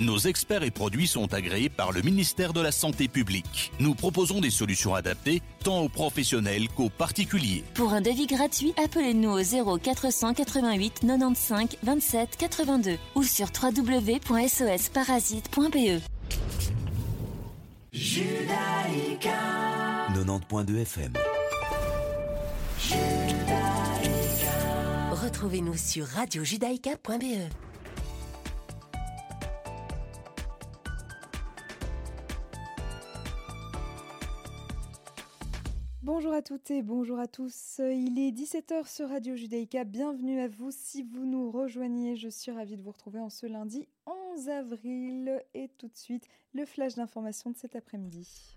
Nos 0.00 0.18
experts 0.18 0.62
et 0.62 0.70
produits 0.70 1.08
sont 1.08 1.34
agréés 1.34 1.68
par 1.68 1.90
le 1.90 2.02
ministère 2.02 2.52
de 2.52 2.60
la 2.60 2.70
Santé 2.70 3.08
publique. 3.08 3.72
Nous 3.80 3.96
proposons 3.96 4.40
des 4.40 4.50
solutions 4.50 4.94
adaptées 4.94 5.42
tant 5.64 5.80
aux 5.80 5.88
professionnels 5.88 6.68
qu'aux 6.68 6.88
particuliers. 6.88 7.64
Pour 7.74 7.92
un 7.92 8.00
devis 8.00 8.28
gratuit, 8.28 8.72
appelez-nous 8.82 9.30
au 9.30 9.42
0 9.42 9.76
488 9.78 11.00
95 11.00 11.68
27 11.82 12.36
82 12.36 12.96
ou 13.16 13.24
sur 13.24 13.48
www.sosparasite.be. 13.60 16.00
Judaïka 17.92 19.30
90.2 20.14 20.82
FM 20.82 21.12
Retrouvez-nous 25.10 25.76
sur 25.76 26.06
radiojudaïka.be 26.06 27.67
à 36.38 36.42
toutes 36.42 36.70
et 36.70 36.82
bonjour 36.82 37.18
à 37.18 37.26
tous. 37.26 37.80
Il 37.80 38.16
est 38.16 38.30
17h 38.30 38.88
sur 38.88 39.08
Radio 39.08 39.34
Judaïka. 39.34 39.82
Bienvenue 39.82 40.40
à 40.40 40.46
vous 40.46 40.70
si 40.70 41.02
vous 41.02 41.26
nous 41.26 41.50
rejoignez. 41.50 42.14
Je 42.14 42.28
suis 42.28 42.52
ravie 42.52 42.76
de 42.76 42.82
vous 42.82 42.92
retrouver 42.92 43.18
en 43.18 43.28
ce 43.28 43.46
lundi 43.46 43.88
11 44.36 44.48
avril. 44.48 45.42
Et 45.54 45.68
tout 45.78 45.88
de 45.88 45.96
suite, 45.96 46.28
le 46.54 46.64
flash 46.64 46.94
d'information 46.94 47.50
de 47.50 47.56
cet 47.56 47.74
après-midi. 47.74 48.56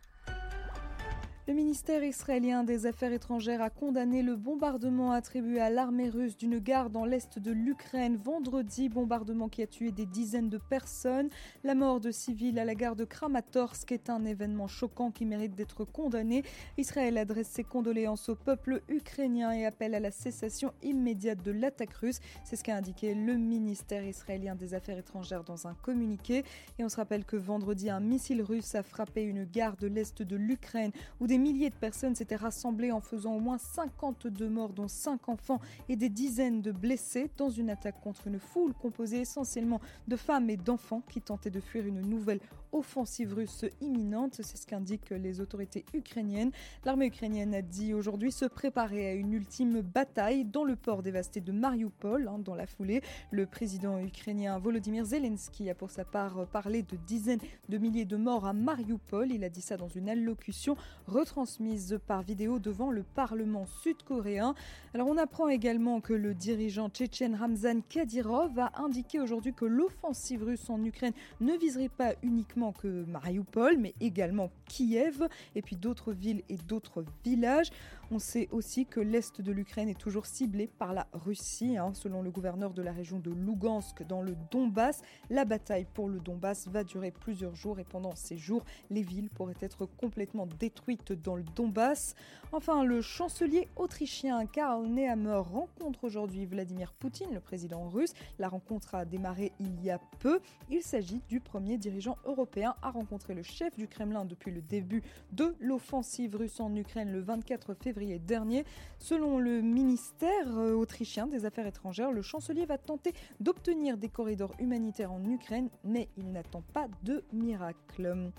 Le 1.47 1.55
ministère 1.55 2.03
israélien 2.03 2.63
des 2.63 2.85
Affaires 2.85 3.11
étrangères 3.11 3.63
a 3.63 3.71
condamné 3.71 4.21
le 4.21 4.35
bombardement 4.35 5.11
attribué 5.11 5.59
à 5.59 5.71
l'armée 5.71 6.07
russe 6.07 6.37
d'une 6.37 6.59
gare 6.59 6.91
dans 6.91 7.03
l'est 7.03 7.39
de 7.39 7.51
l'Ukraine 7.51 8.15
vendredi, 8.15 8.89
bombardement 8.89 9.49
qui 9.49 9.63
a 9.63 9.67
tué 9.67 9.91
des 9.91 10.05
dizaines 10.05 10.49
de 10.49 10.59
personnes. 10.59 11.29
La 11.63 11.73
mort 11.73 11.99
de 11.99 12.11
civils 12.11 12.59
à 12.59 12.63
la 12.63 12.75
gare 12.75 12.95
de 12.95 13.05
Kramatorsk 13.05 13.91
est 13.91 14.11
un 14.11 14.23
événement 14.23 14.67
choquant 14.67 15.09
qui 15.09 15.25
mérite 15.25 15.55
d'être 15.55 15.83
condamné. 15.83 16.43
Israël 16.77 17.17
adresse 17.17 17.47
ses 17.47 17.63
condoléances 17.63 18.29
au 18.29 18.35
peuple 18.35 18.83
ukrainien 18.87 19.51
et 19.51 19.65
appelle 19.65 19.95
à 19.95 19.99
la 19.99 20.11
cessation 20.11 20.73
immédiate 20.83 21.41
de 21.41 21.51
l'attaque 21.51 21.93
russe. 21.93 22.19
C'est 22.43 22.55
ce 22.55 22.63
qu'a 22.63 22.75
indiqué 22.75 23.15
le 23.15 23.33
ministère 23.33 24.05
israélien 24.05 24.53
des 24.53 24.75
Affaires 24.75 24.99
étrangères 24.99 25.43
dans 25.43 25.65
un 25.65 25.73
communiqué. 25.73 26.45
Et 26.77 26.83
on 26.83 26.89
se 26.89 26.97
rappelle 26.97 27.25
que 27.25 27.35
vendredi, 27.35 27.89
un 27.89 27.99
missile 27.99 28.43
russe 28.43 28.75
a 28.75 28.83
frappé 28.83 29.23
une 29.23 29.45
gare 29.45 29.75
de 29.77 29.87
l'est 29.87 30.21
de 30.21 30.35
l'Ukraine 30.35 30.91
où 31.19 31.30
des 31.31 31.37
milliers 31.37 31.69
de 31.69 31.75
personnes 31.75 32.13
s'étaient 32.13 32.35
rassemblées 32.35 32.91
en 32.91 32.99
faisant 32.99 33.33
au 33.35 33.39
moins 33.39 33.57
52 33.57 34.49
morts, 34.49 34.73
dont 34.73 34.89
5 34.89 35.29
enfants 35.29 35.61
et 35.87 35.95
des 35.95 36.09
dizaines 36.09 36.61
de 36.61 36.73
blessés 36.73 37.29
dans 37.37 37.49
une 37.49 37.69
attaque 37.69 38.01
contre 38.01 38.27
une 38.27 38.37
foule 38.37 38.73
composée 38.73 39.21
essentiellement 39.21 39.79
de 40.09 40.17
femmes 40.17 40.49
et 40.49 40.57
d'enfants 40.57 41.01
qui 41.07 41.21
tentaient 41.21 41.49
de 41.49 41.61
fuir 41.61 41.87
une 41.87 42.01
nouvelle 42.01 42.41
offensive 42.73 43.33
russe 43.33 43.65
imminente. 43.81 44.41
C'est 44.41 44.57
ce 44.57 44.67
qu'indiquent 44.67 45.11
les 45.11 45.39
autorités 45.39 45.85
ukrainiennes. 45.93 46.51
L'armée 46.85 47.07
ukrainienne 47.07 47.53
a 47.53 47.61
dit 47.61 47.93
aujourd'hui 47.93 48.31
se 48.31 48.45
préparer 48.45 49.07
à 49.07 49.13
une 49.13 49.33
ultime 49.33 49.81
bataille 49.81 50.43
dans 50.43 50.65
le 50.65 50.75
port 50.75 51.01
dévasté 51.01 51.39
de 51.39 51.53
Mariupol. 51.53 52.27
Hein, 52.27 52.39
dans 52.39 52.55
la 52.55 52.67
foulée, 52.67 53.01
le 53.31 53.45
président 53.45 53.99
ukrainien 53.99 54.57
Volodymyr 54.59 55.05
Zelensky 55.05 55.69
a 55.69 55.75
pour 55.75 55.91
sa 55.91 56.03
part 56.03 56.45
parlé 56.47 56.83
de 56.83 56.97
dizaines 56.97 57.41
de 57.69 57.77
milliers 57.77 58.05
de 58.05 58.17
morts 58.17 58.45
à 58.45 58.53
Mariupol. 58.53 59.31
Il 59.31 59.45
a 59.45 59.49
dit 59.49 59.61
ça 59.61 59.77
dans 59.77 59.89
une 59.89 60.09
allocution 60.09 60.75
retransmise 61.21 61.99
par 62.07 62.23
vidéo 62.23 62.57
devant 62.57 62.89
le 62.89 63.03
Parlement 63.03 63.67
sud-coréen. 63.83 64.55
Alors 64.95 65.07
on 65.07 65.17
apprend 65.17 65.49
également 65.49 66.01
que 66.01 66.13
le 66.13 66.33
dirigeant 66.33 66.89
tchétchène 66.89 67.35
Ramzan 67.35 67.81
Kadyrov 67.87 68.57
a 68.57 68.71
indiqué 68.81 69.19
aujourd'hui 69.19 69.53
que 69.53 69.65
l'offensive 69.65 70.43
russe 70.43 70.67
en 70.71 70.83
Ukraine 70.83 71.13
ne 71.39 71.53
viserait 71.53 71.89
pas 71.89 72.15
uniquement 72.23 72.71
que 72.71 73.05
Mariupol, 73.05 73.77
mais 73.77 73.93
également 74.01 74.49
Kiev 74.65 75.27
et 75.53 75.61
puis 75.61 75.75
d'autres 75.75 76.11
villes 76.11 76.41
et 76.49 76.57
d'autres 76.57 77.05
villages. 77.23 77.69
On 78.13 78.19
sait 78.19 78.49
aussi 78.51 78.85
que 78.85 78.99
l'est 78.99 79.39
de 79.39 79.51
l'Ukraine 79.53 79.87
est 79.87 79.97
toujours 79.97 80.25
ciblé 80.25 80.67
par 80.67 80.91
la 80.93 81.07
Russie. 81.13 81.77
Hein. 81.77 81.93
Selon 81.93 82.21
le 82.21 82.29
gouverneur 82.29 82.73
de 82.73 82.81
la 82.81 82.91
région 82.91 83.19
de 83.19 83.31
Lugansk 83.31 84.03
dans 84.05 84.21
le 84.21 84.35
Donbass, 84.51 85.01
la 85.29 85.45
bataille 85.45 85.87
pour 85.93 86.09
le 86.09 86.19
Donbass 86.19 86.67
va 86.67 86.83
durer 86.83 87.11
plusieurs 87.11 87.55
jours 87.55 87.79
et 87.79 87.85
pendant 87.85 88.13
ces 88.15 88.37
jours, 88.37 88.65
les 88.89 89.01
villes 89.01 89.29
pourraient 89.29 89.53
être 89.61 89.85
complètement 89.85 90.45
détruites 90.59 91.10
dans 91.15 91.35
le 91.35 91.43
Donbass. 91.55 92.15
Enfin, 92.53 92.83
le 92.83 93.01
chancelier 93.01 93.69
autrichien 93.77 94.45
Karl 94.45 94.85
Nehammer 94.85 95.37
rencontre 95.37 96.03
aujourd'hui 96.03 96.45
Vladimir 96.45 96.91
Poutine, 96.91 97.33
le 97.33 97.39
président 97.39 97.87
russe. 97.87 98.13
La 98.39 98.49
rencontre 98.49 98.95
a 98.95 99.05
démarré 99.05 99.53
il 99.61 99.81
y 99.81 99.89
a 99.89 99.99
peu. 100.19 100.41
Il 100.69 100.81
s'agit 100.81 101.21
du 101.29 101.39
premier 101.39 101.77
dirigeant 101.77 102.17
européen 102.25 102.75
a 102.81 102.91
rencontré 102.91 103.33
le 103.33 103.43
chef 103.43 103.77
du 103.77 103.87
Kremlin 103.87 104.25
depuis 104.25 104.51
le 104.51 104.61
début 104.61 105.01
de 105.31 105.55
l'offensive 105.61 106.35
russe 106.35 106.59
en 106.59 106.75
Ukraine 106.75 107.11
le 107.11 107.21
24 107.21 107.73
février 107.73 108.19
dernier. 108.19 108.65
Selon 108.99 109.39
le 109.39 109.61
ministère 109.61 110.57
euh, 110.57 110.73
autrichien 110.73 111.27
des 111.27 111.45
Affaires 111.45 111.67
étrangères, 111.67 112.11
le 112.11 112.21
chancelier 112.21 112.65
va 112.65 112.77
tenter 112.77 113.13
d'obtenir 113.39 113.97
des 113.97 114.09
corridors 114.09 114.53
humanitaires 114.59 115.13
en 115.13 115.23
Ukraine, 115.23 115.69
mais 115.85 116.09
il 116.17 116.31
n'attend 116.31 116.63
pas 116.73 116.87
de 117.03 117.23
miracle. 117.31 118.31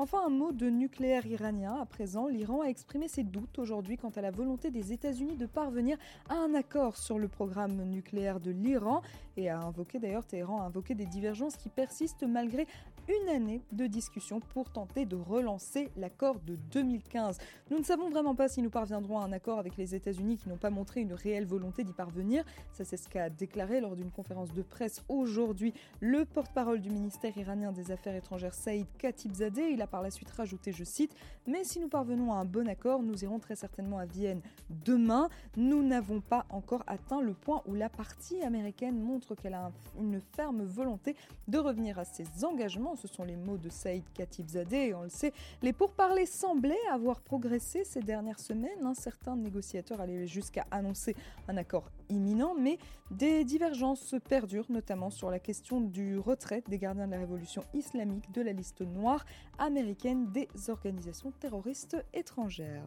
Enfin, 0.00 0.24
un 0.24 0.30
mot 0.30 0.52
de 0.52 0.70
nucléaire 0.70 1.26
iranien. 1.26 1.74
À 1.74 1.84
présent, 1.84 2.28
l'Iran 2.28 2.60
a 2.60 2.66
exprimé 2.66 3.08
ses 3.08 3.24
doutes 3.24 3.58
aujourd'hui 3.58 3.96
quant 3.96 4.12
à 4.14 4.20
la 4.20 4.30
volonté 4.30 4.70
des 4.70 4.92
États-Unis 4.92 5.34
de 5.34 5.46
parvenir 5.46 5.98
à 6.28 6.34
un 6.36 6.54
accord 6.54 6.96
sur 6.96 7.18
le 7.18 7.26
programme 7.26 7.82
nucléaire 7.82 8.38
de 8.38 8.52
l'Iran 8.52 9.02
et 9.36 9.50
a 9.50 9.58
invoqué 9.58 9.98
d'ailleurs, 9.98 10.24
Téhéran 10.24 10.62
a 10.62 10.66
invoqué 10.66 10.94
des 10.94 11.04
divergences 11.04 11.56
qui 11.56 11.68
persistent 11.68 12.22
malgré 12.22 12.68
une 13.08 13.28
année 13.28 13.62
de 13.72 13.86
discussion 13.86 14.40
pour 14.40 14.70
tenter 14.70 15.06
de 15.06 15.16
relancer 15.16 15.90
l'accord 15.96 16.40
de 16.40 16.56
2015. 16.72 17.38
Nous 17.70 17.78
ne 17.78 17.84
savons 17.84 18.10
vraiment 18.10 18.34
pas 18.34 18.48
si 18.48 18.60
nous 18.60 18.70
parviendrons 18.70 19.18
à 19.18 19.24
un 19.24 19.32
accord 19.32 19.58
avec 19.58 19.76
les 19.76 19.94
États-Unis 19.94 20.36
qui 20.36 20.48
n'ont 20.48 20.58
pas 20.58 20.70
montré 20.70 21.00
une 21.00 21.14
réelle 21.14 21.46
volonté 21.46 21.84
d'y 21.84 21.92
parvenir. 21.92 22.44
Ça, 22.72 22.84
c'est 22.84 22.96
ce 22.96 23.08
qu'a 23.08 23.30
déclaré 23.30 23.80
lors 23.80 23.96
d'une 23.96 24.10
conférence 24.10 24.52
de 24.52 24.62
presse 24.62 25.02
aujourd'hui 25.08 25.72
le 26.00 26.24
porte-parole 26.24 26.80
du 26.80 26.90
ministère 26.90 27.36
iranien 27.38 27.72
des 27.72 27.90
Affaires 27.90 28.14
étrangères 28.14 28.54
Saïd 28.54 28.86
Khatibzadeh. 28.98 29.70
Il 29.72 29.80
a 29.80 29.86
par 29.86 30.02
la 30.02 30.10
suite 30.10 30.30
rajouté, 30.30 30.72
je 30.72 30.84
cite, 30.84 31.14
Mais 31.46 31.64
si 31.64 31.80
nous 31.80 31.88
parvenons 31.88 32.32
à 32.32 32.36
un 32.36 32.44
bon 32.44 32.68
accord, 32.68 33.02
nous 33.02 33.24
irons 33.24 33.38
très 33.38 33.56
certainement 33.56 33.98
à 33.98 34.04
Vienne 34.04 34.42
demain. 34.84 35.28
Nous 35.56 35.82
n'avons 35.82 36.20
pas 36.20 36.44
encore 36.50 36.84
atteint 36.86 37.22
le 37.22 37.32
point 37.32 37.62
où 37.66 37.74
la 37.74 37.88
partie 37.88 38.42
américaine 38.42 39.00
montre 39.00 39.34
qu'elle 39.34 39.54
a 39.54 39.72
une 39.98 40.20
ferme 40.20 40.62
volonté 40.62 41.16
de 41.46 41.58
revenir 41.58 41.98
à 41.98 42.04
ses 42.04 42.44
engagements. 42.44 42.96
Ce 43.00 43.06
sont 43.08 43.24
les 43.24 43.36
mots 43.36 43.58
de 43.58 43.68
Saïd 43.68 44.04
Khatibzadeh 44.12 44.92
on 44.94 45.02
le 45.02 45.08
sait, 45.08 45.32
les 45.62 45.72
pourparlers 45.72 46.26
semblaient 46.26 46.76
avoir 46.90 47.20
progressé 47.20 47.84
ces 47.84 48.00
dernières 48.00 48.40
semaines. 48.40 48.84
Un 48.84 48.94
certain 48.94 49.36
négociateur 49.36 50.00
allait 50.00 50.26
jusqu'à 50.26 50.66
annoncer 50.70 51.14
un 51.46 51.56
accord 51.56 51.90
imminent, 52.08 52.54
mais 52.58 52.78
des 53.10 53.44
divergences 53.44 54.14
perdurent, 54.28 54.70
notamment 54.70 55.10
sur 55.10 55.30
la 55.30 55.38
question 55.38 55.80
du 55.80 56.18
retrait 56.18 56.62
des 56.68 56.78
gardiens 56.78 57.06
de 57.06 57.12
la 57.12 57.18
révolution 57.18 57.62
islamique 57.72 58.32
de 58.32 58.42
la 58.42 58.52
liste 58.52 58.80
noire 58.80 59.24
américaine 59.58 60.30
des 60.32 60.48
organisations 60.68 61.30
terroristes 61.30 61.96
étrangères. 62.12 62.86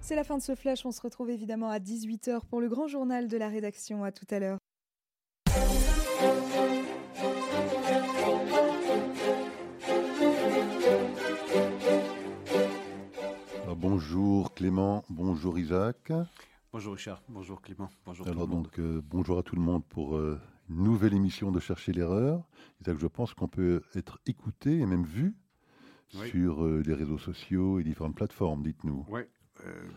C'est 0.00 0.16
la 0.16 0.24
fin 0.24 0.38
de 0.38 0.42
ce 0.42 0.54
flash, 0.54 0.84
on 0.84 0.92
se 0.92 1.02
retrouve 1.02 1.30
évidemment 1.30 1.70
à 1.70 1.78
18h 1.78 2.40
pour 2.46 2.60
le 2.60 2.68
grand 2.68 2.88
journal 2.88 3.28
de 3.28 3.36
la 3.36 3.48
rédaction. 3.48 4.02
À 4.02 4.10
tout 4.10 4.26
à 4.30 4.40
l'heure. 4.40 4.58
Bonjour 14.12 14.54
Clément, 14.54 15.04
bonjour 15.08 15.56
Isaac. 15.56 16.12
Bonjour 16.72 16.94
Richard, 16.94 17.22
bonjour 17.28 17.62
Clément, 17.62 17.88
bonjour 18.04 18.26
Alors 18.26 18.42
tout 18.42 18.48
le 18.50 18.54
monde. 18.56 18.64
donc 18.64 18.78
euh, 18.80 19.00
bonjour 19.04 19.38
à 19.38 19.44
tout 19.44 19.54
le 19.54 19.62
monde 19.62 19.84
pour 19.84 20.16
euh, 20.16 20.36
une 20.68 20.82
nouvelle 20.82 21.14
émission 21.14 21.52
de 21.52 21.60
Chercher 21.60 21.92
l'erreur. 21.92 22.42
Isaac, 22.80 22.98
je 22.98 23.06
pense 23.06 23.34
qu'on 23.34 23.46
peut 23.46 23.84
être 23.94 24.18
écouté 24.26 24.80
et 24.80 24.86
même 24.86 25.04
vu 25.04 25.36
Oui. 26.14 26.28
sur 26.28 26.64
euh, 26.64 26.82
les 26.84 26.94
réseaux 26.94 27.18
sociaux 27.18 27.78
et 27.78 27.84
différentes 27.84 28.16
plateformes, 28.16 28.64
dites-nous. 28.64 29.04
Ouais, 29.08 29.30
euh, 29.64 29.88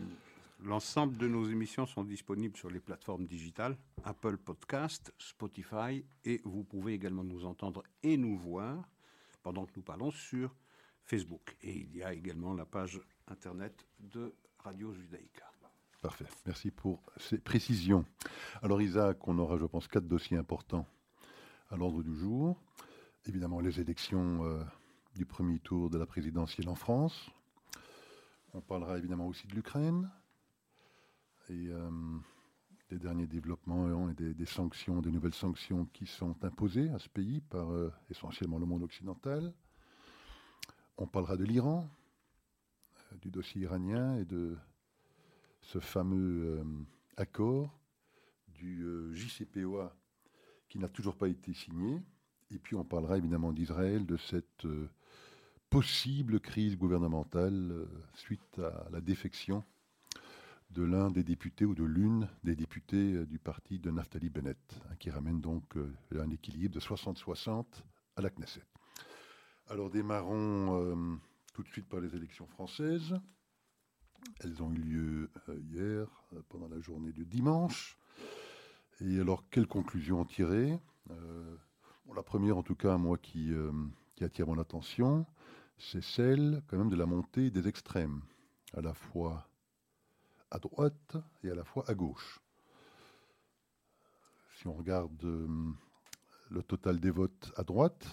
L'ensemble 0.62 1.16
de 1.16 1.26
nos 1.26 1.48
émissions 1.48 1.84
sont 1.84 2.04
disponibles 2.04 2.56
sur 2.56 2.70
les 2.70 2.78
plateformes 2.80 3.26
digitales, 3.26 3.76
Apple 4.04 4.36
Podcast, 4.36 5.12
Spotify, 5.18 6.04
et 6.24 6.40
vous 6.44 6.62
pouvez 6.62 6.92
également 6.92 7.24
nous 7.24 7.44
entendre 7.44 7.82
et 8.04 8.16
nous 8.16 8.38
voir 8.38 8.88
pendant 9.42 9.66
que 9.66 9.72
nous 9.74 9.82
parlons 9.82 10.12
sur 10.12 10.54
Facebook. 11.02 11.56
Et 11.62 11.76
il 11.80 11.96
y 11.96 12.04
a 12.04 12.14
également 12.14 12.54
la 12.54 12.64
page 12.64 13.00
internet 13.28 13.86
de 13.98 14.34
Radio 14.58 14.92
Judaïka. 14.92 15.44
Parfait, 16.00 16.26
merci 16.44 16.70
pour 16.70 17.02
ces 17.16 17.38
précisions. 17.38 18.04
Alors 18.62 18.82
Isaac, 18.82 19.26
on 19.26 19.38
aura, 19.38 19.56
je 19.56 19.64
pense, 19.64 19.88
quatre 19.88 20.06
dossiers 20.06 20.36
importants 20.36 20.86
à 21.70 21.76
l'ordre 21.76 22.02
du 22.02 22.14
jour. 22.14 22.60
Évidemment, 23.26 23.60
les 23.60 23.80
élections 23.80 24.44
euh, 24.44 24.62
du 25.16 25.24
premier 25.24 25.58
tour 25.60 25.88
de 25.88 25.96
la 25.96 26.06
présidentielle 26.06 26.68
en 26.68 26.74
France. 26.74 27.30
On 28.52 28.60
parlera 28.60 28.98
évidemment 28.98 29.26
aussi 29.26 29.46
de 29.46 29.54
l'Ukraine. 29.54 30.10
Et 31.48 31.68
euh, 31.68 31.90
des 32.90 32.98
derniers 32.98 33.26
développements 33.26 34.08
et 34.10 34.14
des, 34.14 34.46
sanctions, 34.46 35.00
des 35.00 35.10
nouvelles 35.10 35.34
sanctions 35.34 35.86
qui 35.86 36.06
sont 36.06 36.36
imposées 36.44 36.90
à 36.90 36.98
ce 36.98 37.08
pays 37.08 37.40
par 37.40 37.72
euh, 37.72 37.92
essentiellement 38.10 38.58
le 38.58 38.66
monde 38.66 38.82
occidental. 38.82 39.52
On 40.96 41.06
parlera 41.06 41.36
de 41.36 41.44
l'Iran, 41.44 41.88
du 43.20 43.30
dossier 43.30 43.62
iranien 43.62 44.16
et 44.16 44.24
de 44.24 44.56
ce 45.60 45.78
fameux 45.78 46.58
euh, 46.60 46.64
accord 47.16 47.78
du 48.48 48.84
JCPOA 49.12 49.94
qui 50.68 50.78
n'a 50.78 50.88
toujours 50.88 51.16
pas 51.16 51.28
été 51.28 51.52
signé. 51.52 52.00
Et 52.50 52.58
puis 52.58 52.76
on 52.76 52.84
parlera 52.84 53.18
évidemment 53.18 53.52
d'Israël, 53.52 54.06
de 54.06 54.16
cette 54.16 54.66
possible 55.70 56.38
crise 56.38 56.76
gouvernementale 56.76 57.88
suite 58.14 58.60
à 58.60 58.88
la 58.90 59.00
défection 59.00 59.64
de 60.74 60.82
l'un 60.82 61.10
des 61.10 61.22
députés 61.22 61.64
ou 61.64 61.74
de 61.74 61.84
l'une 61.84 62.28
des 62.42 62.56
députés 62.56 63.14
euh, 63.14 63.26
du 63.26 63.38
parti 63.38 63.78
de 63.78 63.90
Naftali 63.90 64.28
Bennett, 64.28 64.58
hein, 64.90 64.94
qui 64.98 65.08
ramène 65.10 65.40
donc 65.40 65.76
euh, 65.76 65.92
un 66.18 66.30
équilibre 66.30 66.74
de 66.74 66.80
60-60 66.80 67.64
à 68.16 68.20
la 68.20 68.30
Knesset. 68.30 68.64
Alors 69.68 69.88
démarrons 69.88 70.80
euh, 70.80 71.16
tout 71.54 71.62
de 71.62 71.68
suite 71.68 71.88
par 71.88 72.00
les 72.00 72.14
élections 72.14 72.46
françaises. 72.46 73.14
Elles 74.40 74.62
ont 74.62 74.70
eu 74.72 74.78
lieu 74.78 75.30
hier, 75.48 76.06
pendant 76.48 76.68
la 76.68 76.80
journée 76.80 77.12
du 77.12 77.24
dimanche. 77.24 77.96
Et 79.00 79.20
alors, 79.20 79.48
quelles 79.50 79.66
conclusions 79.66 80.20
en 80.20 80.24
tirer? 80.24 80.78
La 82.14 82.22
première, 82.22 82.56
en 82.56 82.62
tout 82.62 82.74
cas, 82.74 82.96
moi, 82.96 83.18
qui, 83.18 83.52
attire 84.20 84.46
mon 84.46 84.58
attention, 84.58 85.26
c'est 85.78 86.02
celle 86.02 86.62
quand 86.66 86.78
même 86.78 86.90
de 86.90 86.96
la 86.96 87.06
montée 87.06 87.50
des 87.50 87.68
extrêmes, 87.68 88.22
à 88.72 88.80
la 88.80 88.94
fois 88.94 89.48
à 90.50 90.58
droite 90.58 91.16
et 91.42 91.50
à 91.50 91.54
la 91.54 91.64
fois 91.64 91.84
à 91.88 91.94
gauche. 91.94 92.40
Si 94.56 94.68
on 94.68 94.74
regarde 94.74 95.24
euh, 95.24 95.72
le 96.50 96.62
total 96.62 97.00
des 97.00 97.10
votes 97.10 97.52
à 97.56 97.64
droite, 97.64 98.06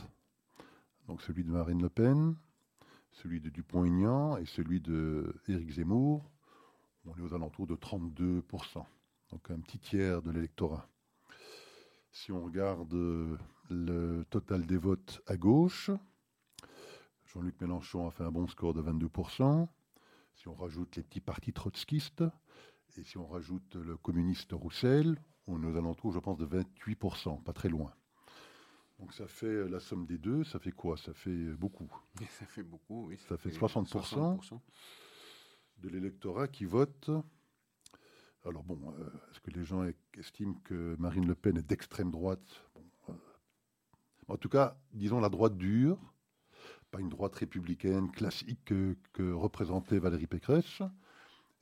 donc 1.08 1.22
celui 1.22 1.44
de 1.44 1.52
Marine 1.52 1.82
Le 1.82 1.90
Pen, 1.90 2.36
celui 3.12 3.40
de 3.40 3.50
Dupont-Aignan 3.50 4.38
et 4.38 4.46
celui 4.46 4.80
de 4.80 5.36
Éric 5.48 5.72
Zemmour, 5.72 6.30
on 7.06 7.16
est 7.16 7.22
aux 7.22 7.34
alentours 7.34 7.68
de 7.68 7.76
32%, 7.76 8.86
donc 9.32 9.52
un 9.52 9.60
petit 9.60 9.80
tiers 9.80 10.22
de 10.22 10.32
l'électorat. 10.32 10.88
Si 12.12 12.32
on 12.32 12.44
regarde 12.44 12.94
euh, 12.94 13.38
le 13.70 14.26
total 14.30 14.66
des 14.66 14.78
votes 14.78 15.22
à 15.28 15.38
gauche, 15.38 15.92
Jean-Luc 17.26 17.60
Mélenchon 17.62 18.08
a 18.08 18.12
fait 18.12 18.24
un 18.24 18.32
bon 18.32 18.48
score 18.48 18.74
de 18.74 18.82
22%. 18.82 19.68
Si 20.36 20.48
on 20.48 20.54
rajoute 20.54 20.98
les 20.98 21.04
petits 21.04 21.22
partis 21.22 21.54
trotskistes, 21.54 22.24
et 22.98 23.04
si 23.04 23.18
on 23.18 23.28
rajoute 23.28 23.76
le 23.76 23.96
communiste 23.96 24.52
Roussel, 24.52 25.18
on 25.48 25.64
est 25.64 25.66
aux 25.66 25.78
alentours, 25.78 26.12
je 26.12 26.20
pense, 26.20 26.38
de 26.38 26.46
28%, 26.46 27.42
pas 27.42 27.54
très 27.54 27.70
loin. 27.70 27.94
Donc 29.02 29.14
ça 29.14 29.28
fait 29.28 29.68
la 29.68 29.80
somme 29.80 30.06
des 30.06 30.20
deux, 30.20 30.44
ça 30.44 30.60
fait 30.60 30.72
quoi? 30.72 30.96
Ça 30.96 31.12
fait 31.14 31.54
beaucoup. 31.56 31.92
Ça 32.30 32.46
fait 32.46 32.64
beaucoup, 32.64 33.08
oui. 33.08 33.18
Ça, 33.28 33.36
fait, 33.36 33.50
60%, 33.50 34.60
de 35.80 35.90
l'électorat 35.90 36.48
qui 36.48 36.66
vote. 36.66 37.10
Alors 38.46 38.64
bon, 38.64 38.94
euh, 39.00 39.10
est-ce 39.32 39.40
que 39.40 39.50
les 39.50 39.64
gens 39.64 39.84
estiment 40.18 40.54
que 40.64 40.96
Marine 41.00 41.28
Le 41.28 41.34
Pen 41.34 41.58
est 41.58 41.68
d'extrême 41.68 42.12
droite? 42.12 42.64
Euh, 43.10 43.14
En 44.28 44.38
tout 44.38 44.50
cas, 44.50 44.78
disons 44.94 45.20
la 45.20 45.30
droite 45.30 45.58
dure, 45.58 46.00
pas 46.92 47.00
une 47.00 47.10
droite 47.10 47.34
républicaine 47.36 48.12
classique 48.12 48.66
que, 48.66 49.32
représentait 49.32 49.98
Valérie 49.98 50.28
Pécresse. 50.28 50.84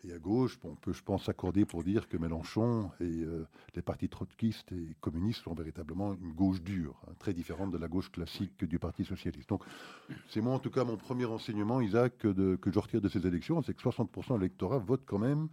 Et 0.06 0.14
à 0.14 0.18
gauche, 0.18 0.58
on 0.64 0.76
peut, 0.76 0.94
je 0.94 1.04
pense, 1.04 1.26
s'accorder 1.26 1.66
pour 1.66 1.84
dire 1.84 2.08
que 2.08 2.16
Mélenchon 2.16 2.90
et 3.02 3.04
euh, 3.04 3.46
les 3.76 3.82
partis 3.82 4.08
trotskistes 4.08 4.72
et 4.72 4.96
communistes 5.02 5.44
sont 5.44 5.54
véritablement 5.54 6.14
une 6.14 6.32
gauche 6.32 6.62
dure, 6.62 6.96
hein, 7.06 7.14
très 7.20 7.34
différente 7.34 7.72
de 7.72 7.78
la 7.78 7.90
gauche 7.90 8.10
classique 8.10 8.64
du 8.64 8.80
Parti 8.80 9.04
socialiste. 9.04 9.50
Donc, 9.50 9.64
c'est 10.30 10.40
moi, 10.40 10.54
en 10.54 10.60
tout 10.60 10.72
cas, 10.72 10.86
mon 10.86 10.96
premier 10.96 11.26
enseignement, 11.26 11.82
Isaac, 11.82 12.18
que 12.18 12.34
je 12.72 12.80
retire 12.80 13.02
de 13.02 13.10
ces 13.10 13.28
élections, 13.28 13.62
c'est 13.62 13.74
que 13.74 13.82
60% 13.82 14.36
de 14.36 14.40
l'électorat 14.40 14.78
vote 14.78 15.02
quand 15.06 15.20
même 15.20 15.50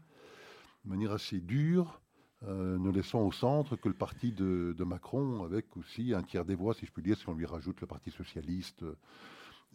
de 0.87 0.90
manière 0.90 1.12
assez 1.12 1.40
dure, 1.40 2.00
euh, 2.44 2.78
ne 2.78 2.90
laissant 2.90 3.22
au 3.22 3.32
centre 3.32 3.76
que 3.76 3.88
le 3.88 3.94
parti 3.94 4.32
de, 4.32 4.75
de, 4.76 4.84
Macron, 4.84 5.43
avec 5.44 5.76
aussi 5.76 6.14
un 6.14 6.22
tiers 6.22 6.44
des 6.44 6.54
voix, 6.54 6.75
si 6.75 6.87
je 6.87 6.93
puis 6.93 7.02
dire, 7.02 7.19
si 7.19 7.28
on 7.28 7.34
lui 7.34 7.46
rajoute 7.46 7.81
le 7.81 7.87
Parti 7.87 8.10
socialiste 8.10 8.84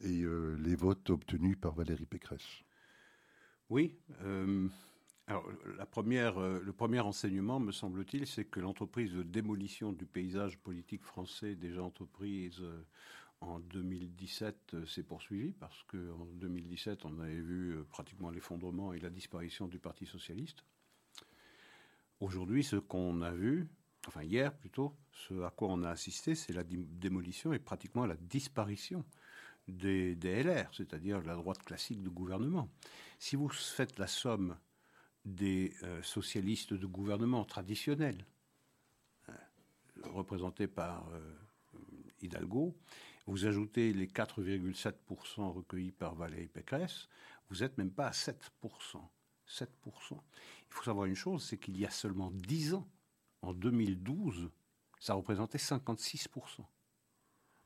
et 0.03 0.21
euh, 0.21 0.55
les 0.63 0.75
votes 0.75 1.09
obtenus 1.09 1.57
par 1.59 1.73
Valérie 1.73 2.05
Pécresse. 2.05 2.63
Oui. 3.71 3.95
Euh, 4.25 4.67
alors, 5.27 5.47
euh, 5.47 6.59
le 6.61 6.73
premier 6.73 6.99
enseignement, 6.99 7.57
me 7.57 7.71
semble-t-il, 7.71 8.27
c'est 8.27 8.43
que 8.43 8.59
l'entreprise 8.59 9.13
de 9.13 9.23
démolition 9.23 9.93
du 9.93 10.05
paysage 10.05 10.57
politique 10.57 11.03
français, 11.03 11.55
déjà 11.55 11.81
entreprise 11.81 12.61
en 13.39 13.59
2017, 13.59 14.85
s'est 14.85 15.03
poursuivie, 15.03 15.53
parce 15.53 15.83
qu'en 15.83 16.25
2017, 16.33 17.05
on 17.05 17.17
avait 17.21 17.39
vu 17.39 17.77
pratiquement 17.89 18.29
l'effondrement 18.29 18.91
et 18.91 18.99
la 18.99 19.09
disparition 19.09 19.69
du 19.69 19.79
Parti 19.79 20.05
socialiste. 20.05 20.65
Aujourd'hui, 22.19 22.65
ce 22.65 22.75
qu'on 22.75 23.21
a 23.21 23.31
vu, 23.31 23.69
enfin 24.05 24.23
hier 24.23 24.53
plutôt, 24.53 24.97
ce 25.13 25.43
à 25.43 25.49
quoi 25.49 25.69
on 25.69 25.83
a 25.83 25.89
assisté, 25.91 26.35
c'est 26.35 26.51
la 26.51 26.65
démolition 26.65 27.53
et 27.53 27.59
pratiquement 27.59 28.05
la 28.05 28.17
disparition 28.17 29.05
des, 29.77 30.43
LR, 30.43 30.69
c'est-à-dire 30.73 31.21
la 31.21 31.35
droite 31.35 31.63
classique 31.63 32.01
du 32.01 32.09
gouvernement. 32.09 32.69
Si 33.19 33.35
vous 33.35 33.49
faites 33.49 33.99
la 33.99 34.07
somme 34.07 34.57
des 35.25 35.73
euh, 35.83 36.01
socialistes 36.01 36.73
de 36.73 36.85
gouvernement 36.85 37.45
traditionnels, 37.45 38.25
euh, 39.29 39.33
représentés 40.05 40.67
par 40.67 41.07
euh, 41.13 41.35
Hidalgo, 42.21 42.75
vous 43.27 43.45
ajoutez 43.45 43.93
les 43.93 44.07
4,7% 44.07 45.51
recueillis 45.51 45.91
par 45.91 46.15
Valérie 46.15 46.47
Pécresse, 46.47 47.07
vous 47.49 47.57
n'êtes 47.57 47.77
même 47.77 47.91
pas 47.91 48.07
à 48.07 48.11
7%. 48.11 48.33
7%. 49.47 49.67
Il 50.13 50.19
faut 50.69 50.83
savoir 50.83 51.05
une 51.05 51.15
chose, 51.15 51.43
c'est 51.43 51.57
qu'il 51.57 51.77
y 51.77 51.85
a 51.85 51.89
seulement 51.89 52.31
10 52.31 52.73
ans, 52.73 52.87
en 53.41 53.53
2012, 53.53 54.49
ça 54.99 55.13
représentait 55.13 55.57
56%. 55.57 56.61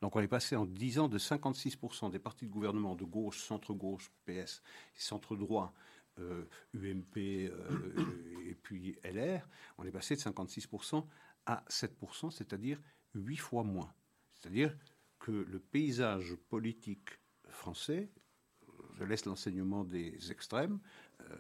Donc 0.06 0.16
on 0.16 0.19
est 0.19 0.28
passé 0.28 0.56
en 0.56 0.68
10 0.68 1.00
ans 1.00 1.10
de 1.10 1.18
56% 1.18 2.12
des 2.12 2.19
partis 2.19 2.46
de 2.46 2.52
gouvernement 2.52 2.94
de 2.94 3.06
gauche, 3.06 3.42
centre-gauche, 3.42 4.12
PS, 4.28 4.62
centre-droit, 4.94 5.74
UMP 6.19 7.18
euh, 7.18 7.50
euh, 7.72 8.48
et 8.48 8.54
puis 8.54 8.96
LR, 9.04 9.50
on 9.80 9.84
est 9.84 9.90
passé 9.90 10.16
de 10.16 10.22
56% 10.22 11.04
à 11.48 11.66
7%, 11.72 12.30
c'est-à-dire 12.30 12.80
8 13.16 13.38
fois 13.38 13.63
moins. 13.63 13.92
C'est-à-dire 14.36 14.78
que 15.18 15.31
le 15.31 15.57
paysage 15.60 16.36
politique 16.50 17.09
français, 17.50 18.12
je 19.00 19.06
laisse 19.06 19.26
l'enseignement 19.26 19.83
des 19.83 20.31
extrêmes, 20.31 20.78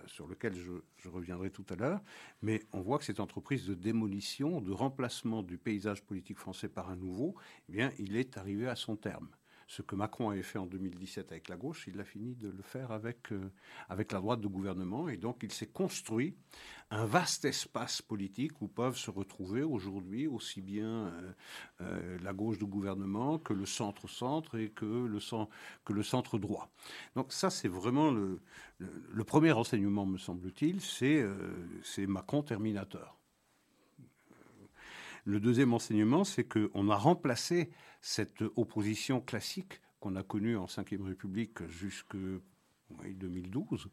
sur 0.07 0.27
lequel 0.27 0.53
je, 0.55 1.09
reviendrai 1.09 1.49
tout 1.49 1.65
à 1.69 1.75
l'heure, 1.75 2.01
mais 2.41 2.63
on 2.71 2.81
voit 2.81 2.97
que 2.97 3.05
cette 3.05 3.19
entreprise 3.19 3.65
de 3.65 3.73
démolition, 3.73 4.61
de 4.61 4.71
remplacement 4.71 5.43
du 5.43 5.57
paysage 5.57 6.03
politique 6.03 6.37
français 6.37 6.67
par 6.67 6.89
un 6.89 6.95
nouveau, 6.95 7.35
eh 7.69 7.73
bien, 7.73 7.91
il 7.99 8.15
est 8.15 8.37
arrivé 8.37 8.67
à 8.67 8.75
son 8.75 8.95
terme 8.95 9.29
ce 9.67 9.81
que 9.81 9.95
Macron 9.95 10.29
avait 10.29 10.43
fait 10.43 10.59
en 10.59 10.67
2017 10.67 11.31
avec 11.31 11.49
la 11.49 11.57
gauche, 11.57 11.85
il 11.87 11.99
a 11.99 12.03
fini 12.03 12.35
de 12.35 12.49
le 12.49 12.61
faire 12.61 12.91
avec, 12.91 13.31
euh, 13.31 13.51
avec 13.89 14.11
la 14.11 14.19
droite 14.19 14.39
de 14.39 14.47
gouvernement. 14.47 15.09
Et 15.09 15.17
donc, 15.17 15.39
il 15.41 15.51
s'est 15.51 15.67
construit 15.67 16.35
un 16.91 17.05
vaste 17.05 17.45
espace 17.45 18.01
politique 18.01 18.61
où 18.61 18.67
peuvent 18.67 18.97
se 18.97 19.09
retrouver 19.09 19.63
aujourd'hui 19.63 20.27
aussi 20.27 20.61
bien 20.61 21.07
euh, 21.07 21.33
euh, 21.81 22.17
la 22.21 22.33
gauche 22.33 22.59
du 22.59 22.65
gouvernement 22.65 23.39
que 23.39 23.53
le 23.53 23.65
centre-centre 23.65 24.55
et 24.59 24.69
que 24.69 24.85
le, 24.85 25.19
que 25.83 25.93
le 25.93 26.03
centre-droit. 26.03 26.69
Donc, 27.15 27.33
ça, 27.33 27.49
c'est 27.49 27.67
vraiment 27.67 28.11
le, 28.11 28.41
le, 28.77 29.23
premier 29.23 29.51
enseignement, 29.51 30.05
me 30.05 30.19
semble-t-il, 30.19 30.79
c'est 30.81 31.25
Macron 32.07 32.43
terminateur. 32.43 33.17
Le 35.25 35.39
deuxième 35.39 35.73
enseignement, 35.73 36.23
c'est 36.23 36.43
qu'on 36.43 36.89
a 36.89 36.95
remplacé 36.95 37.71
cette 37.99 38.43
opposition 38.55 39.19
classique 39.21 39.81
qu'on 39.99 40.15
a 40.15 40.21
connue 40.21 40.55
en 40.55 40.65
Ve 40.65 41.01
République 41.03 41.67
jusque 41.67 42.15
2012, 43.03 43.89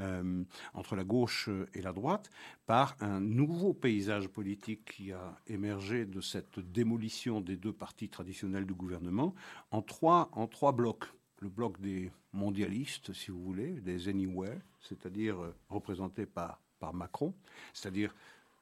euh, 0.00 0.44
entre 0.74 0.94
la 0.94 1.04
gauche 1.04 1.48
et 1.72 1.80
la 1.80 1.92
droite, 1.92 2.30
par 2.66 2.96
un 3.00 3.18
nouveau 3.18 3.72
paysage 3.72 4.28
politique 4.28 4.84
qui 4.84 5.12
a 5.12 5.40
émergé 5.46 6.04
de 6.04 6.20
cette 6.20 6.58
démolition 6.60 7.40
des 7.40 7.56
deux 7.56 7.72
partis 7.72 8.10
traditionnels 8.10 8.66
du 8.66 8.74
gouvernement 8.74 9.34
en 9.70 9.80
trois, 9.80 10.28
en 10.32 10.46
trois 10.46 10.72
blocs. 10.72 11.06
Le 11.40 11.48
bloc 11.48 11.80
des 11.80 12.12
mondialistes, 12.34 13.14
si 13.14 13.30
vous 13.30 13.42
voulez, 13.42 13.80
des 13.80 14.08
anywhere, 14.08 14.60
c'est-à-dire 14.80 15.42
euh, 15.42 15.54
représentés 15.70 16.26
par, 16.26 16.60
par 16.78 16.92
Macron, 16.92 17.34
c'est-à-dire 17.72 18.14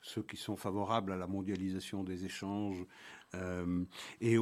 ceux 0.02 0.22
qui 0.22 0.36
sont 0.36 0.56
favorables 0.56 1.12
à 1.12 1.16
la 1.16 1.26
mondialisation 1.26 2.04
des 2.04 2.24
échanges 2.24 2.84
euh, 3.34 3.84
et 4.20 4.36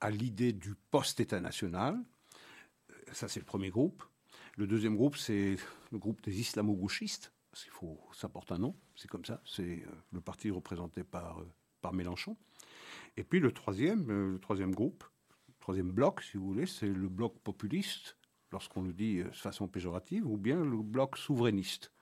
à 0.00 0.10
l'idée 0.10 0.52
du 0.52 0.74
post-État 0.90 1.40
national. 1.40 1.98
Ça, 3.12 3.28
c'est 3.28 3.40
le 3.40 3.46
premier 3.46 3.70
groupe. 3.70 4.04
Le 4.56 4.66
deuxième 4.66 4.96
groupe, 4.96 5.16
c'est 5.16 5.56
le 5.90 5.98
groupe 5.98 6.22
des 6.22 6.40
islamo-gauchistes, 6.40 7.32
parce 7.50 7.64
faut, 7.66 8.00
ça 8.12 8.28
porte 8.28 8.52
un 8.52 8.58
nom, 8.58 8.76
c'est 8.96 9.08
comme 9.08 9.24
ça, 9.24 9.40
c'est 9.46 9.82
le 10.12 10.20
parti 10.20 10.50
représenté 10.50 11.04
par, 11.04 11.42
par 11.80 11.94
Mélenchon. 11.94 12.36
Et 13.16 13.24
puis 13.24 13.40
le 13.40 13.52
troisième, 13.52 14.08
le 14.08 14.38
troisième 14.38 14.74
groupe, 14.74 15.04
le 15.48 15.54
troisième 15.60 15.90
bloc, 15.90 16.22
si 16.22 16.36
vous 16.36 16.46
voulez, 16.46 16.66
c'est 16.66 16.88
le 16.88 17.08
bloc 17.08 17.38
populiste, 17.40 18.16
lorsqu'on 18.50 18.82
le 18.82 18.92
dit 18.92 19.22
de 19.22 19.30
façon 19.30 19.68
péjorative, 19.68 20.26
ou 20.26 20.36
bien 20.36 20.62
le 20.62 20.82
bloc 20.82 21.16
souverainiste. 21.16 21.92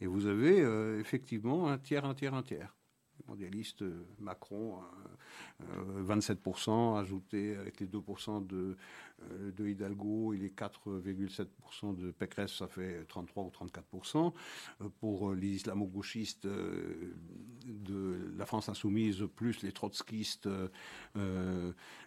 Et 0.00 0.06
vous 0.06 0.26
avez 0.26 0.58
effectivement 0.98 1.68
un 1.68 1.78
tiers, 1.78 2.04
un 2.04 2.14
tiers, 2.14 2.34
un 2.34 2.42
tiers 2.42 2.74
mondialiste 3.28 3.82
euh, 3.82 4.04
Macron, 4.18 4.78
27%, 5.98 6.70
euh, 6.70 7.00
ajouté 7.00 7.56
avec 7.56 7.80
les 7.80 7.86
2% 7.86 8.46
de, 8.46 8.76
euh, 9.22 9.52
de 9.52 9.68
Hidalgo 9.68 10.32
et 10.32 10.38
les 10.38 10.50
4,7% 10.50 11.96
de 11.96 12.10
Pécresse, 12.10 12.52
ça 12.52 12.68
fait 12.68 13.04
33 13.08 13.44
ou 13.44 13.50
34%. 13.50 14.32
Pour 15.00 15.32
les 15.34 15.48
islamo-gauchistes 15.48 16.46
de 16.46 18.32
la 18.36 18.46
France 18.46 18.68
insoumise, 18.68 19.24
plus 19.34 19.62
les 19.62 19.72
trotskistes 19.72 20.48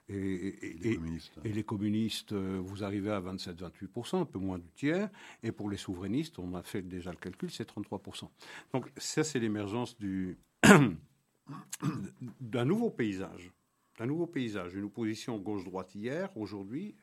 et, 0.10 0.14
et, 0.14 1.00
et, 1.44 1.54
les 1.54 1.64
communistes, 1.64 2.34
vous 2.34 2.84
arrivez 2.84 3.12
à 3.12 3.22
27-28%, 3.22 4.22
un 4.22 4.26
peu 4.26 4.40
moins 4.40 4.60
du 4.60 4.70
tiers. 4.72 5.10
Et 5.44 5.52
pour 5.52 5.70
les 5.70 5.78
souverainistes, 5.78 6.40
on 6.40 6.54
a 6.56 6.64
fait 6.64 6.82
déjà 6.82 7.12
le 7.12 7.18
calcul, 7.18 7.52
c'est 7.52 7.70
33%. 7.70 8.30
Donc 8.74 8.92
ça, 8.98 9.24
c'est 9.24 9.40
l'émergence 9.40 9.98
du 9.98 10.38
d'un 12.42 12.66
nouveau 12.66 12.90
paysage, 12.90 13.52
d'un 13.98 14.06
nouveau 14.06 14.28
paysage, 14.28 14.74
une 14.74 14.86
opposition 14.86 15.38
gauche-droite 15.38 15.94
hier, 15.96 16.36
aujourd'hui, 16.38 16.96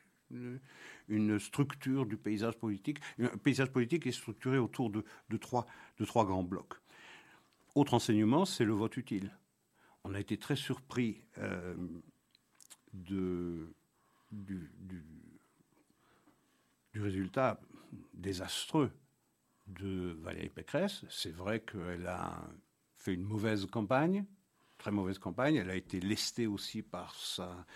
une, 1.09 1.38
structure 1.38 2.07
du 2.07 2.17
paysage 2.17 2.57
politique. 2.57 2.99
Un 3.19 3.37
paysage 3.37 3.71
politique 3.71 4.07
est 4.07 4.12
structuré 4.12 4.59
autour 4.59 4.90
de, 4.90 5.05
trois, 5.37 5.67
grands 6.25 6.45
blocs. 6.45 6.75
Autre 7.75 7.95
enseignement, 7.95 8.45
c'est 8.45 8.64
le 8.64 8.73
vote 8.73 8.97
utile. 8.97 9.37
On 10.05 10.14
a 10.14 10.21
été 10.21 10.38
très 10.38 10.57
surpris 10.57 11.25
euh, 11.38 11.75
du, 12.93 13.67
résultat 16.95 17.61
désastreux 18.14 18.90
de 19.67 20.17
Valérie 20.21 20.49
Pécresse. 20.49 21.05
C'est 21.09 21.35
vrai 21.35 21.61
qu'elle 21.61 22.07
a 22.07 22.49
fait 23.00 23.14
une 23.14 23.25
mauvaise 23.25 23.66
campagne, 23.66 24.25
très 24.78 24.90
mauvaise 24.90 25.19
campagne. 25.19 25.57
Elle 25.57 25.71
a 25.71 25.75
été 25.75 26.00
lestée 26.00 26.47
aussi 26.47 26.83
par 26.83 27.14
sa 27.14 27.66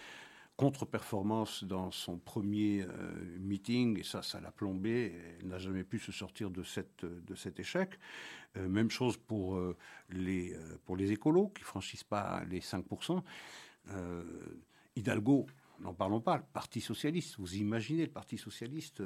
contre-performance 0.56 1.64
dans 1.64 1.90
son 1.90 2.16
premier 2.16 2.82
euh, 2.82 3.38
meeting, 3.40 3.98
et 3.98 4.04
ça, 4.04 4.22
ça 4.22 4.40
l'a 4.40 4.52
plombé. 4.52 5.14
Elle 5.40 5.48
n'a 5.48 5.58
jamais 5.58 5.82
pu 5.82 5.98
se 5.98 6.12
sortir 6.12 6.50
de, 6.50 6.62
de 7.02 7.34
cet 7.34 7.58
échec. 7.58 7.98
Euh, 8.56 8.68
même 8.68 8.90
chose 8.90 9.16
pour, 9.16 9.56
euh, 9.56 9.76
les, 10.10 10.54
pour 10.84 10.96
les 10.96 11.10
écolos, 11.10 11.48
qui 11.48 11.64
franchissent 11.64 12.04
pas 12.04 12.44
les 12.48 12.60
5%. 12.60 13.22
Hidalgo, 14.96 15.46
n'en 15.84 15.94
parlons 15.94 16.20
pas, 16.20 16.38
le 16.38 16.42
Parti 16.52 16.80
socialiste. 16.80 17.36
Vous 17.38 17.56
imaginez 17.56 18.06
le 18.06 18.12
Parti 18.12 18.38
socialiste, 18.38 19.02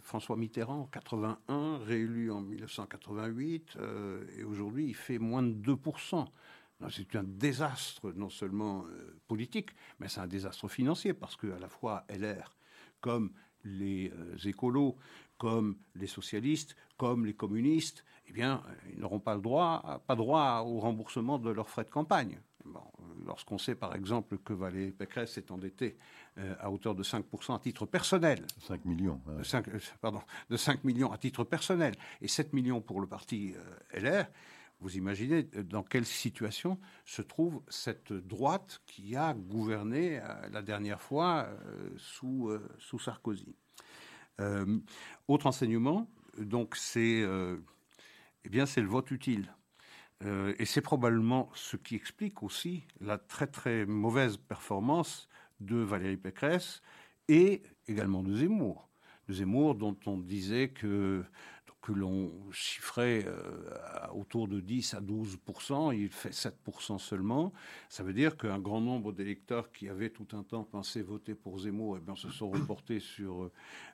François 0.00 0.36
Mitterrand, 0.36 0.88
81, 0.92 1.78
réélu 1.78 2.30
en 2.30 2.40
1988, 2.40 3.78
et 4.38 4.44
aujourd'hui 4.44 4.86
il 4.86 4.94
fait 4.94 5.18
moins 5.18 5.42
de 5.42 5.54
2%. 5.54 6.26
C'est 6.90 7.16
un 7.16 7.24
désastre 7.24 8.12
non 8.12 8.30
seulement 8.30 8.84
euh, 8.86 9.20
politique, 9.26 9.70
mais 9.98 10.08
c'est 10.08 10.20
un 10.20 10.28
désastre 10.28 10.68
financier 10.68 11.12
parce 11.12 11.34
que 11.34 11.48
la 11.48 11.68
fois 11.68 12.04
LR, 12.08 12.56
comme 13.00 13.32
les 13.64 14.12
euh, 14.14 14.36
écolos, 14.48 14.96
comme 15.38 15.76
les 15.96 16.06
socialistes, 16.06 16.76
comme 16.96 17.26
les 17.26 17.34
communistes, 17.34 18.04
eh 18.28 18.32
bien, 18.32 18.62
euh, 18.66 18.74
ils 18.92 19.00
n'auront 19.00 19.18
pas 19.18 19.34
le 19.34 19.40
pas 19.40 20.14
droit 20.14 20.62
au 20.66 20.78
remboursement 20.78 21.38
de 21.38 21.50
leurs 21.50 21.68
frais 21.68 21.84
de 21.84 21.90
campagne. 21.90 22.40
Lorsqu'on 23.26 23.58
sait, 23.58 23.74
par 23.74 23.94
exemple, 23.94 24.38
que 24.38 24.52
Valérie 24.52 24.92
Pécresse 24.92 25.38
est 25.38 25.50
endettée 25.50 25.96
à 26.60 26.70
hauteur 26.70 26.94
de 26.94 27.02
5% 27.02 27.54
à 27.54 27.58
titre 27.58 27.86
personnel. 27.86 28.46
5 28.66 28.84
millions. 28.84 29.20
5, 29.42 29.66
pardon, 30.00 30.20
de 30.50 30.56
5 30.56 30.84
millions 30.84 31.12
à 31.12 31.18
titre 31.18 31.44
personnel 31.44 31.94
et 32.20 32.28
7 32.28 32.52
millions 32.52 32.80
pour 32.80 33.00
le 33.00 33.06
parti 33.06 33.54
LR, 33.92 34.26
vous 34.80 34.96
imaginez 34.96 35.42
dans 35.42 35.82
quelle 35.82 36.06
situation 36.06 36.78
se 37.04 37.22
trouve 37.22 37.62
cette 37.68 38.12
droite 38.12 38.80
qui 38.86 39.16
a 39.16 39.34
gouverné 39.34 40.20
euh, 40.20 40.48
la 40.52 40.62
dernière 40.62 41.02
fois 41.02 41.48
euh, 41.48 41.90
sous, 41.96 42.48
euh, 42.48 42.68
sous 42.78 42.98
Sarkozy. 42.98 43.56
autre 45.26 45.46
enseignement, 45.46 46.08
donc 46.38 46.76
c'est 46.76 47.26
eh 48.44 48.48
bien 48.48 48.66
c'est 48.66 48.80
le 48.80 48.86
vote 48.86 49.10
utile. 49.10 49.52
Et 50.24 50.64
c'est 50.64 50.80
probablement 50.80 51.48
ce 51.54 51.76
qui 51.76 51.94
explique 51.94 52.42
aussi 52.42 52.84
la 53.00 53.18
très 53.18 53.46
très 53.46 53.86
mauvaise 53.86 54.36
performance 54.36 55.28
de 55.60 55.76
Valérie 55.76 56.16
Pécresse 56.16 56.82
et 57.28 57.62
également 57.86 58.22
de 58.22 58.34
Zemmour. 58.34 58.88
De 59.28 59.34
Zemmour 59.34 59.74
dont 59.74 59.96
on 60.06 60.18
disait 60.18 60.70
que 60.70 61.24
que 61.88 61.92
l'on 61.94 62.30
chiffrait 62.52 63.24
euh, 63.26 63.62
autour 64.14 64.46
de 64.46 64.60
10 64.60 64.92
à 64.92 65.00
12% 65.00 65.96
il 65.96 66.10
fait 66.10 66.30
7% 66.30 66.98
seulement. 66.98 67.54
Ça 67.88 68.02
veut 68.02 68.12
dire 68.12 68.36
qu'un 68.36 68.58
grand 68.58 68.82
nombre 68.82 69.12
d'électeurs 69.12 69.72
qui 69.72 69.88
avaient 69.88 70.10
tout 70.10 70.26
un 70.32 70.42
temps 70.42 70.64
pensé 70.64 71.00
voter 71.00 71.34
pour 71.34 71.60
Zemmour 71.60 71.96
eh 71.96 72.00
bien, 72.00 72.14
se 72.14 72.28
sont 72.28 72.50
reportés 72.50 73.00
sur, 73.00 73.50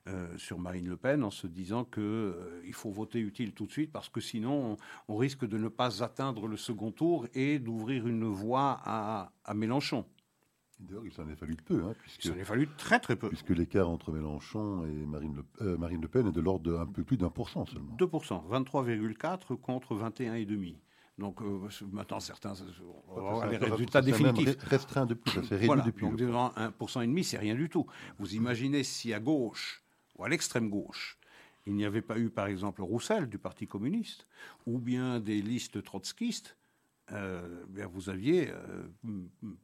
euh, 0.09 0.37
sur 0.37 0.59
Marine 0.59 0.89
Le 0.89 0.97
Pen 0.97 1.23
en 1.23 1.31
se 1.31 1.47
disant 1.47 1.85
qu'il 1.85 2.03
euh, 2.03 2.73
faut 2.73 2.91
voter 2.91 3.21
utile 3.21 3.53
tout 3.53 3.67
de 3.67 3.73
suite 3.73 3.93
parce 3.93 4.09
que 4.09 4.21
sinon 4.21 4.77
on, 5.07 5.17
risque 5.17 5.47
de 5.47 5.57
ne 5.57 5.69
pas 5.69 6.03
atteindre 6.03 6.49
le 6.49 6.57
second 6.57 6.91
tour 6.91 7.29
et 7.33 7.61
d'ouvrir 7.61 8.09
une 8.09 8.25
voie 8.25 8.81
à, 8.83 9.31
à 9.45 9.55
Mélenchon. 9.55 10.05
D'ailleurs, 10.81 11.07
il 11.07 11.13
s'en 11.13 11.29
est 11.29 11.37
fallu 11.37 11.57
peu. 11.57 11.83
Hein, 11.85 11.95
puisque, 12.01 12.25
il 12.25 12.31
s'en 12.33 12.37
est 12.37 12.45
fallu 12.45 12.69
très 12.77 13.01
très 13.01 13.17
peu. 13.17 13.29
Puisque 13.29 13.51
l'écart 13.51 13.89
entre 13.89 14.13
Mélenchon 14.13 14.85
et 14.87 15.07
Marine 15.07 15.37
Le, 15.37 15.67
euh, 15.67 15.77
Marine 15.77 16.01
le 16.01 16.09
Pen 16.09 16.27
est 16.27 16.33
de 16.33 16.41
l'ordre 16.41 16.73
d'un 16.73 16.87
peu 16.87 17.05
plus 17.05 17.17
d'un 17.17 17.31
pour 17.31 17.49
cent 17.49 17.65
seulement. 17.67 17.97
2%, 17.97 18.49
23,4 18.49 19.57
contre 19.57 19.95
21,5. 19.95 20.77
Donc 21.19 21.41
euh, 21.43 21.69
maintenant, 21.93 22.19
certains, 22.19 22.55
on 23.09 23.15
va 23.15 23.21
voir 23.21 23.47
les 23.47 23.57
résultats 23.57 24.03
définitifs. 24.03 24.57
Restreint 24.65 25.07
depuis, 25.07 25.31
ça 25.31 25.43
s'est 25.43 25.55
réduit 25.55 25.67
voilà, 25.67 25.83
depuis. 25.83 26.07
Donc 26.07 26.19
1,5%, 26.19 27.23
c'est 27.23 27.39
rien 27.39 27.55
du 27.55 27.69
tout. 27.69 27.87
Vous 28.19 28.35
imaginez 28.35 28.83
si 28.83 29.13
à 29.15 29.21
gauche, 29.21 29.85
ou 30.17 30.25
à 30.25 30.29
l'extrême 30.29 30.69
gauche, 30.69 31.19
il 31.67 31.75
n'y 31.77 31.85
avait 31.85 32.03
pas 32.03 32.19
eu 32.19 32.31
par 32.31 32.47
exemple 32.47 32.83
Roussel 32.83 33.29
du 33.29 33.39
Parti 33.39 33.67
communiste, 33.69 34.27
ou 34.67 34.79
bien 34.79 35.21
des 35.21 35.41
listes 35.41 35.83
trotskistes, 35.83 36.57
euh, 37.13 37.65
vous 37.93 38.09
aviez 38.09 38.51
euh, 38.51 38.87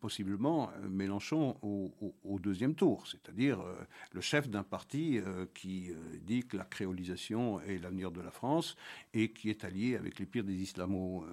possiblement 0.00 0.70
euh, 0.70 0.88
Mélenchon 0.88 1.56
au, 1.62 2.38
deuxième 2.38 2.74
tour, 2.74 3.06
c'est-à-dire 3.06 3.62
le 4.12 4.20
chef 4.20 4.48
d'un 4.48 4.62
parti 4.62 5.20
qui 5.54 5.90
dit 6.22 6.46
que 6.46 6.56
la 6.56 6.64
créolisation 6.64 7.60
est 7.60 7.76
l'avenir 7.78 8.10
de 8.10 8.22
la 8.22 8.30
France 8.30 8.76
et 9.12 9.30
qui 9.30 9.50
est 9.50 9.62
allié 9.64 9.96
avec 9.96 10.18
les 10.18 10.24
pires 10.24 10.44
des 10.44 10.54
islamo 10.54 11.26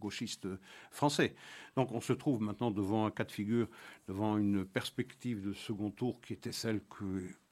gauchistes 0.00 0.48
français. 0.90 1.34
Donc 1.76 1.92
on 1.92 2.00
se 2.00 2.14
trouve 2.14 2.40
maintenant 2.40 2.70
devant 2.70 3.04
un 3.04 3.10
cas 3.10 3.24
de 3.24 3.32
figure, 3.32 3.68
devant 4.08 4.38
une 4.38 4.64
perspective 4.64 5.42
de 5.42 5.52
second 5.52 5.90
tour 5.90 6.22
qui 6.22 6.32
était 6.32 6.52
celle 6.52 6.80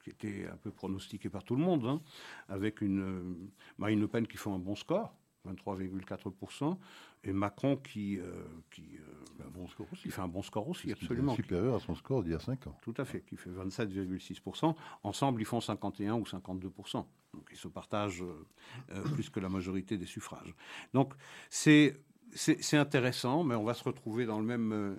qui 0.03 0.11
était 0.11 0.47
un 0.51 0.57
peu 0.57 0.71
pronostiquée 0.71 1.29
par 1.29 1.45
tout 1.45 1.57
le 1.57 1.63
monde, 1.63 1.85
hein, 1.85 2.01
avec 2.49 2.81
une 2.81 3.51
Marine 3.77 4.01
Le 4.01 4.09
Pen 4.09 4.27
qui 4.27 4.39
fait 4.39 4.51
un 4.51 4.59
bon 4.59 4.77
score, 4.77 5.15
23,4%, 5.49 6.77
et 7.25 7.33
Macron 7.33 7.77
qui, 7.77 8.19
euh, 8.19 8.45
qui, 8.71 8.83
euh, 8.97 9.45
un 9.47 9.51
bon 9.51 9.67
score 9.69 9.87
aussi. 9.93 10.03
qui 10.03 10.11
fait 10.11 10.21
un 10.21 10.29
bon 10.29 10.43
score 10.43 10.69
aussi, 10.69 10.93
absolument. 10.93 11.35
Supérieur 11.35 11.77
à 11.77 11.81
son 11.81 11.95
score 11.95 12.23
d'il 12.23 12.33
y 12.33 12.35
a 12.35 12.39
5 12.39 12.67
ans. 12.67 12.77
Tout 12.83 12.95
à 12.97 13.05
fait, 13.05 13.23
qui 13.23 13.37
fait 13.37 13.51
27,6%. 13.51 14.75
Ensemble, 15.03 15.41
ils 15.41 15.45
font 15.45 15.61
51 15.61 16.15
ou 16.15 16.25
52%. 16.25 17.05
Donc 17.35 17.49
ils 17.51 17.57
se 17.57 17.69
partagent 17.69 18.23
euh, 18.23 19.03
plus 19.15 19.31
que 19.31 19.41
la 19.41 19.49
majorité 19.49 19.97
des 19.97 20.07
suffrages. 20.07 20.55
Donc 20.95 21.15
c'est 21.51 22.01
c'est 22.35 22.79
intéressant, 22.79 23.45
mais 23.45 23.55
on 23.55 23.63
va 23.63 23.75
se 23.75 23.85
retrouver 23.85 24.25
dans 24.25 24.39
le, 24.39 24.47
même, 24.47 24.99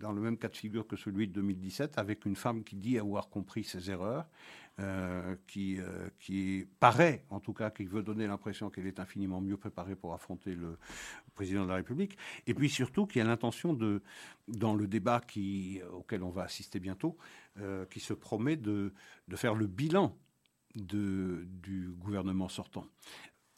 dans 0.00 0.12
le 0.12 0.20
même 0.22 0.38
cas 0.38 0.48
de 0.48 0.56
figure 0.56 0.86
que 0.86 0.96
celui 0.96 1.28
de 1.28 1.34
2017, 1.34 1.98
avec 1.98 2.24
une 2.24 2.36
femme 2.36 2.64
qui 2.64 2.76
dit 2.76 2.98
avoir 2.98 3.28
compris 3.28 3.64
ses 3.64 3.90
erreurs, 3.90 4.24
euh, 4.80 5.34
qui, 5.48 5.80
euh, 5.80 6.08
qui 6.20 6.64
paraît, 6.78 7.24
en 7.30 7.40
tout 7.40 7.52
cas, 7.52 7.68
qui 7.68 7.84
veut 7.84 8.02
donner 8.04 8.28
l'impression 8.28 8.70
qu'elle 8.70 8.86
est 8.86 9.00
infiniment 9.00 9.40
mieux 9.40 9.56
préparée 9.56 9.96
pour 9.96 10.14
affronter 10.14 10.54
le 10.54 10.78
président 11.34 11.64
de 11.64 11.68
la 11.68 11.74
République, 11.74 12.16
et 12.46 12.54
puis 12.54 12.70
surtout 12.70 13.04
qui 13.04 13.20
a 13.20 13.24
l'intention 13.24 13.72
de, 13.72 14.02
dans 14.46 14.76
le 14.76 14.86
débat 14.86 15.20
auquel 15.92 16.22
on 16.22 16.30
va 16.30 16.44
assister 16.44 16.78
bientôt, 16.78 17.18
euh, 17.58 17.86
qui 17.86 17.98
se 17.98 18.12
promet 18.12 18.54
de, 18.54 18.92
faire 19.34 19.56
le 19.56 19.66
bilan 19.66 20.16
du 20.76 21.90
gouvernement 21.98 22.48
sortant. 22.48 22.86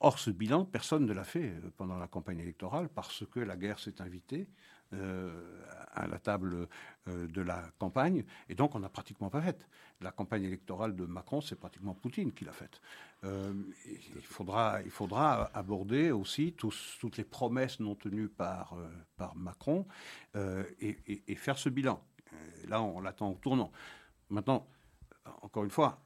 Or, 0.03 0.19
ce 0.19 0.31
bilan, 0.31 0.65
personne 0.65 1.05
ne 1.05 1.13
l'a 1.13 1.25
fait 1.25 1.53
pendant 1.77 1.99
la 1.99 2.09
campagne 2.09 2.39
électorale 2.39 2.89
parce 2.89 3.27
que 3.31 3.41
la 3.41 3.59
guerre 3.59 3.79
s'est 3.79 4.01
invitée, 4.01 4.49
à 4.93 6.07
la 6.07 6.19
table 6.19 6.69
de 7.07 7.43
la 7.43 7.71
campagne, 7.79 8.25
et 8.49 8.55
donc 8.55 8.75
on 8.75 8.81
n'a 8.81 8.89
pratiquement 8.89 9.31
pas 9.31 9.43
fait. 9.43 9.67
La 10.01 10.13
campagne 10.13 10.45
électorale 10.45 10.97
de 10.97 11.05
Macron, 11.05 11.41
c'est 11.41 11.57
pratiquement 11.57 11.95
Poutine 11.95 12.33
qui 12.33 12.45
l'a 12.45 12.53
faite. 12.53 12.81
il, 13.23 14.23
faudra, 14.23 14.83
il 14.83 14.91
faudra 14.91 15.51
aborder 15.55 16.11
aussi 16.11 16.55
toutes 16.55 17.17
les 17.17 17.25
promesses 17.25 17.81
non 17.81 17.95
tenues 17.95 18.29
par, 18.29 18.77
par 19.17 19.37
Macron 19.37 19.87
et, 20.35 21.35
faire 21.37 21.59
ce 21.59 21.69
bilan. 21.69 22.03
là, 22.69 22.83
on 22.83 23.01
l'attend 23.01 23.31
au 23.31 23.37
tournant. 23.37 23.73
Maintenant, 24.29 24.67
encore 25.43 25.65
une 25.65 25.71
fois, 25.71 26.03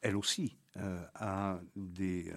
elle 0.00 0.16
aussi 0.16 0.56
a 0.76 1.58
des 1.76 2.32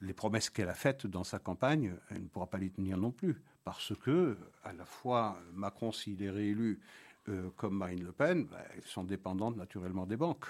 les 0.00 0.14
promesses 0.14 0.50
qu'elle 0.50 0.68
a 0.68 0.74
faites 0.74 1.06
dans 1.06 1.24
sa 1.24 1.38
campagne, 1.38 1.94
elle 2.10 2.22
ne 2.22 2.28
pourra 2.28 2.46
pas 2.46 2.58
les 2.58 2.70
tenir 2.70 2.96
non 2.96 3.10
plus, 3.10 3.40
parce 3.64 3.92
que 3.96 4.36
à 4.64 4.72
la 4.72 4.84
fois 4.84 5.38
Macron, 5.52 5.92
s'il 5.92 6.22
est 6.22 6.30
réélu, 6.30 6.80
euh, 7.28 7.50
comme 7.56 7.76
Marine 7.76 8.02
Le 8.04 8.12
Pen, 8.12 8.46
bah, 8.46 8.64
elles 8.74 8.82
sont 8.84 9.04
dépendantes 9.04 9.56
naturellement 9.56 10.06
des 10.06 10.16
banques. 10.16 10.46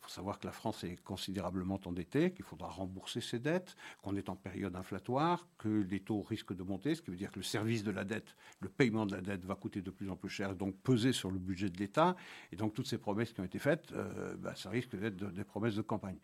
Il 0.00 0.04
faut 0.04 0.10
savoir 0.10 0.38
que 0.38 0.46
la 0.46 0.52
France 0.52 0.84
est 0.84 0.96
considérablement 1.02 1.78
endettée, 1.84 2.32
qu'il 2.32 2.44
faudra 2.44 2.68
rembourser 2.68 3.20
ses 3.20 3.38
dettes, 3.38 3.76
qu'on 4.02 4.16
est 4.16 4.28
en 4.28 4.36
période 4.36 4.74
inflatoire, 4.74 5.46
que 5.58 5.68
les 5.68 6.00
taux 6.00 6.22
risquent 6.22 6.54
de 6.54 6.62
monter, 6.62 6.94
ce 6.94 7.02
qui 7.02 7.10
veut 7.10 7.16
dire 7.16 7.30
que 7.30 7.38
le 7.38 7.44
service 7.44 7.84
de 7.84 7.90
la 7.90 8.04
dette, 8.04 8.36
le 8.60 8.68
paiement 8.68 9.06
de 9.06 9.14
la 9.14 9.20
dette 9.20 9.44
va 9.44 9.54
coûter 9.54 9.80
de 9.80 9.90
plus 9.90 10.10
en 10.10 10.16
plus 10.16 10.28
cher, 10.28 10.54
donc 10.54 10.76
peser 10.76 11.12
sur 11.12 11.30
le 11.30 11.38
budget 11.38 11.68
de 11.68 11.78
l'État. 11.78 12.16
Et 12.52 12.56
donc 12.56 12.74
toutes 12.74 12.86
ces 12.86 12.98
promesses 12.98 13.32
qui 13.32 13.40
ont 13.40 13.44
été 13.44 13.58
faites, 13.58 13.92
euh, 13.92 14.34
bah, 14.36 14.54
ça 14.56 14.70
risque 14.70 14.96
d'être 14.96 15.16
des 15.16 15.44
promesses 15.44 15.76
de 15.76 15.82
campagne. 15.82 16.18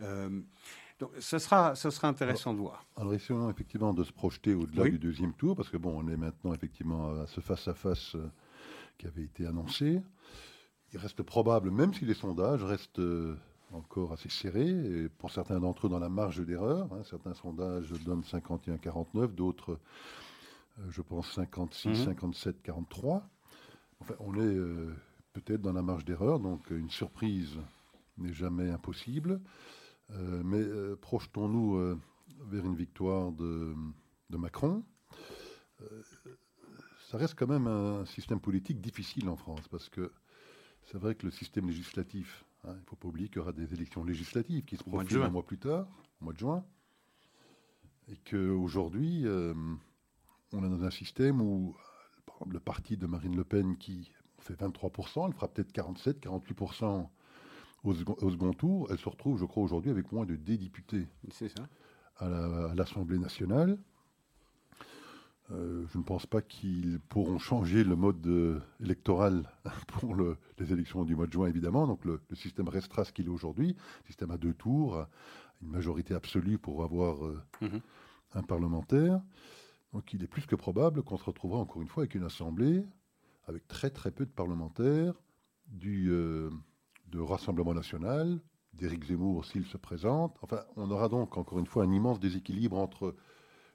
Euh, 0.00 0.40
donc, 0.98 1.12
ce 1.20 1.38
sera, 1.38 1.76
ce 1.76 1.90
sera 1.90 2.08
intéressant 2.08 2.52
de 2.52 2.58
voir. 2.58 2.84
Alors, 2.96 3.14
essayons 3.14 3.48
effectivement 3.50 3.94
de 3.94 4.02
se 4.02 4.12
projeter 4.12 4.54
au-delà 4.54 4.84
du 4.84 4.98
deuxième 4.98 5.32
tour, 5.32 5.54
parce 5.54 5.68
que 5.68 5.76
bon, 5.76 5.94
on 5.96 6.08
est 6.08 6.16
maintenant 6.16 6.52
effectivement 6.52 7.20
à 7.20 7.26
ce 7.28 7.40
face-à-face 7.40 8.16
euh, 8.16 8.28
qui 8.98 9.06
avait 9.06 9.22
été 9.22 9.46
annoncé. 9.46 10.02
Il 10.92 10.98
reste 10.98 11.22
probable, 11.22 11.70
même 11.70 11.94
si 11.94 12.04
les 12.04 12.14
sondages 12.14 12.64
restent 12.64 12.98
euh, 12.98 13.36
encore 13.72 14.12
assez 14.12 14.28
serrés, 14.28 14.70
et 14.70 15.08
pour 15.08 15.30
certains 15.30 15.60
d'entre 15.60 15.86
eux 15.86 15.90
dans 15.90 16.00
la 16.00 16.08
marge 16.08 16.44
d'erreur. 16.44 16.92
Hein, 16.92 17.02
certains 17.04 17.34
sondages 17.34 17.92
donnent 18.04 18.22
51-49, 18.22 19.34
d'autres, 19.34 19.78
euh, 20.80 20.90
je 20.90 21.02
pense, 21.02 21.30
56, 21.32 22.06
57, 22.06 22.60
43. 22.60 23.22
Enfin, 24.00 24.14
on 24.18 24.34
est 24.34 24.56
peut-être 25.32 25.60
dans 25.60 25.72
la 25.72 25.82
marge 25.82 26.04
d'erreur, 26.04 26.38
donc 26.38 26.70
une 26.70 26.90
surprise 26.90 27.56
n'est 28.16 28.32
jamais 28.32 28.70
impossible. 28.70 29.40
Euh, 30.10 30.42
mais 30.44 30.60
euh, 30.60 30.96
projetons-nous 30.96 31.76
euh, 31.76 32.00
vers 32.46 32.64
une 32.64 32.74
victoire 32.74 33.32
de, 33.32 33.74
Macron. 34.30 34.84
ça 37.10 37.18
reste 37.18 37.34
quand 37.34 37.46
même 37.46 37.66
un 37.66 38.04
système 38.04 38.40
politique 38.40 38.80
difficile 38.80 39.28
en 39.28 39.36
France, 39.36 39.66
parce 39.68 39.88
que 39.88 40.12
c'est 40.84 40.98
vrai 40.98 41.14
que 41.14 41.26
le 41.26 41.32
système 41.32 41.66
législatif, 41.66 42.44
hein, 42.64 42.72
il 42.74 42.80
ne 42.80 42.86
faut 42.86 42.96
pas 42.96 43.08
oublier 43.08 43.28
qu'il 43.28 43.38
y 43.38 43.40
aura 43.40 43.52
des 43.52 43.72
élections 43.72 44.04
législatives 44.04 44.64
qui 44.64 44.76
se 44.76 44.84
profilent 44.84 45.22
un 45.22 45.30
mois 45.30 45.44
plus 45.44 45.58
tard, 45.58 45.88
au 46.20 46.24
mois 46.24 46.32
de 46.32 46.38
juin, 46.38 46.64
et 48.08 48.16
qu'aujourd'hui, 48.16 49.24
on 49.26 50.64
est 50.64 50.68
dans 50.68 50.84
un 50.84 50.90
système 50.90 51.40
où 51.40 51.76
le 52.48 52.60
parti 52.60 52.96
de 52.96 53.06
Marine 53.06 53.36
Le 53.36 53.44
Pen 53.44 53.76
qui 53.76 54.10
fait 54.38 54.54
23%, 54.54 55.26
elle 55.26 55.34
fera 55.34 55.48
peut-être 55.48 55.72
47, 55.72 56.22
48% 56.22 57.08
au, 57.84 57.94
second 57.94 58.52
tour, 58.52 58.88
elle 58.90 58.98
se 58.98 59.08
retrouve, 59.08 59.38
je 59.38 59.44
crois, 59.44 59.62
aujourd'hui 59.62 59.90
avec 59.90 60.12
moins 60.12 60.26
de 60.26 60.36
10 60.36 60.58
députés 60.58 61.06
à 62.16 62.72
l'Assemblée 62.74 63.18
nationale. 63.18 63.78
Euh, 65.50 65.86
je 65.92 65.98
ne 65.98 66.02
pense 66.02 66.26
pas 66.26 66.42
qu'ils 66.42 67.00
pourront 67.08 67.38
changer 67.38 67.82
le 67.82 67.96
mode 67.96 68.26
euh, 68.26 68.60
électoral 68.80 69.50
pour 69.88 70.14
les 70.14 70.72
élections 70.72 71.04
du 71.04 71.16
mois 71.16 71.26
de 71.26 71.32
juin, 71.32 71.46
évidemment. 71.46 71.86
Donc 71.86 72.04
le, 72.04 72.20
système 72.34 72.68
restera 72.68 73.04
ce 73.04 73.12
qu'il 73.12 73.26
est 73.26 73.30
aujourd'hui, 73.30 73.74
système 74.06 74.30
à 74.30 74.36
deux 74.36 74.52
tours, 74.52 75.06
une 75.62 75.68
majorité 75.68 76.14
absolue 76.14 76.58
pour 76.58 76.84
avoir 76.84 77.24
euh, 77.24 77.40
mhm. 77.62 77.80
un 78.34 78.42
parlementaire. 78.42 79.22
Donc 79.94 80.12
il 80.12 80.22
est 80.22 80.26
plus 80.26 80.44
que 80.44 80.56
probable 80.56 81.02
qu'on 81.02 81.16
se 81.16 81.24
retrouvera 81.24 81.60
encore 81.60 81.80
une 81.80 81.88
fois 81.88 82.02
avec 82.02 82.14
une 82.14 82.24
assemblée 82.24 82.84
avec 83.46 83.66
très 83.66 83.88
très 83.88 84.10
peu 84.10 84.26
de 84.26 84.30
parlementaires 84.30 85.14
du, 85.68 86.12
de 87.10 87.20
Rassemblement 87.20 87.74
national, 87.74 88.40
d'Éric 88.74 89.04
Zemmour 89.04 89.44
s'il 89.44 89.66
se 89.66 89.76
présente. 89.76 90.36
Enfin, 90.42 90.60
on 90.76 90.90
aura 90.90 91.08
donc 91.08 91.36
encore 91.36 91.58
une 91.58 91.66
fois 91.66 91.84
un 91.84 91.92
immense 91.92 92.20
déséquilibre 92.20 92.76
entre 92.76 93.14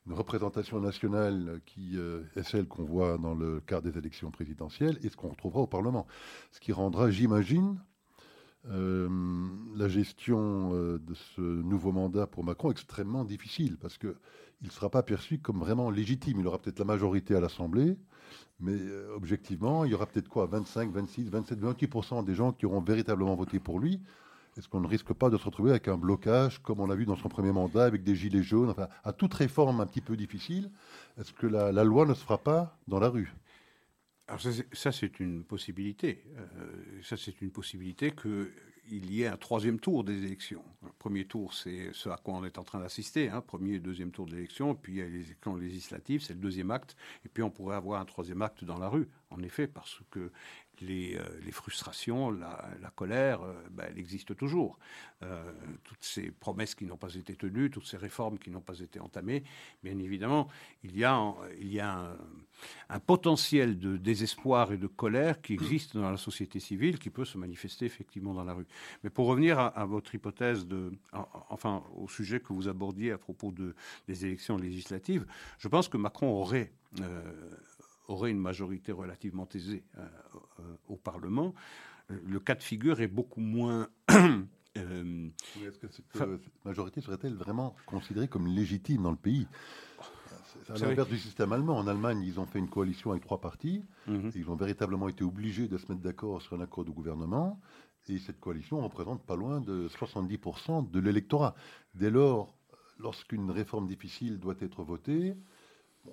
une 0.06 0.14
représentation 0.14 0.80
nationale 0.80 1.62
qui 1.66 1.98
euh, 1.98 2.24
est 2.36 2.44
celle 2.44 2.68
qu'on 2.68 2.84
voit 2.84 3.18
dans 3.18 3.36
le 3.36 3.62
cadre 3.62 3.90
des 3.90 3.98
élections 3.98 4.32
présidentielles 4.32 5.00
et 5.02 5.10
ce 5.10 5.16
qu'on 5.16 5.30
retrouvera 5.30 5.62
au 5.62 5.68
Parlement. 5.68 6.08
Ce 6.52 6.60
qui 6.60 6.74
rendra, 6.74 7.10
j'imagine, 7.10 7.80
euh, 8.70 9.10
la 9.76 9.88
gestion 9.88 10.72
euh, 10.74 11.00
de 11.00 11.14
ce 11.14 11.42
nouveau 11.42 11.92
mandat 11.92 12.28
pour 12.28 12.44
Macron 12.44 12.72
extrêmement 12.72 13.26
difficile 13.26 13.78
parce 13.78 13.98
qu'il 13.98 14.16
ne 14.62 14.70
sera 14.70 14.90
pas 14.90 15.04
perçu 15.04 15.40
comme 15.40 15.60
vraiment 15.60 15.90
légitime. 15.90 16.40
Il 16.40 16.48
aura 16.48 16.60
peut-être 16.60 16.80
la 16.80 16.86
majorité 16.86 17.36
à 17.36 17.40
l'Assemblée, 17.40 17.98
mais 18.60 18.76
euh, 18.76 19.14
objectivement, 19.16 19.86
il 19.86 19.92
y 19.92 19.94
aura 19.94 20.06
peut-être 20.06 20.30
quoi 20.30 20.46
25, 20.46 20.92
26, 20.92 21.30
27, 21.30 21.60
28% 21.60 22.26
des 22.26 22.36
gens 22.36 22.52
qui 22.52 22.66
auront 22.66 22.82
véritablement 22.82 23.36
voté 23.36 23.60
pour 23.60 23.80
lui. 23.80 24.00
Est-ce 24.58 24.70
qu'on 24.70 24.82
ne 24.82 24.88
risque 24.88 25.14
pas 25.14 25.30
de 25.30 25.38
se 25.38 25.46
retrouver 25.46 25.72
avec 25.72 25.88
un 25.88 25.98
blocage, 25.98 26.62
comme 26.62 26.80
on 26.80 26.86
l'a 26.86 26.96
vu 26.96 27.06
dans 27.06 27.16
son 27.16 27.28
premier 27.28 27.52
mandat, 27.52 27.86
avec 27.86 28.04
des 28.04 28.16
gilets 28.16 28.44
jaunes, 28.44 28.70
enfin, 28.70 28.88
à 29.04 29.12
toute 29.12 29.34
réforme 29.34 29.82
un 29.82 29.86
petit 29.86 30.02
peu 30.02 30.16
difficile? 30.16 30.70
Est-ce 31.20 31.34
que 31.34 31.48
la, 31.48 31.72
loi 31.84 32.06
ne 32.06 32.14
se 32.14 32.24
fera 32.24 32.38
pas 32.38 32.78
dans 32.88 33.00
la 33.00 33.10
rue? 33.10 33.34
Alors 34.28 34.42
ça, 34.74 34.92
c'est 34.92 35.20
une 35.20 35.44
possibilité. 35.44 36.24
Euh, 36.38 37.02
ça, 37.02 37.18
c'est 37.18 37.42
une 37.42 37.52
possibilité 37.52 38.12
que 38.12 38.52
il 38.90 39.12
y 39.14 39.24
ait 39.24 39.28
un 39.28 39.38
troisième 39.38 39.80
tour 39.80 40.04
des 40.04 40.24
élections. 40.26 40.64
Le 40.84 40.92
premier 41.00 41.26
tour, 41.26 41.54
c'est 41.54 41.90
ce 41.94 42.10
à 42.10 42.18
quoi 42.18 42.36
on 42.36 42.46
est 42.46 42.58
en 42.58 42.64
train 42.64 42.80
d'assister, 42.80 43.30
hein, 43.30 43.42
premier 43.42 43.76
et 43.76 43.80
deuxième 43.80 44.12
tour 44.12 44.26
d'élection, 44.26 44.76
puis 44.76 44.94
il 44.94 45.00
y 45.00 45.02
a 45.02 45.06
les 45.06 45.26
élections 45.26 45.56
législatives, 45.56 46.22
c'est 46.22 46.34
le 46.34 46.40
deuxième 46.40 46.72
acte, 46.72 46.96
et 47.26 47.30
puis 47.30 47.44
on 47.44 47.50
pourrait 47.50 47.76
avoir 47.76 48.02
un 48.02 48.06
troisième 48.06 48.42
acte 48.42 48.64
dans 48.64 48.78
la 48.78 48.90
rue, 48.90 49.08
en 49.30 49.42
effet, 49.42 49.68
parce 49.68 50.02
que 50.12 50.32
les, 50.82 51.16
euh, 51.16 51.24
les 51.46 51.52
frustrations, 51.52 52.32
la, 52.32 52.92
colère, 52.96 53.42
euh, 53.44 53.54
ben, 53.72 53.88
elle 53.90 54.00
existe 54.00 54.36
toujours. 54.36 54.78
Euh, 55.24 55.52
toutes 55.84 56.04
ces 56.04 56.32
promesses 56.32 56.76
qui 56.76 56.86
n'ont 56.86 56.98
pas 56.98 57.14
été 57.14 57.36
tenues, 57.36 57.70
toutes 57.70 57.86
ces 57.86 57.98
réformes 57.98 58.38
qui 58.38 58.50
n'ont 58.50 58.62
pas 58.62 58.80
été 58.80 59.00
entamées, 59.00 59.44
bien 59.84 59.98
évidemment, 60.00 60.48
il 60.84 60.98
y 60.98 61.06
a, 61.06 61.16
un, 62.90 63.00
potentiel 63.06 63.80
de 63.80 63.98
désespoir 63.98 64.72
et 64.72 64.78
de 64.78 64.88
colère 64.88 65.42
qui 65.42 65.54
existe 65.54 65.96
dans 65.96 66.10
la 66.10 66.18
société 66.18 66.60
civile, 66.60 67.00
qui 67.00 67.10
peut 67.10 67.26
se 67.26 67.38
manifester 67.38 67.86
effectivement 67.86 68.34
dans 68.34 68.44
la 68.44 68.54
rue. 68.54 68.68
Mais 69.04 69.10
pour 69.10 69.28
revenir 69.28 69.60
à, 69.60 69.86
votre 69.86 70.14
hypothèse 70.14 70.68
enfin, 71.50 71.84
au 71.96 72.08
sujet 72.08 72.40
que 72.40 72.54
vous 72.54 72.68
abordiez 72.68 73.12
à 73.12 73.18
propos 73.18 73.52
de, 73.52 73.76
des 74.08 74.26
élections 74.26 74.58
législatives, 74.58 75.26
je 75.58 75.68
pense 75.68 75.88
que 75.88 75.98
Macron 75.98 76.30
aurait 76.30 76.72
aurait 78.08 78.32
une 78.32 78.40
majorité 78.40 78.92
relativement 78.92 79.48
aisée 79.54 79.84
euh, 79.98 80.08
euh, 80.60 80.76
au 80.88 80.98
Parlement. 80.98 81.54
Le 82.10 82.40
cas 82.40 82.56
de 82.56 82.64
figure 82.64 83.00
est 83.02 83.08
beaucoup 83.08 83.42
moins 83.42 83.88
Euh, 84.78 85.30
Est-ce 85.64 85.78
que 85.78 85.88
cette 85.88 86.66
majorité 86.66 87.02
serait-elle 87.02 87.36
vraiment 87.36 87.76
considérée 87.86 88.28
comme 88.28 88.48
légitime 88.48 89.04
dans 89.04 89.12
le 89.12 89.18
pays? 89.18 89.48
C'est 90.66 90.84
à 90.84 90.88
l'inverse 90.88 91.10
du 91.10 91.18
système 91.18 91.52
allemand. 91.52 91.78
En 91.78 91.88
Allemagne, 91.88 92.22
ils 92.22 92.40
ont 92.40 92.46
fait 92.46 92.60
une 92.60 92.70
coalition 92.70 93.12
avec 93.12 93.24
trois 93.24 93.42
partis. 93.42 93.84
Mhm. 94.08 94.32
ils 94.36 94.50
ont 94.50 94.56
véritablement 94.56 95.10
été 95.10 95.24
obligés 95.24 95.68
de 95.68 95.78
se 95.78 95.92
mettre 95.92 96.02
d'accord 96.02 96.42
sur 96.42 96.56
un 96.56 96.62
accord 96.62 96.86
de 96.86 96.92
gouvernement. 96.92 97.60
Et 98.10 98.18
cette 98.20 98.40
coalition 98.40 98.82
représente 98.82 99.24
pas 99.24 99.36
loin 99.36 99.62
de 99.62 99.88
70% 99.88 100.90
de 100.90 101.00
l'électorat. 101.00 101.56
Dès 101.96 102.10
lors, 102.10 102.56
lorsqu'une 103.00 103.50
réforme 103.52 103.88
difficile 103.88 104.40
doit 104.40 104.56
être 104.60 104.84
votée, 104.84 105.36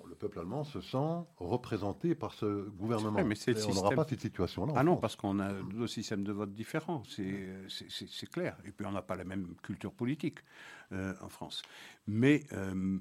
le 0.07 0.15
peuple 0.15 0.39
allemand 0.39 0.63
se 0.63 0.81
sent 0.81 1.25
représenté 1.37 2.15
par 2.15 2.33
ce 2.33 2.69
gouvernement. 2.69 3.23
mais 3.23 3.35
on 3.67 3.73
n'aura 3.73 3.91
pas 3.91 4.05
cette 4.07 4.21
situation-là. 4.21 4.73
Ah 4.75 4.83
non, 4.83 4.97
parce 4.97 5.15
qu'on 5.15 5.39
a 5.39 5.53
deux 5.53 5.87
systèmes 5.87 6.23
de 6.23 6.31
vote 6.31 6.53
différents, 6.53 7.03
c'est 7.07 8.29
clair. 8.31 8.57
Et 8.65 8.71
puis 8.71 8.85
on 8.85 8.91
n'a 8.91 9.01
pas 9.01 9.15
la 9.15 9.25
même 9.25 9.55
culture 9.61 9.93
politique 9.93 10.39
euh, 10.91 11.13
en 11.21 11.29
France. 11.29 11.61
Mais 12.07 12.43
euh, 12.53 12.99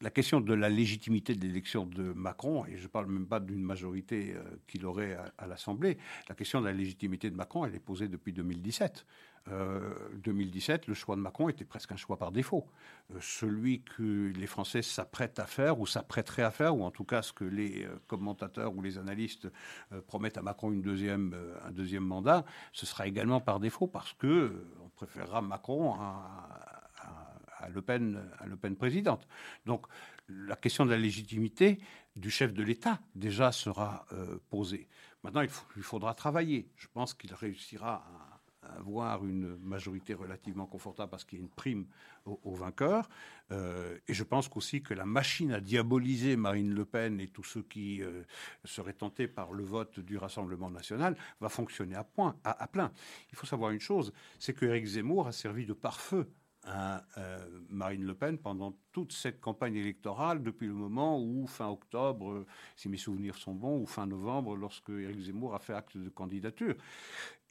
la 0.00 0.10
question 0.10 0.40
de 0.40 0.52
la 0.52 0.68
légitimité 0.68 1.34
de 1.34 1.40
l'élection 1.40 1.86
de 1.86 2.12
Macron, 2.12 2.66
et 2.66 2.76
je 2.76 2.82
ne 2.82 2.88
parle 2.88 3.06
même 3.06 3.26
pas 3.26 3.40
d'une 3.40 3.62
majorité 3.62 4.34
euh, 4.34 4.42
qu'il 4.66 4.84
aurait 4.84 5.16
à, 5.38 5.46
l'Assemblée, 5.46 5.98
la 6.28 6.34
question 6.34 6.60
de 6.60 6.66
la 6.66 6.72
légitimité 6.72 7.30
de 7.30 7.36
Macron, 7.36 7.64
elle 7.64 7.74
est 7.74 7.80
posée 7.80 8.08
depuis 8.08 8.32
2017. 8.32 9.06
2017, 9.46 10.86
le 10.86 10.94
choix 10.94 11.16
de 11.16 11.20
Macron 11.20 11.48
était 11.48 11.64
presque 11.64 11.92
un 11.92 11.96
choix 11.96 12.16
par 12.16 12.32
défaut. 12.32 12.66
celui 13.20 13.82
que 13.82 14.32
les 14.34 14.46
Français 14.46 14.80
s'apprêtent 14.80 15.38
à 15.38 15.46
faire 15.46 15.78
ou 15.78 15.86
s'apprêteraient 15.86 16.42
à 16.42 16.50
faire, 16.50 16.76
ou 16.76 16.82
en 16.82 16.90
tout 16.90 17.04
cas 17.04 17.20
ce 17.20 17.32
que 17.32 17.44
les 17.44 17.86
commentateurs 18.06 18.74
ou 18.74 18.80
les 18.80 18.96
analystes 18.96 19.48
promettent 20.06 20.38
à 20.38 20.42
Macron 20.42 20.72
une 20.72 20.80
deuxième, 20.80 21.36
un 21.62 21.72
deuxième 21.72 22.04
mandat, 22.04 22.44
ce 22.72 22.86
sera 22.86 23.06
également 23.06 23.40
par 23.40 23.60
défaut 23.60 23.86
parce 23.86 24.14
que 24.14 24.66
on 24.82 24.88
préférera 24.88 25.42
Macron 25.42 25.94
à, 25.94 26.48
à 27.58 27.68
Le 27.68 27.82
Pen, 27.82 28.22
à 28.38 28.46
Le 28.46 28.56
Pen 28.56 28.76
présidente. 28.76 29.26
Donc 29.66 29.86
la 30.28 30.56
question 30.56 30.86
de 30.86 30.90
la 30.90 30.96
légitimité 30.96 31.78
du 32.16 32.30
chef 32.30 32.52
de 32.52 32.62
l'État 32.62 33.00
déjà 33.14 33.52
sera 33.52 34.06
posée. 34.50 34.88
Maintenant, 35.22 35.40
il, 35.40 35.50
il, 35.76 35.82
faudra 35.82 36.14
travailler. 36.14 36.68
Je 36.76 36.86
pense 36.92 37.14
qu'il 37.14 37.32
réussira 37.34 38.04
avoir 38.76 39.24
une 39.24 39.56
majorité 39.58 40.14
relativement 40.14 40.66
confortable 40.66 41.10
parce 41.10 41.24
qu'il 41.24 41.38
y 41.38 41.42
a 41.42 41.44
une 41.44 41.50
prime 41.50 41.86
aux, 42.24 42.54
vainqueurs. 42.54 43.08
Euh, 43.52 43.98
et 44.08 44.14
je 44.14 44.24
pense 44.24 44.48
aussi 44.54 44.82
que 44.82 44.94
la 44.94 45.04
machine 45.04 45.52
à 45.52 45.60
diaboliser 45.60 46.36
Marine 46.36 46.72
Le 46.72 46.84
Pen 46.84 47.20
et 47.20 47.28
tous 47.28 47.44
ceux 47.44 47.62
qui 47.62 48.02
euh, 48.02 48.22
seraient 48.64 48.94
tentés 48.94 49.28
par 49.28 49.52
le 49.52 49.62
vote 49.62 50.00
du 50.00 50.16
Rassemblement 50.16 50.70
national 50.70 51.16
va 51.40 51.48
fonctionner 51.48 51.96
à, 51.96 52.04
point, 52.04 52.36
à, 52.44 52.66
plein. 52.66 52.92
Il 53.30 53.36
faut 53.36 53.46
savoir 53.46 53.70
une 53.72 53.80
chose, 53.80 54.12
c'est 54.38 54.54
que 54.54 54.64
Éric 54.64 54.86
Zemmour 54.86 55.26
a 55.26 55.32
servi 55.32 55.66
de 55.66 55.74
pare-feu 55.74 56.30
euh, 56.66 57.38
Marine 57.68 58.04
Le 58.04 58.14
Pen 58.14 58.38
pendant 58.38 58.76
toute 58.92 59.12
cette 59.12 59.40
campagne 59.40 59.76
électorale, 59.76 60.42
depuis 60.42 60.66
le 60.66 60.74
moment 60.74 61.20
où, 61.20 61.46
fin 61.46 61.68
octobre, 61.68 62.44
si 62.76 62.88
mes 62.88 62.96
souvenirs 62.96 63.36
sont 63.36 63.54
bons, 63.54 63.80
ou 63.80 63.86
fin 63.86 64.06
novembre, 64.06 64.56
lorsque 64.56 64.90
Éric 64.90 65.20
Zemmour 65.20 65.54
a 65.54 65.58
fait 65.58 65.74
acte 65.74 65.96
de 65.96 66.08
candidature 66.08 66.76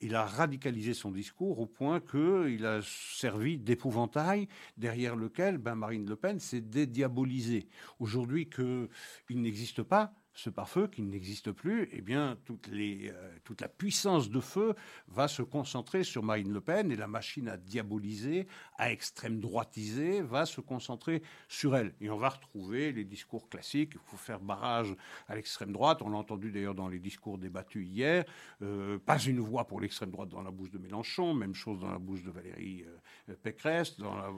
il 0.03 0.15
a 0.15 0.25
radicalisé 0.25 0.93
son 0.93 1.11
discours 1.11 1.59
au 1.59 1.65
point 1.65 2.01
qu'il 2.01 2.65
a 2.65 2.81
servi 2.83 3.57
d'épouvantail 3.57 4.47
derrière 4.77 5.15
lequel 5.15 5.57
ben, 5.57 5.75
Marine 5.75 6.07
Le 6.07 6.15
Pen 6.15 6.39
s'est 6.39 6.61
dédiabolisée. 6.61 7.67
Aujourd'hui 7.99 8.49
qu'il 8.49 9.41
n'existe 9.41 9.81
pas, 9.81 10.13
ce 10.33 10.49
pare-feu 10.49 10.87
qui 10.87 11.03
n'existe 11.03 11.51
plus, 11.51 11.89
eh 11.91 12.01
bien, 12.01 12.37
euh, 12.49 13.37
toute 13.43 13.61
la 13.61 13.67
puissance 13.67 14.29
de 14.29 14.39
feu 14.39 14.73
va 15.07 15.27
se 15.27 15.43
concentrer 15.43 16.03
sur 16.03 16.23
Marine 16.23 16.51
Le 16.51 16.61
Pen 16.61 16.91
et 16.91 16.95
la 16.95 17.07
machine 17.07 17.47
à 17.47 17.57
diaboliser, 17.57 18.47
à 18.77 18.91
extrême 18.91 19.39
droitiser, 19.39 20.21
va 20.21 20.45
se 20.45 20.59
concentrer 20.59 21.21
sur 21.47 21.75
elle. 21.75 21.93
Et 22.01 22.09
on 22.09 22.17
va 22.17 22.29
retrouver 22.29 22.91
les 22.91 23.05
discours 23.05 23.47
classiques. 23.47 23.91
Il 23.93 24.01
faut 24.05 24.17
faire 24.17 24.39
barrage 24.39 24.95
à 25.27 25.35
l'extrême 25.35 25.71
droite. 25.71 26.01
On 26.01 26.09
l'a 26.09 26.17
entendu 26.17 26.51
d'ailleurs 26.51 26.75
dans 26.75 26.87
les 26.87 26.99
discours 26.99 27.37
débattus 27.37 27.87
hier. 27.87 28.25
Euh, 28.61 28.97
pas 28.97 29.19
une 29.19 29.39
voix 29.39 29.67
pour 29.67 29.79
l'extrême 29.79 30.09
droite 30.09 30.29
dans 30.29 30.41
la 30.41 30.51
bouche 30.51 30.71
de 30.71 30.79
Mélenchon. 30.79 31.33
Même 31.35 31.53
chose 31.53 31.79
dans 31.79 31.91
la 31.91 31.99
bouche 31.99 32.23
de 32.23 32.31
Valérie 32.31 32.85
euh, 33.29 33.35
Pécresse, 33.43 33.99
dans 33.99 34.15
la, 34.15 34.31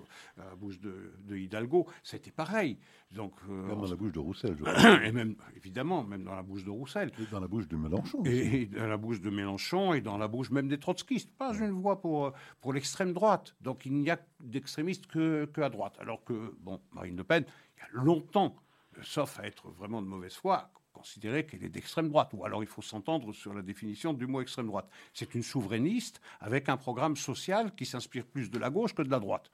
bouche 0.58 0.80
de, 0.80 1.14
de 1.24 1.38
Hidalgo. 1.38 1.88
C'était 2.04 2.32
pareil. 2.32 2.78
Donc, 3.12 3.34
même 3.48 3.70
dans 3.70 3.86
la 3.86 3.96
bouche 3.96 4.12
de 4.12 4.20
Roussel, 4.20 4.58
Et 5.06 5.12
même, 5.12 5.36
évidemment 5.56 5.85
même 5.86 6.24
dans 6.24 6.36
la 6.36 6.44
bouche 6.44 6.64
de 6.64 6.70
Roussel. 6.70 7.12
Et 7.20 7.26
dans 7.32 7.40
la 7.40 7.48
bouche 7.48 7.68
de 7.68 7.76
Mélenchon. 7.76 8.24
Et, 8.26 8.66
dans 8.66 8.88
la 8.88 8.98
bouche 8.98 9.22
de 9.22 9.30
Mélenchon 9.30 9.94
et 9.94 10.02
dans 10.02 10.18
la 10.18 10.28
bouche 10.28 10.52
même 10.52 10.68
des 10.68 10.80
trotskistes. 10.80 11.32
Pas 11.38 11.54
une 11.56 11.72
voix 11.72 12.02
pour, 12.02 12.34
pour 12.62 12.74
l'extrême 12.74 13.14
droite. 13.14 13.56
Donc 13.62 13.86
il 13.86 13.94
n'y 13.94 14.10
a 14.10 14.20
d'extrémistes 14.40 15.08
que, 15.08 15.46
que 15.46 15.62
à 15.62 15.70
droite. 15.70 15.96
Alors 16.00 16.24
que, 16.24 16.56
bon, 16.60 16.82
Marine 16.92 17.18
Le 17.18 17.24
Pen, 17.24 17.46
il 17.78 17.80
y 17.80 17.84
a 17.84 18.04
longtemps, 18.04 18.56
sauf 19.02 19.40
à 19.40 19.48
être 19.48 19.70
vraiment 19.70 20.02
de 20.02 20.08
mauvaise 20.08 20.36
foi, 20.36 20.72
considéré 20.94 21.46
qu'elle 21.46 21.64
est 21.64 21.70
d'extrême 21.70 22.10
droite. 22.10 22.32
Ou 22.34 22.46
alors 22.46 22.64
il 22.64 22.68
faut 22.68 22.82
s'entendre 22.82 23.34
sur 23.34 23.54
la 23.54 23.62
définition 23.62 24.14
du 24.14 24.28
mot 24.28 24.42
extrême 24.42 24.68
droite. 24.68 24.90
C'est 25.14 25.36
une 25.36 25.44
souverainiste 25.44 26.22
avec 26.40 26.70
un 26.70 26.78
programme 26.78 27.16
social 27.16 27.76
qui 27.76 27.86
s'inspire 27.86 28.26
plus 28.26 28.50
de 28.50 28.58
la 28.58 28.70
gauche 28.70 28.96
que 28.96 29.02
de 29.02 29.12
la 29.12 29.20
droite. 29.20 29.52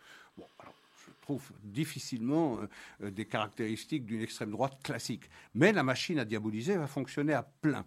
Trouve 1.22 1.52
difficilement 1.64 2.60
euh, 2.60 2.68
euh, 3.04 3.12
des 3.12 3.26
caractéristiques 3.26 4.06
d'une 4.06 4.22
extrême 4.22 4.52
droite 4.52 4.82
classique. 4.84 5.30
Mais 5.54 5.72
la 5.72 5.84
machine 5.84 6.20
à 6.20 6.26
diaboliser 6.26 6.78
va 6.78 6.88
fonctionner 6.88 7.34
à 7.34 7.44
plein. 7.44 7.86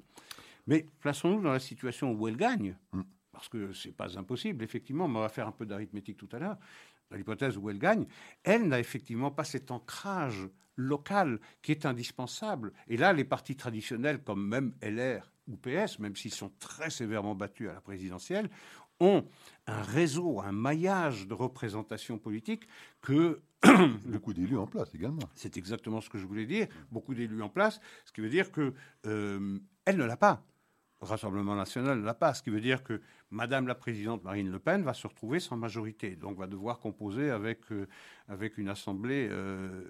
Mais 0.67 0.87
plaçons-nous 1.01 1.43
dans 1.43 1.53
la 1.53 1.61
situation 1.61 2.13
où 2.13 2.29
elle 2.29 2.37
gagne, 2.37 2.77
mm. 2.93 3.03
parce 3.33 3.49
que 3.49 3.73
c'est 3.73 3.93
pas 3.93 4.19
impossible, 4.19 4.65
effectivement, 4.65 5.07
on 5.07 5.13
va 5.13 5.29
faire 5.29 5.49
un 5.49 5.53
peu 5.53 5.67
d'arithmétique 5.67 6.17
tout 6.17 6.29
à 6.33 6.39
l'heure, 6.39 6.59
dans 7.11 7.17
l'hypothèse 7.17 7.57
où 7.59 7.69
elle 7.71 7.79
gagne, 7.79 8.07
elle 8.43 8.69
n'a 8.69 8.81
effectivement 8.81 9.31
pas 9.31 9.45
cet 9.45 9.71
ancrage 9.71 10.49
local 10.77 11.41
qui 11.63 11.73
est 11.73 11.87
indispensable. 11.87 12.73
Et 12.89 12.97
là, 12.97 13.13
les 13.13 13.25
partis 13.25 13.57
traditionnels 13.57 14.23
comme 14.23 14.47
même 14.47 14.75
LR 14.83 15.31
ou 15.47 15.57
PS, 15.57 15.99
même 15.99 16.17
s'ils 16.17 16.33
sont 16.33 16.51
très 16.59 16.91
sévèrement 16.91 17.35
battus 17.35 17.69
à 17.69 17.75
la 17.75 17.81
présidentielle, 17.81 18.49
ont 19.01 19.25
un 19.67 19.83
réseau, 19.83 20.41
un 20.41 20.53
maillage 20.53 21.27
de 21.27 21.35
représentation 21.35 22.19
politique 22.19 22.67
que... 23.01 23.43
Beaucoup 24.05 24.35
d'élus 24.35 24.59
en 24.59 24.67
place 24.67 24.95
également. 24.95 25.23
C'est 25.35 25.57
exactement 25.57 26.03
ce 26.03 26.11
que 26.11 26.19
je 26.19 26.27
voulais 26.27 26.45
dire. 26.45 26.67
Beaucoup 26.91 27.15
d'élus 27.15 27.43
en 27.43 27.49
place, 27.49 27.81
ce 28.05 28.13
qui 28.13 28.21
veut 28.21 28.29
dire 28.29 28.53
que 28.53 28.75
euh, 29.07 29.59
elle 29.87 29.97
ne 29.97 30.05
l'a 30.05 30.19
pas. 30.19 30.45
Le 31.01 31.07
Rassemblement 31.07 31.55
national 31.55 31.99
ne 32.01 32.05
l'a 32.05 32.15
pas. 32.15 32.35
Ce 32.35 32.43
qui 32.43 32.51
veut 32.51 32.61
dire 32.61 32.85
que 32.85 33.01
Madame 33.31 33.67
la 33.67 33.75
Présidente 33.75 34.23
Marine 34.23 34.51
Le 34.51 34.59
Pen 34.59 34.83
va 34.83 34.95
se 34.95 35.07
retrouver 35.07 35.41
sans 35.41 35.57
majorité. 35.57 36.17
Donc 36.17 36.39
va 36.39 36.47
devoir 36.47 36.79
composer 36.79 37.31
avec, 37.31 37.61
euh, 37.73 37.89
avec 38.29 38.59
une 38.59 38.69
assemblée 38.69 39.29
euh, 39.31 39.83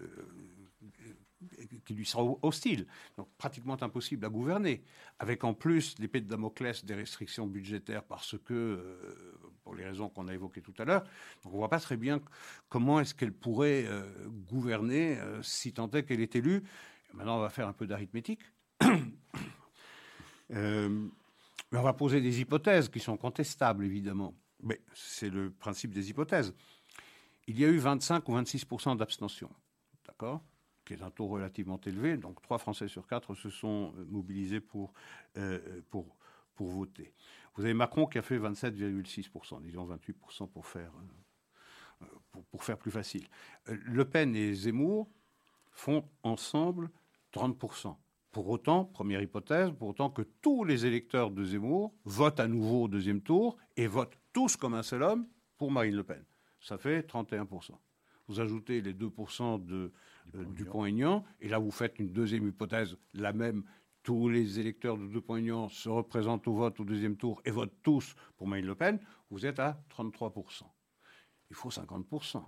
qui 1.84 1.94
lui 1.94 2.06
sera 2.06 2.22
hostile, 2.42 2.86
donc 3.16 3.28
pratiquement 3.38 3.76
impossible 3.82 4.24
à 4.24 4.28
gouverner, 4.28 4.82
avec 5.18 5.44
en 5.44 5.54
plus 5.54 5.94
l'épée 5.98 6.20
de 6.20 6.28
Damoclès 6.28 6.84
des 6.84 6.94
restrictions 6.94 7.46
budgétaires 7.46 8.04
parce 8.04 8.36
que, 8.44 8.54
euh, 8.54 9.38
pour 9.62 9.74
les 9.74 9.84
raisons 9.84 10.08
qu'on 10.08 10.28
a 10.28 10.34
évoquées 10.34 10.62
tout 10.62 10.74
à 10.78 10.84
l'heure, 10.84 11.04
on 11.44 11.48
ne 11.48 11.54
voit 11.54 11.68
pas 11.68 11.80
très 11.80 11.96
bien 11.96 12.20
comment 12.68 13.00
est-ce 13.00 13.14
qu'elle 13.14 13.32
pourrait 13.32 13.84
euh, 13.86 14.02
gouverner 14.50 15.18
euh, 15.18 15.42
si 15.42 15.72
tant 15.72 15.90
est 15.90 16.04
qu'elle 16.04 16.20
est 16.20 16.36
élue. 16.36 16.62
Maintenant, 17.12 17.38
on 17.38 17.40
va 17.40 17.50
faire 17.50 17.68
un 17.68 17.72
peu 17.72 17.86
d'arithmétique. 17.86 18.40
on 20.50 21.10
va 21.70 21.92
poser 21.92 22.20
des 22.20 22.40
hypothèses 22.40 22.88
qui 22.88 23.00
sont 23.00 23.16
contestables, 23.16 23.84
évidemment. 23.84 24.34
Mais 24.62 24.80
c'est 24.94 25.30
le 25.30 25.50
principe 25.50 25.92
des 25.92 26.10
hypothèses. 26.10 26.54
Il 27.46 27.58
y 27.58 27.64
a 27.64 27.68
eu 27.68 27.78
25 27.78 28.28
ou 28.28 28.36
26% 28.36 28.96
d'abstention. 28.96 29.50
D'accord? 30.06 30.42
Qui 30.84 30.94
est 30.94 31.02
un 31.02 31.10
taux 31.10 31.26
relativement 31.26 31.80
élevé. 31.84 32.16
Donc 32.16 32.40
trois 32.42 32.58
Français 32.58 32.88
sur 32.88 33.06
quatre 33.06 33.34
se 33.34 33.50
sont 33.50 33.92
euh, 33.96 34.04
mobilisés 34.04 34.60
pour, 34.60 34.92
euh, 35.36 35.80
pour, 35.90 36.16
pour 36.54 36.68
voter. 36.68 37.12
Vous 37.54 37.64
avez 37.64 37.74
Macron 37.74 38.06
qui 38.06 38.18
a 38.18 38.22
fait 38.22 38.38
27,6%, 38.38 39.62
disons 39.62 39.86
28% 39.86 40.48
pour 40.50 40.66
faire, 40.66 40.92
euh, 42.02 42.06
pour, 42.32 42.44
pour, 42.44 42.64
faire 42.64 42.78
plus 42.78 42.90
facile. 42.90 43.26
Le 43.66 44.04
Pen 44.04 44.34
et 44.34 44.52
Zemmour 44.54 45.08
font 45.70 46.08
ensemble 46.22 46.90
30%. 47.32 47.96
Pour 48.32 48.48
autant, 48.48 48.84
première 48.84 49.22
hypothèse, 49.22 49.70
pour 49.78 49.88
autant 49.90 50.10
que 50.10 50.22
tous 50.22 50.64
les 50.64 50.86
électeurs 50.86 51.30
de 51.30 51.44
Zemmour 51.44 51.94
votent 52.04 52.40
à 52.40 52.48
nouveau 52.48 52.84
au 52.84 52.88
deuxième 52.88 53.20
tour 53.20 53.56
et 53.76 53.86
votent 53.86 54.18
tous 54.32 54.56
comme 54.56 54.74
un 54.74 54.82
seul 54.82 55.04
homme 55.04 55.28
pour 55.56 55.70
Marine 55.70 55.94
Le 55.94 56.02
Pen. 56.02 56.24
Ça 56.60 56.76
fait 56.76 57.06
31%. 57.06 57.78
Vous 58.26 58.40
ajoutez 58.40 58.80
les 58.80 58.92
2% 58.92 59.64
de, 59.64 59.92
euh, 60.34 60.44
Dupont-Aignan, 60.44 61.24
et 61.40 61.48
là 61.48 61.58
vous 61.58 61.70
faites 61.70 61.98
une 61.98 62.12
deuxième 62.12 62.46
hypothèse, 62.48 62.96
la 63.12 63.32
même, 63.32 63.64
tous 64.02 64.28
les 64.28 64.60
électeurs 64.60 64.98
de 64.98 65.06
Dupont-Aignan 65.06 65.68
se 65.68 65.88
représentent 65.88 66.46
au 66.48 66.54
vote 66.54 66.78
au 66.80 66.84
deuxième 66.84 67.16
tour 67.16 67.40
et 67.44 67.50
votent 67.50 67.76
tous 67.82 68.14
pour 68.36 68.46
Marine 68.46 68.66
Le 68.66 68.74
Pen, 68.74 68.98
vous 69.30 69.46
êtes 69.46 69.58
à 69.58 69.82
33%. 69.90 70.62
Il 71.50 71.56
faut 71.56 71.70
50%. 71.70 72.42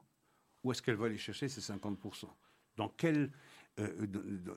Où 0.63 0.73
est-ce 0.73 0.83
qu'elle 0.83 0.97
va 0.97 1.07
aller 1.07 1.19
chercher 1.19 1.49
ces 1.49 1.61
50% 1.61 2.27
dans 2.77 2.89
quel, 2.89 3.33
euh, 3.79 4.07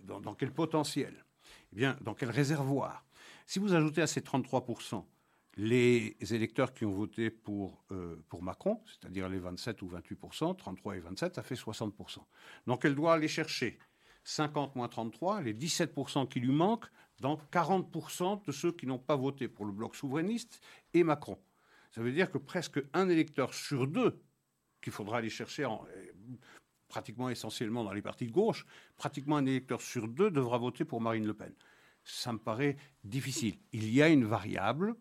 dans, 0.04 0.34
quel 0.34 0.52
potentiel? 0.52 1.26
Eh 1.72 1.76
bien, 1.76 1.98
dans 2.02 2.14
quel 2.14 2.32
réservoir? 2.32 3.06
Si 3.46 3.60
vous 3.60 3.74
ajoutez 3.74 4.02
à 4.02 4.08
ces 4.08 4.22
33% 4.22 5.06
les 5.60 6.16
électeurs 6.34 6.74
qui 6.74 6.86
ont 6.86 6.94
voté 6.94 7.30
pour, 7.30 7.84
euh, 7.92 8.16
Macron, 8.42 8.82
c'est-à-dire 8.86 9.28
les 9.28 9.40
27 9.40 9.82
ou 9.82 9.90
28% 9.90 10.56
33 10.56 10.96
et 10.96 11.00
27, 11.02 11.36
ça 11.36 11.44
fait 11.44 11.56
60% 11.56 12.20
Donc 12.66 12.86
elle 12.86 12.96
doit 12.96 13.16
aller 13.16 13.28
chercher 13.28 13.78
50 14.24 14.78
moins 14.78 14.88
33, 14.88 15.42
les 15.42 15.54
17% 15.54 16.30
qui 16.30 16.40
lui 16.40 16.54
manquent, 16.54 16.90
dans 17.20 17.36
40 17.52 18.46
de 18.48 18.52
ceux 18.54 18.72
qui 18.72 18.88
n'ont 18.88 19.00
pas 19.00 19.18
voté 19.18 19.50
pour 19.50 19.66
le 19.66 19.74
bloc 19.74 19.98
souverainiste 19.98 20.62
et 20.94 21.04
Macron. 21.04 21.38
Ça 21.92 22.02
veut 22.02 22.14
dire 22.14 22.32
que 22.32 22.38
presque 22.38 22.80
un 22.94 23.10
électeur 23.10 23.54
sur 23.54 23.86
deux 23.86 24.24
qu'il 24.82 24.94
faudra 24.94 25.18
aller 25.18 25.30
chercher 25.30 25.66
euh, 25.66 25.76
pratiquement 26.88 27.30
essentiellement 27.30 27.84
dans 27.84 27.92
les 27.92 28.02
partis 28.02 28.28
de 28.28 28.32
gauche, 28.32 28.66
pratiquement 28.96 29.36
un 29.36 29.46
électeur 29.46 29.82
sur 29.82 30.08
deux 30.08 30.32
devra 30.32 30.58
voter 30.58 30.86
pour 30.86 31.02
Marine 31.02 31.28
Le 31.28 31.34
Pen. 31.34 31.54
Ça 32.06 32.32
me 32.32 32.40
paraît 32.40 32.78
difficile. 33.04 33.58
Il 33.74 33.94
y 33.94 34.02
a 34.02 34.08
une 34.08 34.24
variable 34.24 34.96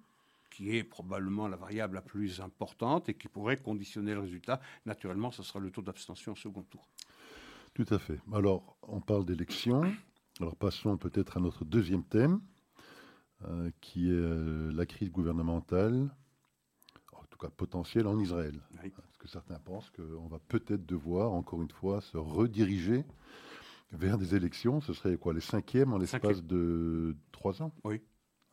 qui 0.58 0.76
est 0.76 0.82
probablement 0.82 1.46
la 1.46 1.56
variable 1.56 1.94
la 1.94 2.02
plus 2.02 2.40
importante 2.40 3.08
et 3.08 3.14
qui 3.14 3.28
pourrait 3.28 3.58
conditionner 3.58 4.12
le 4.12 4.18
résultat. 4.18 4.60
Naturellement, 4.86 5.30
ce 5.30 5.44
sera 5.44 5.60
le 5.60 5.70
taux 5.70 5.82
d'abstention 5.82 6.32
au 6.32 6.34
second 6.34 6.64
tour. 6.64 6.88
Tout 7.74 7.86
à 7.90 7.98
fait. 8.00 8.20
Alors, 8.32 8.76
on 8.82 9.00
parle 9.00 9.24
d'élections. 9.24 9.82
Alors, 10.40 10.56
passons 10.56 10.96
peut-être 10.96 11.36
à 11.36 11.40
notre 11.40 11.64
deuxième 11.64 12.02
thème, 12.02 12.40
euh, 13.44 13.70
qui 13.80 14.08
est 14.08 14.12
euh, 14.12 14.72
la 14.72 14.84
crise 14.84 15.12
gouvernementale, 15.12 16.10
en 17.12 17.24
tout 17.30 17.38
cas 17.38 17.50
potentielle, 17.50 18.08
en 18.08 18.18
Israël. 18.18 18.60
Parce 18.96 19.16
que 19.16 19.28
certains 19.28 19.60
pensent 19.60 19.90
qu'on 19.90 20.26
va 20.26 20.40
peut-être 20.48 20.84
devoir, 20.84 21.34
encore 21.34 21.62
une 21.62 21.70
fois, 21.70 22.00
se 22.00 22.16
rediriger 22.16 23.04
vers 23.92 24.18
des 24.18 24.34
élections. 24.34 24.80
Ce 24.80 24.92
serait 24.92 25.18
quoi, 25.18 25.32
les 25.32 25.40
cinquièmes 25.40 25.92
en 25.92 25.98
l'espace 25.98 26.42
de 26.42 27.16
trois 27.30 27.62
ans? 27.62 27.72
Oui 27.84 28.00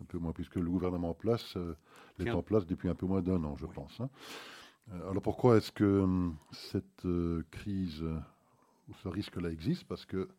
un 0.02 0.06
peu 0.06 0.18
moins, 0.18 0.34
puisque 0.34 0.56
le 0.56 0.70
gouvernement 0.70 1.12
en 1.12 1.14
place 1.14 1.56
euh, 1.58 1.76
est 2.20 2.30
en 2.30 2.44
place 2.44 2.66
depuis 2.66 2.90
un 2.90 2.96
peu 2.96 3.06
moins 3.06 3.22
d'un 3.22 3.44
an, 3.44 3.56
je 3.58 3.66
pense. 3.66 4.00
Hein. 4.00 4.10
Euh, 4.92 5.10
alors 5.10 5.22
pourquoi 5.22 5.58
est-ce 5.58 5.72
que 5.72 6.02
hum, 6.02 6.36
cette 6.52 7.06
euh, 7.06 7.44
crise 7.52 8.04
où 8.90 8.94
ce 9.02 9.08
risque-là 9.08 9.50
existe? 9.50 9.86
Parce 9.86 10.06
que 10.06 10.30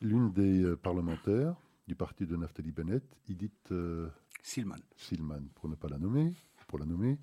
l'une 0.00 0.30
des 0.32 0.76
parlementaires 0.76 1.56
du 1.88 1.96
parti 1.96 2.26
de 2.26 2.36
Naftali 2.36 2.70
Bennett, 2.70 3.02
Edith 3.28 3.72
Silman. 4.42 4.78
Silman, 4.96 5.48
pour 5.56 5.68
ne 5.68 5.74
pas 5.74 5.88
la 5.88 5.98
nommer, 5.98 6.32
pour 6.68 6.78
la 6.78 6.84
nommer, 6.84 7.18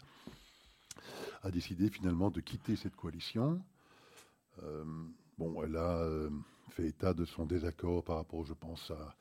a 1.43 1.51
décidé 1.51 1.89
finalement 1.89 2.29
de 2.29 2.41
quitter 2.41 2.75
cette 2.75 2.95
coalition. 2.97 3.61
bon, 5.37 5.63
elle 5.63 5.77
a 5.77 6.09
fait 6.71 6.87
état 6.87 7.13
de 7.13 7.23
son 7.23 7.45
désaccord 7.45 8.03
par 8.03 8.17
rapport, 8.17 8.43
je 8.45 8.53
pense, 8.53 8.91
à, 8.91 9.15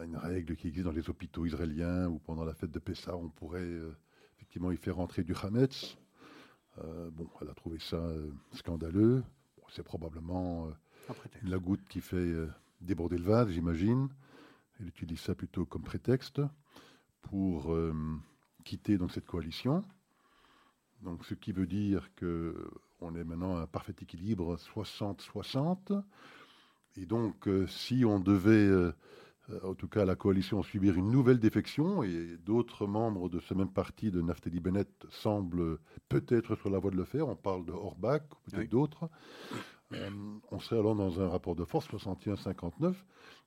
une 0.00 0.16
règle 0.16 0.56
qui 0.56 0.68
existe 0.68 0.84
dans 0.84 0.92
les 0.92 1.08
hôpitaux 1.08 1.44
israéliens 1.46 2.08
où 2.08 2.18
pendant 2.18 2.44
la 2.44 2.54
fête 2.54 2.70
de 2.70 2.78
Pessah, 2.78 3.16
on 3.16 3.28
pourrait 3.28 3.60
euh, 3.60 3.94
effectivement 4.36 4.70
y 4.70 4.76
faire 4.76 4.96
rentrer 4.96 5.22
du 5.22 5.34
Hametz. 5.34 5.96
Euh, 6.78 7.10
bon, 7.10 7.28
elle 7.40 7.50
a 7.50 7.54
trouvé 7.54 7.78
ça 7.78 7.96
euh, 7.96 8.30
scandaleux. 8.52 9.22
c'est 9.70 9.82
probablement 9.82 10.70
la 11.42 11.58
goutte 11.58 11.86
qui 11.88 12.00
fait 12.00 12.34
déborder 12.80 13.18
le 13.18 13.24
vase, 13.24 13.50
j'imagine. 13.50 14.08
Elle 14.80 14.88
utilise 14.88 15.20
ça 15.20 15.34
plutôt 15.34 15.64
comme 15.64 15.82
prétexte 15.82 16.40
pour 17.22 17.76
quitter 18.64 18.98
donc 18.98 19.12
cette 19.12 19.26
coalition. 19.26 19.84
Donc, 21.02 21.24
ce 21.24 21.34
qui 21.34 21.52
veut 21.52 21.66
dire 21.66 22.14
que 22.14 22.70
on 23.00 23.14
est 23.16 23.24
maintenant 23.24 23.56
à 23.56 23.62
un 23.62 23.66
parfait 23.66 23.94
équilibre 24.00 24.56
60-60. 24.56 26.02
Et 26.96 27.06
donc, 27.06 27.48
euh, 27.48 27.66
si 27.66 28.04
on 28.04 28.20
devait, 28.20 28.50
euh, 28.50 28.92
en 29.62 29.74
tout 29.74 29.88
cas 29.88 30.04
la 30.04 30.16
coalition, 30.16 30.62
subir 30.62 30.96
une 30.96 31.10
nouvelle 31.10 31.38
défection, 31.38 32.02
et 32.02 32.36
d'autres 32.44 32.86
membres 32.86 33.28
de 33.28 33.40
ce 33.40 33.54
même 33.54 33.70
parti 33.70 34.10
de 34.10 34.20
Naftali 34.20 34.60
Bennett 34.60 35.06
semblent 35.10 35.78
peut-être 36.08 36.54
sur 36.56 36.70
la 36.70 36.78
voie 36.78 36.90
de 36.90 36.96
le 36.96 37.04
faire, 37.04 37.28
on 37.28 37.36
parle 37.36 37.64
de 37.64 37.72
Orbach, 37.72 38.22
peut-être 38.50 38.70
d'autres, 38.70 39.08
on 40.50 40.58
serait 40.58 40.78
alors 40.78 40.94
dans 40.94 41.20
un 41.20 41.28
rapport 41.28 41.54
de 41.54 41.64
force 41.64 41.88
61-59 41.88 42.94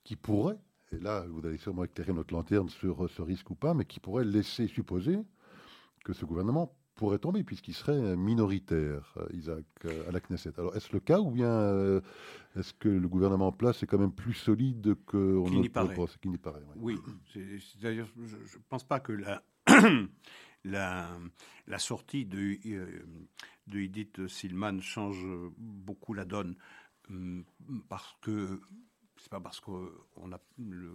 qui 0.03 0.15
pourrait, 0.15 0.60
et 0.91 0.99
là 0.99 1.25
vous 1.27 1.45
allez 1.45 1.58
sûrement 1.58 1.84
éclairer 1.84 2.13
notre 2.13 2.34
lanterne 2.34 2.69
sur 2.69 3.10
ce 3.10 3.21
risque 3.21 3.49
ou 3.49 3.55
pas, 3.55 3.73
mais 3.73 3.86
qui 3.86 3.99
pourrait 3.99 4.25
laisser 4.25 4.67
supposer 4.67 5.17
que 6.03 6.13
ce 6.13 6.25
gouvernement 6.25 6.75
pourrait 6.95 7.19
tomber 7.19 7.43
puisqu'il 7.43 7.73
serait 7.73 8.15
minoritaire, 8.15 9.13
euh, 9.17 9.27
Isaac, 9.34 9.65
euh, 9.86 10.08
à 10.08 10.12
la 10.12 10.19
Knesset. 10.19 10.53
Alors 10.58 10.75
est-ce 10.75 10.91
le 10.93 10.99
cas 10.99 11.19
ou 11.19 11.29
bien 11.29 11.51
euh, 11.51 12.01
est-ce 12.55 12.73
que 12.73 12.89
le 12.89 13.08
gouvernement 13.08 13.47
en 13.47 13.51
place 13.51 13.84
est 13.84 13.86
quand 13.86 13.99
même 13.99 14.13
plus 14.13 14.34
solide 14.34 14.95
que 15.05 15.45
qu'il 15.47 15.62
n'y 15.62 15.69
paraît, 15.69 15.95
paraît 16.41 16.63
Oui, 16.77 16.97
c'est-à-dire 17.34 18.08
je 18.25 18.36
ne 18.36 18.63
pense 18.69 18.86
pas 18.86 18.99
que 18.99 19.12
la, 19.12 19.43
la, 20.63 21.10
la, 21.67 21.79
sortie 21.79 22.25
de, 22.25 22.58
de 23.67 23.79
Edith 23.79 24.27
Silman 24.27 24.79
change 24.81 25.25
beaucoup 25.58 26.13
la 26.13 26.25
donne 26.25 26.55
hum, 27.10 27.43
parce 27.89 28.15
que 28.21 28.62
c'est 29.25 29.31
pas 29.31 29.39
parce 29.39 29.59
que 29.59 29.71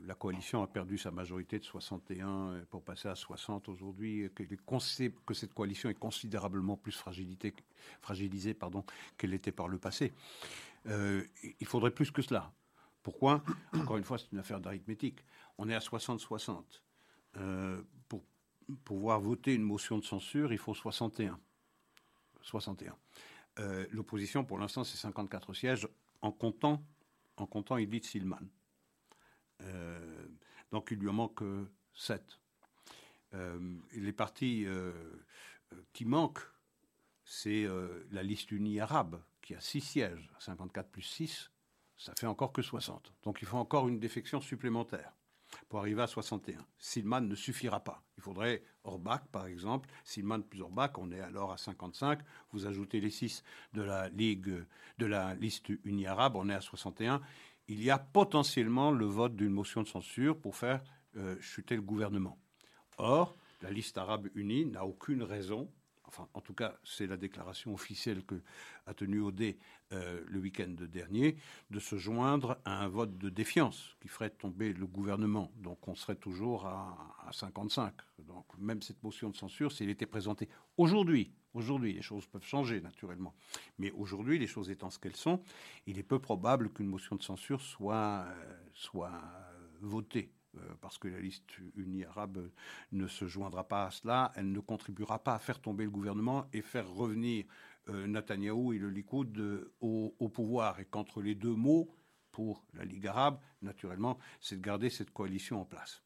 la 0.07 0.15
coalition 0.15 0.63
a 0.63 0.69
perdu 0.69 0.97
sa 0.97 1.11
majorité 1.11 1.59
de 1.59 1.65
61 1.65 2.63
pour 2.71 2.85
passer 2.85 3.09
à 3.09 3.17
60 3.17 3.69
aujourd'hui 3.69 4.31
que, 4.33 4.45
cette 5.35 5.53
coalition 5.53 5.91
est 5.91 5.99
considérablement 5.99 6.77
plus 6.77 6.93
fragilisée 6.93 7.53
qu'elle 9.19 9.35
était 9.35 9.51
par 9.51 9.67
le 9.67 9.79
passé. 9.79 10.13
Euh, 10.87 11.25
il 11.59 11.67
faudrait 11.67 11.91
plus 11.91 12.13
que 12.13 12.23
cela. 12.23 12.53
Pourquoi? 13.03 13.43
Encore 13.73 13.97
une 13.97 14.05
fois, 14.05 14.17
c'est 14.17 14.31
une 14.31 14.39
affaire 14.39 14.61
d'arithmétique. 14.61 15.19
On 15.59 15.69
est 15.69 15.75
à 15.75 15.81
60-60. 15.81 16.63
Euh, 17.37 17.83
pour 18.09 18.23
pouvoir 18.85 19.21
voter 19.21 19.55
une 19.57 19.65
motion 19.65 19.99
de 19.99 20.05
censure, 20.05 20.53
il 20.53 20.59
faut 20.59 20.73
61. 20.73 21.37
61. 22.43 22.97
Euh, 23.59 23.87
l'opposition, 23.91 24.45
pour 24.45 24.61
l'instant, 24.61 24.85
c'est 24.85 24.99
54 24.99 25.53
sièges 25.53 25.89
en 26.23 26.31
comptant 26.31 26.81
en 27.41 27.47
comptant 27.47 27.77
Edith 27.77 28.05
Silman. 28.05 28.49
Euh, 29.63 30.29
donc 30.71 30.89
il 30.91 30.99
lui 30.99 31.09
en 31.09 31.13
manque 31.13 31.43
7. 31.95 32.39
Euh, 33.35 33.79
les 33.93 34.13
partis 34.13 34.65
euh, 34.67 34.93
qui 35.93 36.05
manquent, 36.05 36.47
c'est 37.25 37.67
la 38.11 38.25
liste 38.25 38.51
unie 38.51 38.81
arabe, 38.81 39.23
qui 39.41 39.55
a 39.55 39.61
6 39.61 39.81
sièges, 39.81 40.33
54 40.41 40.91
plus 40.91 41.03
6, 41.03 41.53
ça 41.97 42.13
fait 42.19 42.27
encore 42.27 42.53
que 42.53 42.63
60. 42.63 43.13
Donc 43.23 43.41
il 43.41 43.47
faut 43.47 43.59
encore 43.59 43.89
une 43.89 44.01
défection 44.01 44.41
supplémentaire 44.41 45.13
pour 45.69 45.81
arriver 45.81 46.03
à 46.03 46.07
61. 46.07 46.59
Silman 46.79 47.21
ne 47.29 47.35
suffira 47.35 47.81
pas. 47.81 48.03
Il 48.17 48.23
faudrait 48.23 48.63
Orbach, 48.85 49.23
par 49.33 49.47
exemple. 49.47 49.89
Silman 50.05 50.43
plus 50.43 50.63
Orbach, 50.63 50.93
on 50.99 51.11
est 51.11 51.21
alors 51.21 51.53
à 51.53 51.57
55. 51.57 52.21
Vous 52.53 52.67
ajoutez 52.67 53.01
les 53.01 53.11
6 53.11 53.43
de 53.73 53.83
la 53.83 54.09
Ligue, 54.09 54.65
de 54.99 55.07
la 55.07 55.35
liste 55.35 55.69
unie 55.85 56.07
arabe, 56.07 56.37
on 56.37 56.49
est 56.49 56.55
à 56.55 56.61
61. 56.61 57.21
Il 57.69 57.83
y 57.83 57.91
a 57.91 57.99
potentiellement 57.99 58.91
le 58.91 59.07
vote 59.07 59.37
d'une 59.37 59.51
motion 59.51 59.83
de 59.83 59.89
censure 59.89 60.39
pour 60.39 60.57
faire 60.57 60.83
euh, 61.17 61.37
chuter 61.41 61.77
le 61.77 61.83
gouvernement. 61.83 62.39
Or, 62.99 63.37
la 63.63 63.71
liste 63.71 63.99
arabe 63.99 64.29
unie 64.35 64.67
n'a 64.67 64.85
aucune 64.85 65.23
raison 65.23 65.71
en 66.35 66.41
tout 66.41 66.55
cas 66.55 66.75
c'est 66.85 67.07
la 67.07 67.17
déclaration 67.17 67.73
officielle 67.75 68.25
que 68.25 68.41
a 68.87 68.95
tenue 68.95 69.21
Odé 69.21 69.59
euh, 69.93 70.23
le 70.29 70.39
week-end 70.39 70.75
dernier, 70.93 71.37
de 71.71 71.81
se 71.81 71.97
joindre 71.97 72.59
à 72.65 72.83
un 72.83 72.89
vote 72.89 73.19
de 73.19 73.29
défiance 73.29 73.97
qui 74.01 74.07
ferait 74.09 74.31
tomber 74.31 74.73
le 74.73 74.87
gouvernement. 74.87 75.51
Donc 75.57 75.89
on 75.89 75.97
serait 75.97 76.15
toujours 76.15 76.67
à, 76.67 77.17
55. 77.33 77.93
Donc 78.21 78.47
même 78.59 78.83
cette 78.83 79.03
motion 79.03 79.31
de 79.31 79.37
censure, 79.37 79.73
s'il 79.73 79.91
était 79.91 80.07
présentée 80.07 80.49
aujourd'hui, 80.77 81.33
aujourd'hui 81.55 81.93
les 81.93 82.03
choses 82.03 82.27
peuvent 82.27 82.45
changer 82.45 82.81
naturellement, 82.81 83.35
mais 83.79 83.91
aujourd'hui 83.93 84.39
les 84.39 84.47
choses 84.47 84.71
étant 84.71 84.91
ce 84.91 84.99
qu'elles 84.99 85.17
sont, 85.17 85.43
il 85.87 85.99
est 85.99 86.05
peu 86.05 86.19
probable 86.19 86.71
qu'une 86.71 86.87
motion 86.87 87.17
de 87.17 87.23
censure 87.23 87.61
soit, 87.61 88.27
euh, 88.29 88.57
soit 88.75 89.21
votée. 89.81 90.31
Euh, 90.57 90.75
parce 90.81 90.99
que 90.99 91.09
la 91.09 91.21
liste 91.21 91.59
unie 91.77 92.05
arabe 92.05 92.51
ne 92.93 93.07
se 93.07 93.27
joindra 93.27 93.69
pas 93.69 93.87
à 93.87 93.91
cela, 93.91 94.33
elle 94.35 94.51
ne 94.51 94.61
contribuera 94.61 95.23
pas 95.23 95.35
à 95.35 95.39
faire 95.39 95.61
tomber 95.61 95.85
le 95.85 95.91
gouvernement 95.91 96.47
et 96.53 96.63
faire 96.63 96.89
revenir 96.91 97.45
euh, 97.89 98.07
Netanyahou 98.07 98.73
et 98.73 98.79
le 98.79 98.91
Likoud 98.91 99.39
euh, 99.39 99.73
au, 99.81 100.29
pouvoir. 100.29 100.81
Et 100.81 100.87
qu'entre 100.87 101.23
les 101.23 101.35
deux 101.35 101.55
mots, 101.55 101.95
pour 102.33 102.65
la 102.75 102.85
Ligue 102.85 103.07
arabe, 103.07 103.41
naturellement, 103.63 104.19
c'est 104.41 104.57
de 104.57 104.63
garder 104.63 104.91
cette 104.91 105.11
coalition 105.11 105.61
en 105.61 105.65
place. 105.65 106.03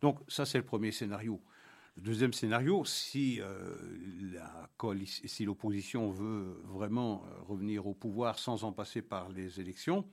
Donc 0.00 0.20
ça, 0.28 0.44
c'est 0.44 0.58
le 0.58 0.64
premier 0.64 0.92
scénario. 0.92 1.42
Deuxième 1.96 2.32
scénario, 2.32 2.84
si 2.84 3.40
si 5.06 5.44
l'opposition 5.44 6.10
veut 6.10 6.60
vraiment 6.64 7.24
revenir 7.48 7.86
au 7.86 7.94
pouvoir 7.94 8.38
sans 8.38 8.64
en 8.64 8.72
passer 8.72 9.00
par 9.00 9.30
les 9.30 9.60
élections, 9.60 10.04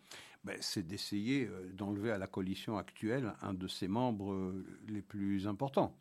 ben, 0.43 0.57
c'est 0.59 0.85
d'essayer 0.85 1.47
euh, 1.47 1.71
d'enlever 1.71 2.11
à 2.11 2.17
la 2.17 2.27
coalition 2.27 2.77
actuelle 2.77 3.33
un 3.41 3.53
de 3.53 3.67
ses 3.67 3.87
membres 3.87 4.33
euh, 4.33 4.65
les 4.89 5.01
plus 5.01 5.47
importants. 5.47 5.97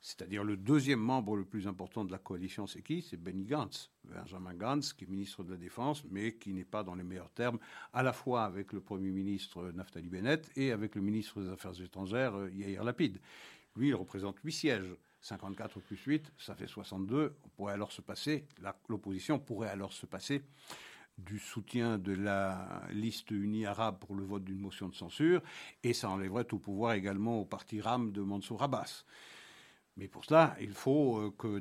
C'est-à-dire 0.00 0.42
le 0.42 0.56
deuxième 0.56 0.98
membre 0.98 1.36
le 1.36 1.44
plus 1.44 1.66
important 1.68 2.04
de 2.04 2.10
la 2.10 2.18
coalition, 2.18 2.66
c'est 2.66 2.82
qui? 2.82 3.02
C'est 3.02 3.16
Benny 3.16 3.44
Gantz, 3.44 3.90
Benjamin 4.04 4.52
Gantz, 4.54 4.92
qui 4.92 5.04
est 5.04 5.06
ministre 5.06 5.44
de 5.44 5.52
la 5.52 5.56
Défense, 5.56 6.04
mais 6.10 6.34
qui 6.34 6.52
n'est 6.52 6.64
pas 6.64 6.82
dans 6.82 6.94
les 6.94 7.04
meilleurs 7.04 7.30
termes, 7.30 7.58
à 7.92 8.02
la 8.02 8.12
fois 8.12 8.44
avec 8.44 8.72
le 8.72 8.80
Premier 8.80 9.10
ministre 9.10 9.70
Naftali 9.72 10.08
Bennett 10.08 10.50
et 10.56 10.72
avec 10.72 10.96
le 10.96 11.00
ministre 11.00 11.40
des 11.40 11.48
Affaires 11.48 11.80
étrangères 11.80 12.34
Yair 12.52 12.84
Lapid. 12.84 13.18
Lui, 13.76 13.88
il 13.88 13.94
représente 13.94 14.38
huit 14.40 14.52
sièges. 14.52 14.94
54 15.24 15.80
plus 15.80 15.96
8, 15.96 16.32
ça 16.36 16.54
fait 16.54 16.66
62. 16.66 17.34
On 17.44 17.48
pourrait 17.48 17.72
alors 17.72 17.92
se 17.92 18.02
passer, 18.02 18.46
l'opposition 18.88 19.38
pourrait 19.38 19.70
alors 19.70 19.92
se 19.94 20.04
passer 20.04 20.42
du 21.16 21.38
soutien 21.38 21.96
de 21.96 22.12
la 22.12 22.82
liste 22.90 23.30
unie 23.30 23.64
arabe 23.64 23.98
pour 24.00 24.16
le 24.16 24.24
vote 24.24 24.44
d'une 24.44 24.58
motion 24.58 24.88
de 24.88 24.94
censure, 24.94 25.40
et 25.82 25.94
ça 25.94 26.10
enlèverait 26.10 26.44
tout 26.44 26.58
pouvoir 26.58 26.92
également 26.92 27.40
au 27.40 27.44
parti 27.46 27.80
RAM 27.80 28.12
de 28.12 28.20
Mansour 28.20 28.62
Abbas. 28.62 29.04
Mais 29.96 30.08
pour 30.08 30.24
cela, 30.24 30.56
il 30.60 30.72
faut 30.72 31.18
euh, 31.18 31.30
que 31.38 31.58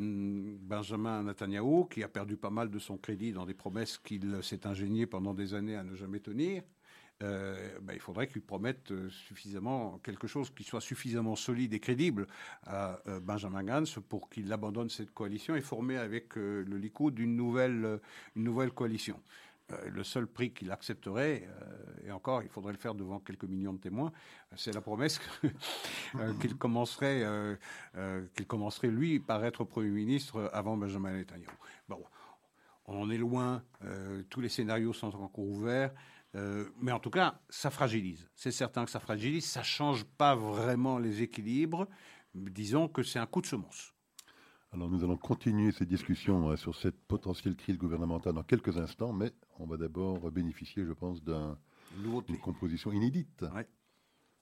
Benjamin 0.58 1.23
Netanyahu, 1.23 1.88
qui 1.88 2.04
a 2.04 2.10
perdu 2.10 2.36
pas 2.36 2.49
mal 2.49 2.71
de 2.71 2.80
son 2.80 2.97
crédit 2.97 3.32
dans 3.32 3.45
des 3.45 3.54
promesses 3.54 3.99
qu'il 3.99 4.39
s'est 4.41 4.65
ingénié 4.65 5.06
pendant 5.06 5.36
des 5.36 5.54
années 5.54 5.76
à 5.76 5.84
ne 5.84 5.95
jamais 5.95 6.19
tenir, 6.19 6.63
euh, 7.21 7.80
ben, 7.82 7.93
il 7.93 7.99
faudrait 7.99 8.28
qu'il 8.28 8.41
promette 8.41 8.91
euh, 8.91 9.10
suffisamment 9.10 9.99
quelque 9.99 10.28
chose 10.28 10.49
qui 10.49 10.63
soit 10.63 10.82
suffisamment 10.82 11.36
solide 11.36 11.73
et 11.73 11.80
crédible 11.80 12.28
à 12.65 12.99
Benjamin 13.21 13.63
Gantz 13.63 13.99
pour 14.10 14.30
qu'il 14.30 14.52
abandonne 14.52 14.89
cette 14.89 15.12
coalition 15.12 15.56
et 15.56 15.62
former 15.62 15.97
avec 15.97 16.36
le 16.36 16.78
Likoud 16.78 17.19
une 17.19 17.36
nouvelle, 17.36 17.99
une 18.36 18.43
nouvelle 18.43 18.71
coalition. 18.71 19.19
Euh, 19.71 19.89
le 19.89 20.04
seul 20.04 20.28
prix 20.28 20.52
qu'il 20.52 20.71
accepterait, 20.71 21.47
euh, 21.47 22.08
et 22.08 22.12
encore, 22.12 22.43
il 22.43 22.49
faudrait 22.49 22.73
le 22.73 22.78
faire 22.78 22.95
devant 22.95 23.19
quelques 23.19 23.45
millions 23.45 23.71
de 23.71 23.80
témoins, 23.80 24.12
c'est 24.58 24.73
la 24.73 24.82
promesse 24.82 25.21
euh, 26.15 26.34
qu'il 26.41 26.58
commencerait, 26.58 27.26
qu'il 28.36 28.45
commencerait, 28.45 28.89
lui, 28.89 29.19
par 29.19 29.43
être 29.45 29.63
Premier 29.63 29.89
ministre 29.89 30.49
avant 30.54 30.76
Benjamin 30.76 31.13
Netanyahu. 31.13 31.49
Bon, 31.88 32.04
on 32.86 33.02
en 33.02 33.10
est 33.10 33.17
loin, 33.17 33.63
tous 34.30 34.41
les 34.41 34.49
scénarios 34.49 34.91
sont 34.91 35.15
encore 35.15 35.45
ouverts. 35.45 35.91
Mais 36.34 36.91
en 36.91 37.00
tout 37.00 37.10
cas, 37.10 37.39
ça 37.50 37.69
fragilise. 37.69 38.28
C'est 38.36 38.52
certain 38.52 38.86
que 38.86 38.91
ça 38.91 39.00
fragilise. 39.00 39.46
Ça 39.46 39.63
change 39.63 40.04
pas 40.04 40.36
vraiment 40.36 40.98
les 40.98 41.22
équilibres. 41.22 41.88
Disons 42.34 42.88
que 42.88 43.04
c'est 43.04 43.19
un 43.19 43.26
coup 43.28 43.41
de 43.41 43.46
semence. 43.48 43.93
Alors 44.72 44.89
nous 44.89 45.04
allons 45.04 45.17
continuer 45.17 45.72
ces 45.72 45.86
discussions 45.86 46.56
sur 46.58 46.76
cette 46.76 47.00
potentielle 47.08 47.56
crise 47.56 47.78
gouvernementale 47.78 48.34
dans 48.34 48.41
quelques 48.43 48.76
instants, 48.78 49.13
mais 49.13 49.32
on 49.60 49.67
va 49.67 49.78
d'abord 49.78 50.32
bénéficier, 50.32 50.84
je 50.84 50.93
pense, 50.93 51.22
d'une 51.24 52.39
composition 52.41 52.91
inédite 52.91 53.46
Ouais. 53.54 53.67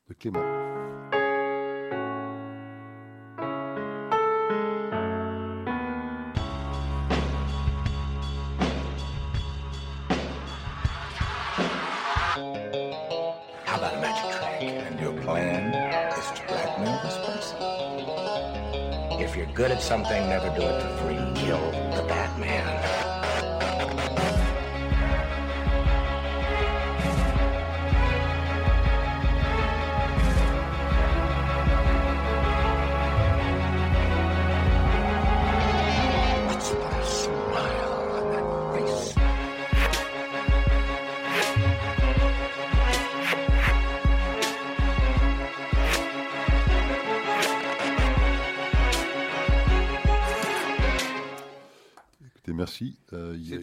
de 0.07 0.13
Clément. 0.13 1.20
If 19.31 19.37
you're 19.37 19.55
good 19.55 19.71
at 19.71 19.81
something, 19.81 20.27
never 20.27 20.49
do 20.59 20.61
it 20.61 20.81
for 20.81 20.89
free. 21.05 21.15
Kill 21.41 21.71
the 21.95 22.03
Batman. 22.09 22.70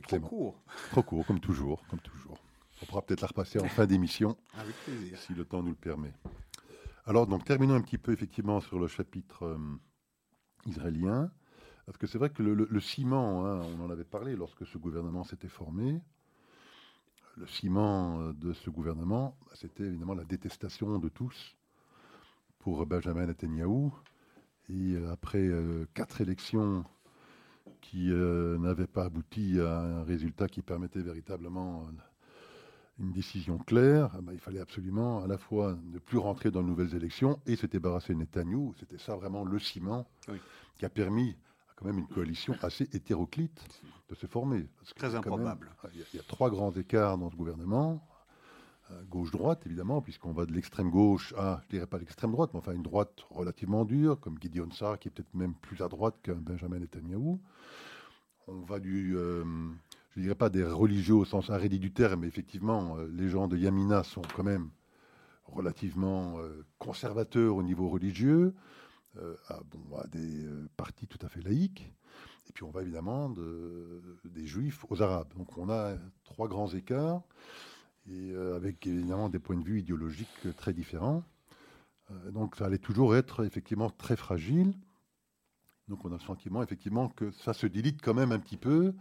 Trop 0.08 0.28
court. 0.28 0.62
Trop 0.90 1.02
court, 1.02 1.26
comme 1.26 1.40
toujours, 1.40 1.82
comme 1.88 2.00
toujours. 2.00 2.38
On 2.82 2.86
pourra 2.86 3.02
peut-être 3.02 3.20
la 3.22 3.28
repasser 3.28 3.58
en 3.60 3.68
fin 3.68 3.86
d'émission. 3.86 4.36
Avec 4.54 4.74
plaisir. 4.84 5.18
si 5.18 5.34
le 5.34 5.44
temps 5.44 5.62
nous 5.62 5.70
le 5.70 5.74
permet. 5.76 6.12
Alors, 7.06 7.26
donc, 7.26 7.44
terminons 7.44 7.74
un 7.74 7.80
petit 7.80 7.98
peu 7.98 8.12
effectivement 8.12 8.60
sur 8.60 8.78
le 8.78 8.86
chapitre 8.86 9.44
euh, 9.44 9.58
israélien. 10.66 11.30
Parce 11.86 11.96
que 11.98 12.06
c'est 12.06 12.18
vrai 12.18 12.30
que 12.30 12.42
le, 12.42 12.54
le- 12.54 12.68
le 12.70 12.80
ciment, 12.80 13.46
hein, 13.46 13.62
on 13.78 13.84
en 13.84 13.90
avait 13.90 14.04
parlé 14.04 14.36
lorsque 14.36 14.66
ce 14.66 14.76
gouvernement 14.78 15.24
s'était 15.24 15.48
formé. 15.48 16.00
Le 17.36 17.46
ciment 17.46 18.20
euh, 18.20 18.32
de 18.34 18.52
ce 18.52 18.68
gouvernement, 18.70 19.36
bah, 19.46 19.52
c'était 19.54 19.84
évidemment 19.84 20.14
la 20.14 20.24
détestation 20.24 20.98
de 20.98 21.08
tous 21.08 21.56
pour 22.58 22.84
Benjamin 22.86 23.26
Netanyahou. 23.26 23.94
Et 24.68 24.92
euh, 24.94 25.10
après 25.10 25.38
euh, 25.40 25.86
quatre 25.94 26.20
élections 26.20 26.84
qui 27.80 28.10
euh, 28.12 28.58
n'avaient 28.58 28.86
pas 28.86 29.04
abouti 29.04 29.58
à 29.60 29.80
un 29.80 30.02
résultat 30.04 30.48
qui 30.48 30.62
permettait 30.62 31.00
véritablement 31.00 31.82
euh, 31.82 31.92
une 33.00 33.12
décision 33.12 33.58
claire, 33.58 34.10
eh 34.18 34.22
ben, 34.22 34.32
il 34.32 34.40
fallait 34.40 34.60
absolument 34.60 35.22
à 35.22 35.26
la 35.26 35.38
fois 35.38 35.78
ne 35.92 35.98
plus 35.98 36.18
rentrer 36.18 36.50
dans 36.50 36.62
de 36.62 36.66
nouvelles 36.68 36.94
élections 36.94 37.38
et 37.46 37.54
se 37.56 37.66
débarrasser 37.66 38.12
de 38.12 38.18
Netanyahou. 38.18 38.74
C'était 38.80 38.98
ça 38.98 39.14
vraiment 39.14 39.44
le 39.44 39.58
ciment 39.58 40.06
Oui. 40.28 40.38
qui 40.76 40.84
a 40.84 40.88
permis 40.90 41.36
à 41.70 41.72
quand 41.76 41.84
même 41.86 41.98
une 41.98 42.08
coalition 42.08 42.54
assez 42.62 42.88
hétéroclite 42.92 43.64
de 44.08 44.14
se 44.16 44.26
former. 44.26 44.66
Parce 44.78 44.94
Très 44.94 45.14
improbable. 45.14 45.70
Il 45.94 46.00
y, 46.00 46.02
a- 46.02 46.06
il 46.12 46.16
y 46.16 46.20
a 46.20 46.24
trois 46.24 46.50
grands 46.50 46.72
écarts 46.72 47.18
dans 47.18 47.30
ce 47.30 47.36
gouvernement. 47.36 48.02
Gauche-droite, 49.10 49.66
évidemment, 49.66 50.00
puisqu'on 50.00 50.32
va 50.32 50.46
de 50.46 50.52
l'extrême 50.52 50.90
gauche 50.90 51.34
à, 51.36 51.60
je 51.64 51.68
dirais 51.76 51.86
pas 51.86 51.98
l'extrême 51.98 52.32
droite, 52.32 52.50
mais 52.52 52.58
enfin 52.58 52.72
une 52.72 52.82
droite 52.82 53.12
relativement 53.30 53.84
dure, 53.84 54.18
comme 54.18 54.38
Gideon 54.40 54.70
Sarr, 54.70 54.98
qui 54.98 55.08
est 55.08 55.10
peut-être 55.10 55.34
même 55.34 55.54
plus 55.54 55.82
à 55.82 55.88
droite 55.88 56.16
qu'un 56.22 56.34
Benjamin 56.34 56.78
Netanyahou. 56.78 57.40
On 58.46 58.60
va 58.60 58.80
du, 58.80 59.14
euh, 59.16 59.44
je 60.16 60.20
dirais 60.22 60.34
pas 60.34 60.48
des 60.48 60.64
religieux 60.64 61.14
au 61.14 61.24
sens 61.26 61.50
arrêté 61.50 61.78
du 61.78 61.92
terme, 61.92 62.20
mais 62.20 62.28
effectivement, 62.28 62.96
euh, 62.96 63.06
les 63.12 63.28
gens 63.28 63.46
de 63.46 63.58
Yamina 63.58 64.04
sont 64.04 64.22
quand 64.34 64.44
même 64.44 64.70
relativement 65.44 66.38
euh, 66.38 66.64
conservateurs 66.78 67.56
au 67.56 67.62
niveau 67.62 67.88
religieux, 67.90 68.54
euh, 69.18 69.36
à, 69.48 69.60
bon, 69.70 69.96
à 69.98 70.06
des 70.06 70.46
partis 70.76 71.06
tout 71.06 71.18
à 71.24 71.28
fait 71.28 71.42
laïques. 71.42 71.92
Et 72.48 72.52
puis 72.54 72.64
on 72.64 72.70
va 72.70 72.80
évidemment 72.82 73.28
de- 73.28 74.02
des 74.24 74.46
juifs 74.46 74.84
aux 74.88 75.02
arabes. 75.02 75.28
Donc 75.36 75.58
on 75.58 75.68
a 75.68 75.96
trois 76.24 76.48
grands 76.48 76.68
écarts, 76.72 77.22
euh, 78.10 78.56
avec 78.56 78.86
évidemment 78.86 79.28
des 79.28 79.38
points 79.38 79.56
de 79.56 79.64
vue 79.64 79.80
idéologiques 79.80 80.56
très 80.56 80.72
différents. 80.72 81.24
Euh, 82.10 82.30
donc 82.30 82.56
ça 82.56 82.66
allait 82.66 82.78
toujours 82.78 83.16
être 83.16 83.44
effectivement 83.44 83.90
très 83.90 84.16
fragile. 84.16 84.72
Donc 85.88 86.04
on 86.04 86.10
a 86.10 86.14
le 86.14 86.20
sentiment 86.20 86.62
effectivement 86.62 87.08
que 87.08 87.30
ça 87.30 87.52
se 87.52 87.66
délite 87.66 88.00
quand 88.02 88.14
même 88.14 88.32
un 88.32 88.38
petit 88.38 88.56
peu, 88.56 88.94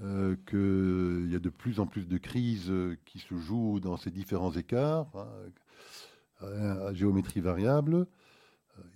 euh, 0.00 0.36
qu'il 0.46 1.30
y 1.30 1.36
a 1.36 1.38
de 1.38 1.50
plus 1.50 1.80
en 1.80 1.86
plus 1.86 2.06
de 2.06 2.18
crises 2.18 2.72
qui 3.04 3.18
se 3.18 3.36
jouent 3.36 3.80
dans 3.80 3.96
ces 3.96 4.10
différents 4.10 4.52
écarts, 4.52 5.10
hein, 5.14 6.46
à, 6.46 6.92
géométrie 6.94 7.40
variable. 7.40 8.06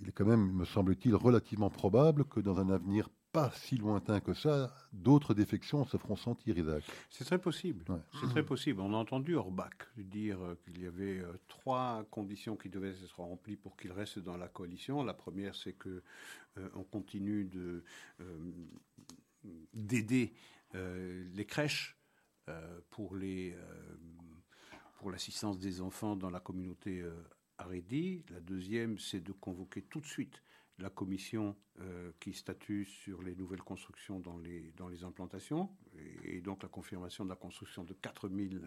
Il 0.00 0.08
est 0.08 0.12
quand 0.12 0.24
même, 0.24 0.52
me 0.52 0.64
semble-t-il, 0.64 1.14
relativement 1.14 1.68
probable 1.68 2.24
que 2.24 2.38
dans 2.40 2.60
un 2.60 2.70
avenir 2.70 3.08
pas 3.32 3.50
si 3.54 3.78
lointain 3.78 4.20
que 4.20 4.34
ça, 4.34 4.74
d'autres 4.92 5.32
défections 5.32 5.84
se 5.86 5.96
feront 5.96 6.16
sentir, 6.16 6.56
Isaac. 6.58 6.84
C'est 7.08 7.24
très 7.24 7.38
possible. 7.38 7.84
Ouais. 7.88 7.98
C'est 8.20 8.28
très 8.28 8.44
possible. 8.44 8.80
On 8.82 8.92
a 8.92 8.96
entendu 8.96 9.34
Orbach 9.34 9.70
dire 9.96 10.40
euh, 10.42 10.54
qu'il 10.62 10.82
y 10.82 10.86
avait 10.86 11.20
euh, 11.20 11.32
trois 11.48 12.04
conditions 12.10 12.56
qui 12.56 12.68
devaient 12.68 12.90
être 12.90 13.20
remplies 13.20 13.56
pour 13.56 13.76
qu'il 13.76 13.90
reste 13.92 14.18
dans 14.18 14.36
la 14.36 14.48
coalition. 14.48 15.02
La 15.02 15.14
première, 15.14 15.54
c'est 15.54 15.72
que 15.72 16.02
euh, 16.58 16.68
on 16.74 16.84
continue 16.84 17.44
de 17.44 17.82
euh, 18.20 18.52
d'aider 19.72 20.32
les 20.74 21.44
crèches 21.44 21.98
pour 22.88 23.14
les 23.14 23.54
pour 24.96 25.10
l'assistance 25.10 25.58
des 25.58 25.82
enfants 25.82 26.16
dans 26.16 26.30
la 26.30 26.40
communauté 26.40 27.04
Haredi. 27.58 28.24
La 28.30 28.40
deuxième, 28.40 28.98
c'est 28.98 29.20
de 29.20 29.32
convoquer 29.32 29.82
tout 29.82 30.00
de 30.00 30.06
suite 30.06 30.40
la 30.78 30.90
commission 30.90 31.56
euh, 31.80 32.12
qui 32.20 32.32
statue 32.32 32.84
sur 32.84 33.22
les 33.22 33.34
nouvelles 33.34 33.62
constructions 33.62 34.20
dans 34.20 34.38
les, 34.38 34.72
dans 34.76 34.88
les 34.88 35.04
implantations, 35.04 35.70
et, 36.24 36.40
donc 36.40 36.62
la 36.62 36.68
confirmation 36.68 37.24
de 37.24 37.30
la 37.30 37.36
construction 37.36 37.84
de 37.84 37.92
4000, 37.94 38.60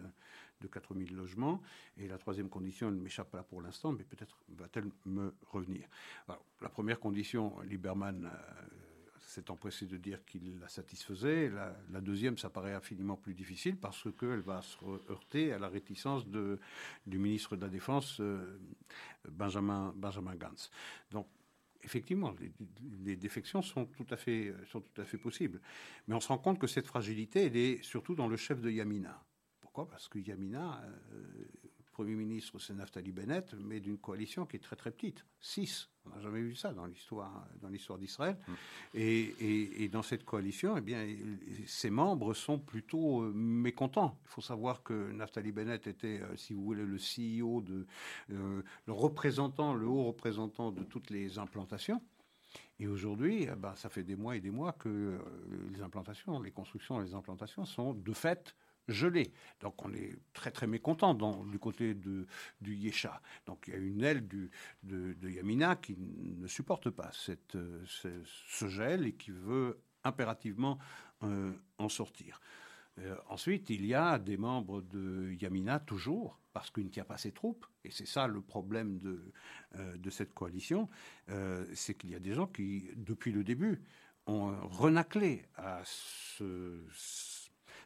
de 0.60 0.66
4000 0.66 1.14
logements. 1.14 1.60
Et 1.98 2.08
la 2.08 2.18
troisième 2.18 2.48
condition, 2.48 2.88
elle 2.88 2.94
m'échappe 2.94 3.34
là 3.34 3.42
pour 3.42 3.60
l'instant, 3.60 3.92
mais 3.92 4.04
peut-être 4.04 4.38
va-t-elle 4.48 4.90
me 5.04 5.34
revenir. 5.48 5.88
La 6.60 6.68
première 6.68 7.00
condition, 7.00 7.60
Lieberman 7.60 8.26
euh, 8.26 8.66
s'est 9.26 9.50
empressé 9.50 9.86
de 9.86 9.96
dire 9.96 10.24
qu'il 10.24 10.58
la 10.58 10.68
satisfaisait. 10.68 11.50
La, 11.90 12.00
deuxième, 12.00 12.38
ça 12.38 12.48
paraît 12.48 12.74
infiniment 12.74 13.16
plus 13.16 13.34
difficile 13.34 13.76
parce 13.76 14.08
qu'elle 14.18 14.40
va 14.40 14.62
se 14.62 14.78
heurter 15.10 15.52
à 15.52 15.58
la 15.58 15.68
réticence 15.68 16.26
du 16.26 17.18
ministre 17.18 17.56
de 17.56 17.62
la 17.62 17.68
Défense, 17.68 18.18
euh, 18.20 18.58
Benjamin, 19.28 19.92
Benjamin 19.96 20.36
Gantz. 20.36 20.70
Donc, 21.10 21.26
effectivement, 21.82 22.34
les, 23.04 23.16
défections 23.16 23.62
sont 23.62 23.86
tout, 23.86 24.06
à 24.10 24.16
fait, 24.16 24.52
sont 24.70 24.80
tout 24.80 25.00
à 25.00 25.04
fait 25.04 25.18
possibles. 25.18 25.60
Mais 26.06 26.14
on 26.14 26.20
se 26.20 26.28
rend 26.28 26.38
compte 26.38 26.58
que 26.58 26.66
cette 26.66 26.86
fragilité, 26.86 27.46
elle 27.46 27.56
est 27.56 27.82
surtout 27.82 28.14
dans 28.14 28.28
le 28.28 28.36
chef 28.36 28.60
de 28.60 28.70
Yamina. 28.70 29.24
Pourquoi? 29.60 29.88
Parce 29.88 30.08
que 30.08 30.18
Yamina, 30.18 30.82
euh, 30.84 31.44
Premier 31.96 32.14
ministre, 32.14 32.58
c'est 32.58 32.74
Naftali 32.74 33.10
Bennett, 33.10 33.54
mais 33.54 33.80
d'une 33.80 33.96
coalition 33.96 34.44
qui 34.44 34.56
est 34.56 34.60
très 34.60 34.76
très 34.76 34.90
petite. 34.90 35.24
Six. 35.40 35.88
On 36.04 36.10
n'a 36.10 36.20
jamais 36.20 36.42
vu 36.42 36.54
ça 36.54 36.74
dans 36.74 36.84
l'histoire, 36.84 37.48
dans 37.62 37.70
l'histoire 37.70 37.98
d'Israël. 37.98 38.36
Mmh. 38.46 38.52
Et, 38.92 39.20
et, 39.40 39.84
et, 39.84 39.88
dans 39.88 40.02
cette 40.02 40.22
coalition, 40.26 40.76
eh 40.76 40.82
bien, 40.82 41.06
ses 41.64 41.88
membres 41.88 42.34
sont 42.34 42.58
plutôt 42.58 43.22
euh, 43.22 43.32
mécontents. 43.34 44.18
Il 44.24 44.28
faut 44.28 44.42
savoir 44.42 44.82
que 44.82 45.10
Naftali 45.10 45.52
Bennett 45.52 45.86
était, 45.86 46.20
euh, 46.20 46.36
si 46.36 46.52
vous 46.52 46.62
voulez, 46.62 46.84
le 46.84 46.98
CEO, 46.98 47.62
de, 47.62 47.86
euh, 48.30 48.62
le 48.84 48.92
représentant, 48.92 49.72
le 49.72 49.86
haut 49.86 50.04
représentant 50.04 50.72
de 50.72 50.82
toutes 50.82 51.08
les 51.08 51.38
implantations. 51.38 52.02
Et 52.78 52.88
aujourd'hui, 52.88 53.48
eh 53.50 53.56
ben, 53.56 53.74
ça 53.74 53.88
fait 53.88 54.04
des 54.04 54.16
mois 54.16 54.36
et 54.36 54.40
des 54.40 54.50
mois 54.50 54.72
que 54.72 55.18
les 55.72 55.80
implantations, 55.80 56.42
les 56.42 56.50
constructions, 56.50 56.98
les 56.98 57.14
implantations 57.14 57.64
sont 57.64 57.94
de 57.94 58.12
fait 58.12 58.54
gelé. 58.88 59.32
Donc 59.60 59.84
on 59.84 59.92
est 59.92 60.16
très 60.32 60.50
très 60.50 60.66
mécontent 60.66 61.14
du 61.44 61.58
côté 61.58 61.94
de, 61.94 62.26
du 62.60 62.74
Yesha. 62.74 63.20
Donc 63.46 63.64
il 63.66 63.74
y 63.74 63.76
a 63.76 63.78
une 63.78 64.02
aile 64.02 64.26
du, 64.26 64.50
de, 64.82 65.28
Yamina 65.28 65.76
qui 65.76 65.96
ne 65.98 66.46
supporte 66.46 66.90
pas 66.90 67.10
cette, 67.12 67.56
ce, 67.86 68.08
ce, 68.24 68.68
gel 68.68 69.06
et 69.06 69.14
qui 69.14 69.30
veut 69.30 69.80
impérativement 70.04 70.78
euh, 71.22 71.52
en 71.78 71.88
sortir. 71.88 72.40
Euh, 72.98 73.16
ensuite, 73.28 73.70
il 73.70 73.84
y 73.84 73.94
a 73.94 74.18
des 74.18 74.36
membres 74.36 74.80
de 74.80 75.32
Yamina, 75.40 75.80
toujours, 75.80 76.40
parce 76.52 76.70
qu'il 76.70 76.84
ne 76.84 76.90
tient 76.90 77.04
pas 77.04 77.18
ses 77.18 77.32
troupes, 77.32 77.66
et 77.84 77.90
c'est 77.90 78.06
ça 78.06 78.26
le 78.26 78.40
problème 78.40 78.98
de, 78.98 79.32
euh, 79.76 79.96
de 79.98 80.10
cette 80.10 80.32
coalition, 80.32 80.88
euh, 81.28 81.66
c'est 81.74 81.94
qu'il 81.94 82.10
y 82.10 82.14
a 82.14 82.18
des 82.18 82.32
gens 82.32 82.46
qui, 82.46 82.88
depuis 82.96 83.32
le 83.32 83.44
début, 83.44 83.82
ont 84.26 84.56
renaclé 84.68 85.44
à 85.56 85.82
ce 85.84 86.82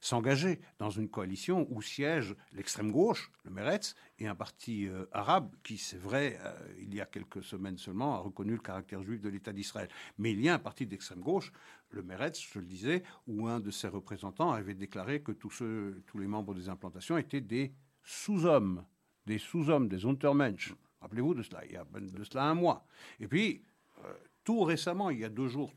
s'engager 0.01 0.61
dans 0.79 0.91
une 0.91 1.09
coalition 1.09 1.67
où 1.71 1.83
siège 1.83 2.35
l'extrême 2.53 2.91
gauche, 2.91 3.31
le 3.45 3.51
Meretz, 3.51 3.95
et 4.19 4.27
un 4.27 4.35
parti 4.35 4.89
euh, 4.89 5.07
arabe 5.13 5.55
qui, 5.63 5.79
c'est 5.79 5.99
vrai, 5.99 6.39
euh, 6.43 6.53
il 6.79 6.95
y 6.95 7.01
a 7.01 7.07
quelques 7.07 7.43
semaines 7.43 7.79
seulement, 7.79 8.15
a 8.15 8.19
reconnu 8.19 8.53
le 8.53 8.59
caractère 8.59 9.03
juif 9.03 9.21
de 9.21 9.29
l'État 9.29 9.53
d'Israël. 9.53 9.89
Mais 10.19 10.33
il 10.33 10.41
y 10.41 10.49
a 10.49 10.55
un 10.55 10.59
parti 10.59 10.87
d'extrême 10.87 11.21
gauche, 11.21 11.53
le 11.91 12.03
Meretz, 12.03 12.41
je 12.53 12.59
le 12.59 12.67
disais, 12.67 13.03
où 13.27 13.47
un 13.47 13.61
de 13.61 13.71
ses 13.71 13.89
représentants 13.89 14.53
avait 14.53 14.75
déclaré 14.75 15.23
que 15.23 15.33
tous 15.33 15.61
les 15.63 16.27
membres 16.27 16.55
des 16.55 16.69
implantations 16.69 17.19
étaient 17.19 17.41
des 17.41 17.73
sous-hommes, 18.03 18.85
des 19.27 19.39
sous-hommes, 19.39 19.89
des 19.89 20.07
Untermensch. 20.07 20.75
Rappelez-vous 21.01 21.35
de 21.35 21.43
cela, 21.43 21.65
il 21.65 21.73
y 21.73 21.77
a 21.77 21.85
de 21.85 22.25
cela 22.25 22.45
un 22.45 22.55
mois. 22.55 22.87
Et 23.19 23.27
puis, 23.27 23.65
euh, 24.05 24.13
tout 24.45 24.63
récemment, 24.63 25.11
il 25.11 25.21
y 25.21 25.25
a 25.25 25.29
deux 25.29 25.49
jours, 25.49 25.73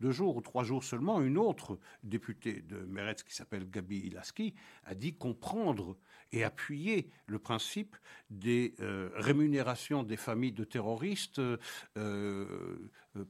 deux 0.00 0.10
jours 0.10 0.36
ou 0.36 0.40
trois 0.40 0.64
jours 0.64 0.84
seulement, 0.84 1.20
une 1.20 1.38
autre 1.38 1.78
députée 2.02 2.62
de 2.62 2.78
Meretz 2.78 3.22
qui 3.22 3.34
s'appelle 3.34 3.68
Gabi 3.70 3.98
Ilaski 3.98 4.54
a 4.84 4.94
dit 4.94 5.14
comprendre 5.14 5.96
et 6.32 6.42
appuyer 6.42 7.10
le 7.26 7.38
principe 7.38 7.96
des 8.28 8.74
euh, 8.80 9.10
rémunérations 9.14 10.02
des 10.02 10.16
familles 10.16 10.52
de 10.52 10.64
terroristes 10.64 11.38
euh, 11.38 11.56
euh, 11.96 12.78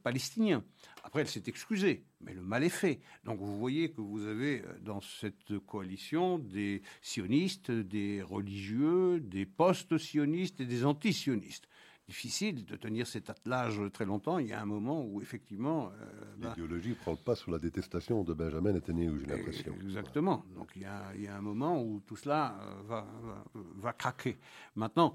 palestiniens. 0.03 0.65
Après, 1.03 1.21
elle 1.21 1.29
s'est 1.29 1.43
excusée, 1.47 2.05
mais 2.21 2.33
le 2.33 2.41
mal 2.41 2.65
est 2.65 2.71
fait. 2.71 3.01
Donc 3.25 3.41
vous 3.41 3.59
voyez 3.59 3.91
que 3.91 4.01
vous 4.01 4.27
avez 4.27 4.63
dans 4.81 5.03
cette 5.03 5.59
coalition 5.67 6.39
des 6.39 6.81
sionistes, 7.03 7.71
des 7.71 8.23
religieux, 8.23 9.21
des 9.21 9.45
post-sionistes 9.45 10.61
et 10.61 10.67
des 10.67 10.87
anti-sionistes 10.87 11.69
difficile 12.07 12.65
de 12.65 12.77
tenir 12.77 13.07
cet 13.07 13.31
attelage 13.31 13.81
très 13.93 14.05
longtemps. 14.05 14.39
Il 14.39 14.47
y 14.49 14.53
a 14.53 14.61
un 14.61 14.67
moment 14.67 15.03
où, 15.03 15.21
effectivement. 15.23 15.91
Euh, 16.01 16.35
bah 16.39 16.55
L'idéologie 16.57 16.95
prend 16.95 17.13
le 17.13 17.17
pas 17.17 17.35
sous 17.35 17.51
la 17.51 17.59
détestation 17.59 18.25
de 18.25 18.35
Benjamin 18.35 18.73
Netanyahu, 18.73 19.21
j'ai 19.21 19.27
l'impression. 19.27 19.75
Exactement. 19.83 20.45
Donc 20.55 20.73
il 20.77 20.83
y, 20.83 20.87
a, 20.87 21.03
il 21.15 21.23
y, 21.23 21.29
a, 21.29 21.37
un 21.37 21.41
moment 21.41 21.83
où 21.83 22.01
tout 22.07 22.17
cela 22.17 22.57
euh, 22.61 22.83
va, 22.87 23.07
va, 23.23 23.45
va 23.55 23.93
craquer. 23.93 24.39
Maintenant, 24.77 25.15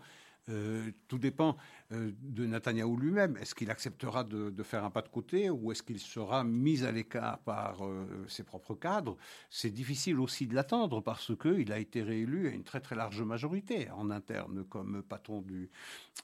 euh, 0.49 0.91
tout 1.07 1.19
dépend 1.19 1.57
euh, 1.91 2.11
de 2.21 2.45
Netanyahou 2.45 2.97
lui-même. 2.97 3.37
Est-ce 3.37 3.53
qu'il 3.53 3.69
acceptera 3.69 4.23
de, 4.23 4.63
faire 4.63 4.83
un 4.83 4.89
pas 4.89 5.01
de 5.01 5.09
côté 5.09 5.49
ou 5.49 5.71
est-ce 5.71 5.83
qu'il 5.83 5.99
sera 5.99 6.43
mis 6.43 6.83
à 6.83 6.91
l'écart 6.91 7.39
par 7.39 7.85
euh, 7.85 8.25
ses 8.27 8.43
propres 8.43 8.73
cadres? 8.73 9.17
C'est 9.49 9.69
difficile 9.69 10.19
aussi 10.19 10.47
de 10.47 10.55
l'attendre 10.55 11.01
parce 11.01 11.35
qu'il 11.37 11.71
a 11.71 11.79
été 11.79 12.01
réélu 12.01 12.47
à 12.47 12.51
une 12.51 12.63
très 12.63 12.79
très 12.79 12.95
large 12.95 13.21
majorité 13.21 13.89
en 13.91 14.09
interne 14.09 14.63
comme 14.65 15.03
patron 15.03 15.41
du, 15.41 15.69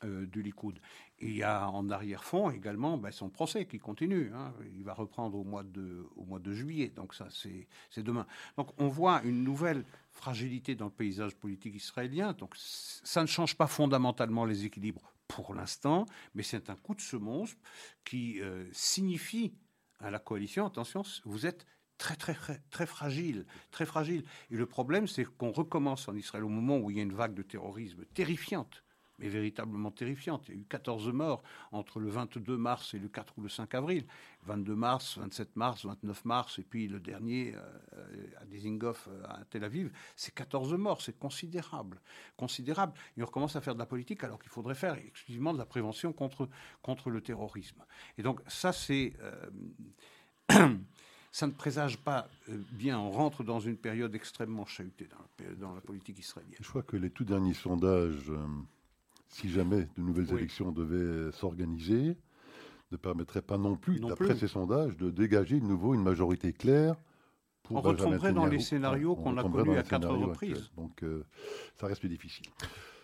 du 0.04 0.42
Likoud. 0.42 0.80
Il 1.20 1.36
y 1.36 1.44
a 1.44 1.70
en 1.70 1.90
arrière-fond 1.90 2.50
également 2.50 2.98
ben, 2.98 3.12
son 3.12 3.30
procès 3.30 3.66
qui 3.66 3.80
continue. 3.80 4.32
Hein. 4.36 4.54
Il 4.76 4.84
va 4.84 4.94
reprendre 4.94 5.38
au 5.38 5.44
mois 5.44 5.64
de 5.64 6.54
juillet. 6.54 6.92
Donc 6.96 7.14
ça, 7.14 7.28
c'est 7.30 8.04
demain. 8.04 8.26
Donc 8.58 8.70
on 8.78 8.88
voit 8.88 9.22
une 9.24 9.44
nouvelle 9.44 9.86
fragilité 10.16 10.76
dans 10.76 10.86
le 10.86 10.92
paysage 10.92 11.36
politique 11.36 11.76
israélien. 11.76 12.34
Donc 12.34 12.54
ça 12.56 13.22
ne 13.22 13.28
change 13.28 13.56
pas 13.56 13.68
fondamentalement 13.68 14.46
les 14.46 14.66
équilibres 14.66 15.14
pour 15.28 15.54
l'instant, 15.54 16.06
mais 16.34 16.44
c'est 16.44 16.70
un 16.70 16.76
coup 16.76 16.96
de 16.96 17.02
semonce 17.02 17.56
qui 18.04 18.42
euh, 18.42 18.66
signifie 18.72 19.54
à 20.00 20.10
la 20.10 20.20
coalition, 20.20 20.66
attention, 20.66 21.04
vous 21.26 21.46
êtes 21.46 21.66
très 21.98 22.16
très 22.16 22.36
très, 22.70 22.86
fragile, 22.86 23.46
très 23.72 23.86
fragile. 23.86 24.24
Et 24.52 24.56
le 24.56 24.66
problème, 24.66 25.08
c'est 25.08 25.26
qu'on 25.26 25.52
recommence 25.52 26.08
en 26.08 26.16
Israël 26.16 26.44
au 26.44 26.50
moment 26.50 26.78
où 26.78 26.92
il 26.92 26.98
y 26.98 27.00
a 27.00 27.04
une 27.04 27.14
vague 27.14 27.34
de 27.34 27.42
terrorisme 27.42 28.06
terrifiante 28.14 28.85
mais 29.20 29.30
véritablement 29.30 29.92
terrifiante. 29.92 30.46
Il 30.48 30.56
y 30.56 30.58
a 30.58 30.62
eu 30.62 30.66
14 30.66 31.10
morts 31.10 31.44
entre 31.72 32.00
le 32.00 32.10
22 32.10 32.58
mars 32.58 32.94
et 32.94 33.00
le 33.00 33.08
4 33.08 33.38
ou 33.38 33.42
le 33.42 33.50
5 33.50 33.74
avril. 33.76 34.06
22 34.44 34.76
mars, 34.76 35.18
27 35.18 35.56
mars, 35.56 35.86
29 35.86 36.26
mars, 36.26 36.60
et 36.60 36.64
puis 36.64 36.88
le 36.88 37.00
dernier 37.00 37.56
euh, 37.56 38.28
à 38.42 38.46
Dizengoff, 38.46 39.08
euh, 39.12 39.24
à 39.26 39.44
Tel 39.50 39.64
Aviv. 39.64 39.92
C'est 40.16 40.34
14 40.34 40.74
morts, 40.74 41.02
c'est 41.02 41.18
considérable. 41.18 42.00
Considérable. 42.38 42.94
Et 43.18 43.24
on 43.24 43.26
recommence 43.26 43.56
à 43.56 43.62
faire 43.62 43.74
de 43.74 43.80
la 43.80 43.86
politique 43.86 44.24
alors 44.24 44.40
qu'il 44.40 44.52
faudrait 44.52 44.76
faire 44.76 44.96
exclusivement 44.96 45.54
de 45.54 45.58
la 45.58 45.66
prévention 45.66 46.14
contre, 46.14 46.50
contre 46.82 47.10
le 47.10 47.22
terrorisme. 47.22 47.84
Et 48.18 48.24
donc 48.24 48.42
ça, 48.48 48.72
c'est... 48.72 49.14
Euh, 49.22 50.76
ça 51.32 51.48
ne 51.48 51.52
présage 51.52 51.98
pas 51.98 52.30
bien. 52.48 53.00
On 53.00 53.12
rentre 53.12 53.44
dans 53.44 53.60
une 53.60 53.76
période 53.78 54.14
extrêmement 54.16 54.66
chahutée 54.66 55.08
dans 55.08 55.18
la, 55.18 55.56
dans 55.56 55.74
la 55.74 55.82
politique 55.82 56.20
israélienne. 56.20 56.56
Je 56.62 56.70
crois 56.70 56.84
que 56.84 56.96
les 56.96 57.10
tout 57.10 57.26
derniers 57.26 57.54
sondages 57.54 58.32
si 59.28 59.50
jamais 59.50 59.88
de 59.98 60.02
nouvelles 60.02 60.32
oui. 60.32 60.40
élections 60.40 60.72
devaient 60.72 61.32
s'organiser, 61.32 62.18
ne 62.92 62.98
permettrait 62.98 63.42
pas 63.42 63.58
non 63.58 63.76
plus, 63.76 64.00
d'après 64.00 64.36
ces 64.36 64.48
sondages, 64.48 64.96
de 64.98 65.10
dégager 65.10 65.60
de 65.60 65.66
nouveau 65.66 65.94
une 65.94 66.04
majorité 66.04 66.54
claire. 66.54 66.96
Pour 67.64 67.78
on 67.78 67.82
retomberait 67.82 68.32
dans 68.32 68.46
les 68.46 68.60
scénarios 68.60 69.16
qu'on 69.16 69.38
a 69.38 69.44
connus 69.44 69.78
à 69.78 69.84
quatre 69.84 70.08
reprises. 70.08 70.52
Actuels. 70.52 70.76
Donc 70.78 71.04
euh, 71.04 71.26
ça 71.80 71.88
reste 71.88 72.06
difficile. 72.06 72.46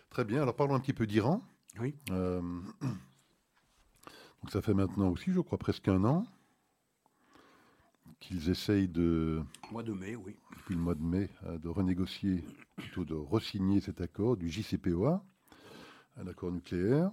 Très 0.09 0.23
bien, 0.23 0.43
alors 0.43 0.55
parlons 0.55 0.75
un 0.75 0.79
petit 0.79 0.93
peu 0.93 1.07
d'Iran. 1.07 1.41
Oui. 1.79 1.95
Euh, 2.11 2.41
donc 2.81 4.51
ça 4.51 4.61
fait 4.61 4.73
maintenant 4.73 5.09
aussi, 5.09 5.31
je 5.31 5.39
crois, 5.39 5.57
presque 5.57 5.87
un 5.87 6.03
an 6.03 6.25
qu'ils 8.19 8.49
essayent 8.49 8.87
de... 8.87 9.41
Mois 9.71 9.81
de 9.81 9.93
mai, 9.93 10.15
oui. 10.15 10.35
Depuis 10.55 10.75
le 10.75 10.81
mois 10.81 10.93
de 10.93 11.01
mai, 11.01 11.27
euh, 11.47 11.57
de 11.57 11.67
renégocier, 11.67 12.43
plutôt 12.75 13.03
de 13.03 13.15
resigner 13.15 13.79
cet 13.79 13.99
accord 13.99 14.37
du 14.37 14.47
JCPOA 14.47 15.25
un 16.17 16.27
accord 16.27 16.51
nucléaire. 16.51 17.11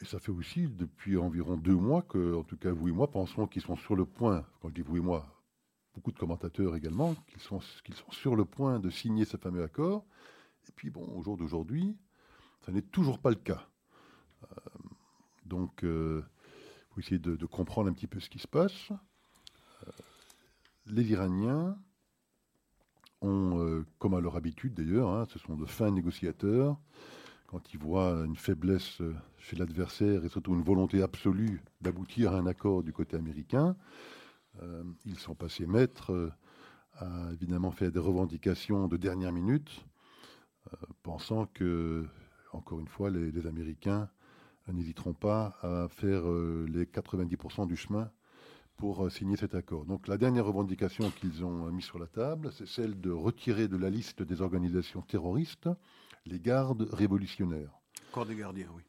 Et 0.00 0.04
ça 0.04 0.18
fait 0.18 0.32
aussi 0.32 0.66
depuis 0.68 1.16
environ 1.16 1.56
deux 1.56 1.74
mois 1.74 2.02
que, 2.02 2.34
en 2.34 2.42
tout 2.42 2.56
cas, 2.56 2.72
vous 2.72 2.88
et 2.88 2.92
moi 2.92 3.10
pensons 3.10 3.46
qu'ils 3.46 3.62
sont 3.62 3.76
sur 3.76 3.94
le 3.96 4.04
point, 4.04 4.44
quand 4.60 4.68
je 4.68 4.74
dis 4.74 4.82
vous 4.82 4.96
et 4.96 5.00
moi, 5.00 5.26
beaucoup 5.94 6.12
de 6.12 6.18
commentateurs 6.18 6.74
également, 6.76 7.14
qu'ils 7.28 7.40
sont, 7.40 7.60
qu'ils 7.84 7.94
sont 7.94 8.10
sur 8.10 8.36
le 8.36 8.44
point 8.44 8.80
de 8.80 8.90
signer 8.90 9.24
ce 9.24 9.36
fameux 9.36 9.62
accord. 9.62 10.04
Et 10.68 10.72
puis, 10.72 10.90
bon, 10.90 11.06
au 11.16 11.22
jour 11.22 11.36
d'aujourd'hui, 11.36 11.96
ça 12.64 12.72
n'est 12.72 12.82
toujours 12.82 13.18
pas 13.18 13.30
le 13.30 13.36
cas. 13.36 13.66
Euh, 14.42 14.46
donc, 15.46 15.80
il 15.82 15.88
euh, 15.88 16.22
faut 16.90 17.00
essayer 17.00 17.18
de, 17.18 17.46
comprendre 17.46 17.88
un 17.88 17.92
petit 17.92 18.06
peu 18.06 18.20
ce 18.20 18.28
qui 18.28 18.38
se 18.38 18.48
passe. 18.48 18.90
Euh, 18.90 19.90
les 20.86 21.04
Iraniens 21.12 21.78
ont, 23.20 23.84
comme 23.98 24.14
à 24.14 24.20
leur 24.20 24.36
habitude 24.36 24.74
d'ailleurs, 24.74 25.08
hein, 25.08 25.26
ce 25.30 25.38
sont 25.38 25.56
de 25.56 25.64
fins 25.64 25.90
négociateurs, 25.90 26.78
quand 27.54 27.72
ils 27.72 27.78
voient 27.78 28.24
une 28.26 28.34
faiblesse 28.34 29.00
chez 29.38 29.54
l'adversaire 29.54 30.24
et 30.24 30.28
surtout 30.28 30.54
une 30.54 30.64
volonté 30.64 31.04
absolue 31.04 31.62
d'aboutir 31.80 32.32
à 32.32 32.38
un 32.38 32.46
accord 32.48 32.82
du 32.82 32.92
côté 32.92 33.16
américain, 33.16 33.76
euh, 34.60 34.82
ils 35.04 35.20
sont 35.20 35.36
passés 35.36 35.64
maîtres 35.64 36.12
euh, 36.12 36.32
à 36.98 37.32
évidemment 37.32 37.70
faire 37.70 37.92
des 37.92 38.00
revendications 38.00 38.88
de 38.88 38.96
dernière 38.96 39.30
minute, 39.30 39.86
euh, 40.72 40.76
pensant 41.04 41.46
que, 41.46 42.04
encore 42.52 42.80
une 42.80 42.88
fois, 42.88 43.08
les, 43.08 43.46
Américains 43.46 44.08
n'hésiteront 44.66 45.14
pas 45.14 45.56
à 45.62 45.86
faire 45.88 46.28
euh, 46.28 46.66
les 46.68 46.86
90% 46.86 47.68
du 47.68 47.76
chemin 47.76 48.10
pour 48.78 49.06
euh, 49.06 49.10
signer 49.10 49.36
cet 49.36 49.54
accord. 49.54 49.84
Donc 49.84 50.08
la 50.08 50.18
dernière 50.18 50.46
revendication 50.46 51.08
qu'ils 51.12 51.44
ont 51.44 51.70
mise 51.70 51.84
sur 51.84 52.00
la 52.00 52.08
table, 52.08 52.50
c'est 52.52 52.66
celle 52.66 53.00
de 53.00 53.12
retirer 53.12 53.68
de 53.68 53.76
la 53.76 53.90
liste 53.90 54.24
des 54.24 54.42
organisations 54.42 55.02
terroristes 55.02 55.68
les 56.26 56.40
gardes 56.40 56.88
révolutionnaires. 56.92 57.80
Le 58.00 58.12
corps 58.12 58.26
des 58.26 58.36
gardiens, 58.36 58.68
oui. 58.74 58.82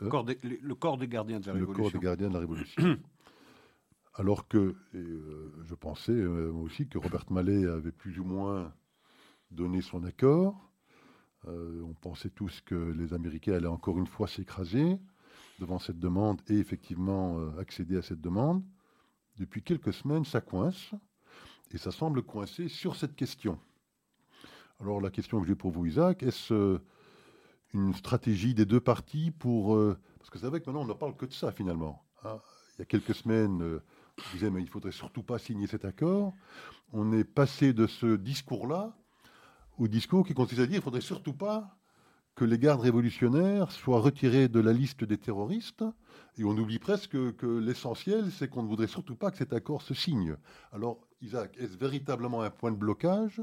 Le, 0.00 0.08
corps, 0.08 0.24
des, 0.24 0.38
le 0.42 0.74
corps 0.74 0.98
des 0.98 1.08
gardiens 1.08 1.40
de 1.40 1.46
la 1.46 1.52
le 1.52 1.60
Révolution. 1.60 1.84
Le 1.84 1.90
corps 1.90 2.00
des 2.00 2.04
gardiens 2.04 2.28
de 2.28 2.34
la 2.34 2.40
Révolution. 2.40 2.98
Alors 4.14 4.46
que 4.48 4.76
euh, 4.94 5.52
je 5.64 5.74
pensais 5.74 6.12
euh, 6.12 6.52
aussi 6.52 6.88
que 6.88 6.98
Robert 6.98 7.24
Mallet 7.30 7.66
avait 7.66 7.92
plus 7.92 8.18
ou 8.18 8.24
moins 8.24 8.72
donné 9.50 9.80
son 9.80 10.04
accord. 10.04 10.70
Euh, 11.48 11.82
on 11.82 11.94
pensait 11.94 12.30
tous 12.30 12.60
que 12.62 12.74
les 12.74 13.12
Américains 13.12 13.54
allaient 13.54 13.66
encore 13.66 13.98
une 13.98 14.06
fois 14.06 14.26
s'écraser 14.26 14.98
devant 15.58 15.78
cette 15.78 15.98
demande 15.98 16.40
et 16.48 16.58
effectivement 16.58 17.38
euh, 17.38 17.58
accéder 17.60 17.96
à 17.96 18.02
cette 18.02 18.20
demande. 18.20 18.62
Depuis 19.36 19.62
quelques 19.62 19.92
semaines, 19.92 20.24
ça 20.24 20.40
coince 20.40 20.92
et 21.72 21.78
ça 21.78 21.90
semble 21.90 22.22
coincer 22.22 22.68
sur 22.68 22.96
cette 22.96 23.14
question. 23.14 23.58
Alors 24.80 25.00
la 25.00 25.10
question 25.10 25.40
que 25.40 25.46
j'ai 25.46 25.54
pour 25.54 25.70
vous, 25.70 25.86
Isaac, 25.86 26.22
est-ce 26.22 26.52
euh, 26.52 26.78
une 27.72 27.94
stratégie 27.94 28.54
des 28.54 28.64
deux 28.64 28.80
parties 28.80 29.30
pour... 29.30 29.76
Euh, 29.76 29.96
parce 30.18 30.30
que 30.30 30.38
c'est 30.38 30.46
vrai 30.46 30.60
que 30.60 30.66
maintenant 30.66 30.82
on 30.82 30.86
ne 30.86 30.92
parle 30.94 31.16
que 31.16 31.26
de 31.26 31.32
ça 31.32 31.52
finalement. 31.52 32.04
Hein. 32.24 32.38
Il 32.76 32.80
y 32.80 32.82
a 32.82 32.86
quelques 32.86 33.14
semaines, 33.14 33.62
euh, 33.62 33.82
on 34.18 34.32
disait 34.32 34.50
mais 34.50 34.60
il 34.60 34.66
ne 34.66 34.70
faudrait 34.70 34.92
surtout 34.92 35.22
pas 35.22 35.38
signer 35.38 35.66
cet 35.66 35.84
accord. 35.84 36.32
On 36.92 37.12
est 37.12 37.24
passé 37.24 37.72
de 37.72 37.86
ce 37.86 38.16
discours-là 38.16 38.96
au 39.78 39.88
discours 39.88 40.26
qui 40.26 40.34
consiste 40.34 40.60
à 40.60 40.66
dire 40.66 40.72
qu'il 40.72 40.78
ne 40.78 40.84
faudrait 40.84 41.00
surtout 41.00 41.34
pas 41.34 41.76
que 42.34 42.44
les 42.44 42.58
gardes 42.58 42.80
révolutionnaires 42.80 43.70
soient 43.70 44.00
retirés 44.00 44.48
de 44.48 44.58
la 44.58 44.72
liste 44.72 45.04
des 45.04 45.18
terroristes, 45.18 45.84
et 46.36 46.44
on 46.44 46.50
oublie 46.50 46.80
presque 46.80 47.12
que, 47.12 47.30
que 47.30 47.46
l'essentiel, 47.46 48.32
c'est 48.32 48.48
qu'on 48.48 48.64
ne 48.64 48.68
voudrait 48.68 48.88
surtout 48.88 49.14
pas 49.14 49.30
que 49.30 49.36
cet 49.36 49.52
accord 49.52 49.82
se 49.82 49.94
signe. 49.94 50.36
Alors, 50.72 51.06
Isaac, 51.24 51.56
est-ce 51.58 51.76
véritablement 51.76 52.42
un 52.42 52.50
point 52.50 52.70
de 52.70 52.76
blocage, 52.76 53.42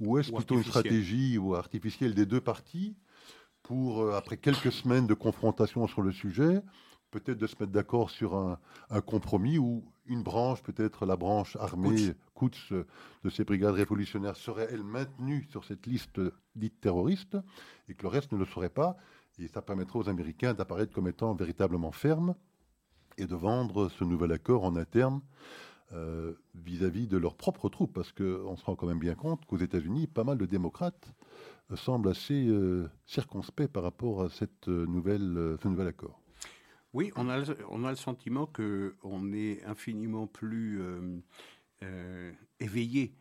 ou 0.00 0.18
est-ce 0.18 0.32
plutôt 0.32 0.56
une 0.56 0.64
stratégie 0.64 1.38
ou 1.38 1.54
artificielle 1.54 2.14
des 2.14 2.26
deux 2.26 2.40
parties 2.40 2.96
pour, 3.62 4.02
euh, 4.02 4.12
après 4.14 4.36
quelques 4.36 4.72
semaines 4.72 5.06
de 5.06 5.14
confrontation 5.14 5.86
sur 5.86 6.02
le 6.02 6.12
sujet, 6.12 6.62
peut-être 7.10 7.38
de 7.38 7.46
se 7.46 7.56
mettre 7.58 7.72
d'accord 7.72 8.10
sur 8.10 8.36
un, 8.36 8.58
un, 8.90 9.00
compromis 9.00 9.58
ou 9.58 9.84
une 10.06 10.22
branche, 10.22 10.62
peut-être 10.62 11.06
la 11.06 11.16
branche 11.16 11.56
armée 11.56 12.14
Quds 12.34 12.84
de 13.24 13.30
ces 13.30 13.44
brigades 13.44 13.74
révolutionnaires 13.74 14.36
serait, 14.36 14.68
elle, 14.70 14.84
maintenue 14.84 15.46
sur 15.50 15.64
cette 15.64 15.86
liste 15.86 16.20
dite 16.54 16.80
terroriste, 16.80 17.36
et 17.88 17.94
que 17.94 18.02
le 18.02 18.08
reste 18.08 18.32
ne 18.32 18.38
le 18.38 18.44
serait 18.44 18.68
pas. 18.68 18.96
Et 19.38 19.48
ça 19.48 19.62
permettrait 19.62 19.98
aux 19.98 20.08
Américains 20.08 20.54
d'apparaître 20.54 20.92
comme 20.92 21.08
étant 21.08 21.34
véritablement 21.34 21.92
fermes 21.92 22.34
et 23.18 23.26
de 23.26 23.34
vendre 23.34 23.88
ce 23.88 24.04
nouvel 24.04 24.32
accord 24.32 24.64
en 24.64 24.76
interne 24.76 25.20
euh, 25.92 26.34
vis-à-vis 26.54 27.06
de 27.06 27.16
leurs 27.16 27.36
propres 27.36 27.68
troupes, 27.68 27.92
parce 27.92 28.12
qu'on 28.12 28.56
se 28.56 28.64
rend 28.64 28.74
quand 28.74 28.86
même 28.86 28.98
bien 28.98 29.14
compte 29.14 29.44
qu'aux 29.46 29.58
États-Unis, 29.58 30.08
pas 30.08 30.24
mal 30.24 30.36
de 30.36 30.46
démocrates 30.46 31.14
euh, 31.70 31.76
semblent 31.76 32.08
assez 32.08 32.48
euh, 32.48 32.90
circonspects 33.04 33.68
par 33.68 33.84
rapport 33.84 34.22
à 34.22 34.28
cette 34.28 34.66
nouvelle, 34.66 35.56
ce 35.62 35.68
nouvel 35.68 35.86
accord. 35.86 36.20
Oui, 36.92 37.12
on 37.14 37.28
a, 37.28 37.42
on 37.68 37.84
a 37.84 37.90
le 37.90 37.96
sentiment 37.96 38.46
qu'on 38.46 39.32
est 39.32 39.62
infiniment 39.64 40.26
plus 40.26 40.80
éveillé 42.58 43.14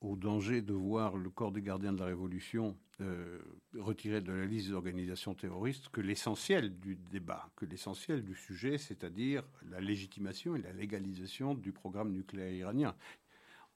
au 0.00 0.16
danger 0.16 0.62
de 0.62 0.74
voir 0.74 1.16
le 1.16 1.30
corps 1.30 1.52
des 1.52 1.62
gardiens 1.62 1.92
de 1.92 2.00
la 2.00 2.06
Révolution 2.06 2.76
euh, 3.00 3.40
retiré 3.76 4.20
de 4.20 4.32
la 4.32 4.46
liste 4.46 4.68
des 4.68 4.74
organisations 4.74 5.34
terroristes 5.34 5.88
que 5.88 6.00
l'essentiel 6.00 6.78
du 6.78 6.96
débat, 7.10 7.50
que 7.56 7.64
l'essentiel 7.64 8.24
du 8.24 8.34
sujet, 8.34 8.78
c'est-à-dire 8.78 9.42
la 9.70 9.80
légitimation 9.80 10.54
et 10.54 10.62
la 10.62 10.72
légalisation 10.72 11.54
du 11.54 11.72
programme 11.72 12.12
nucléaire 12.12 12.52
iranien 12.52 12.94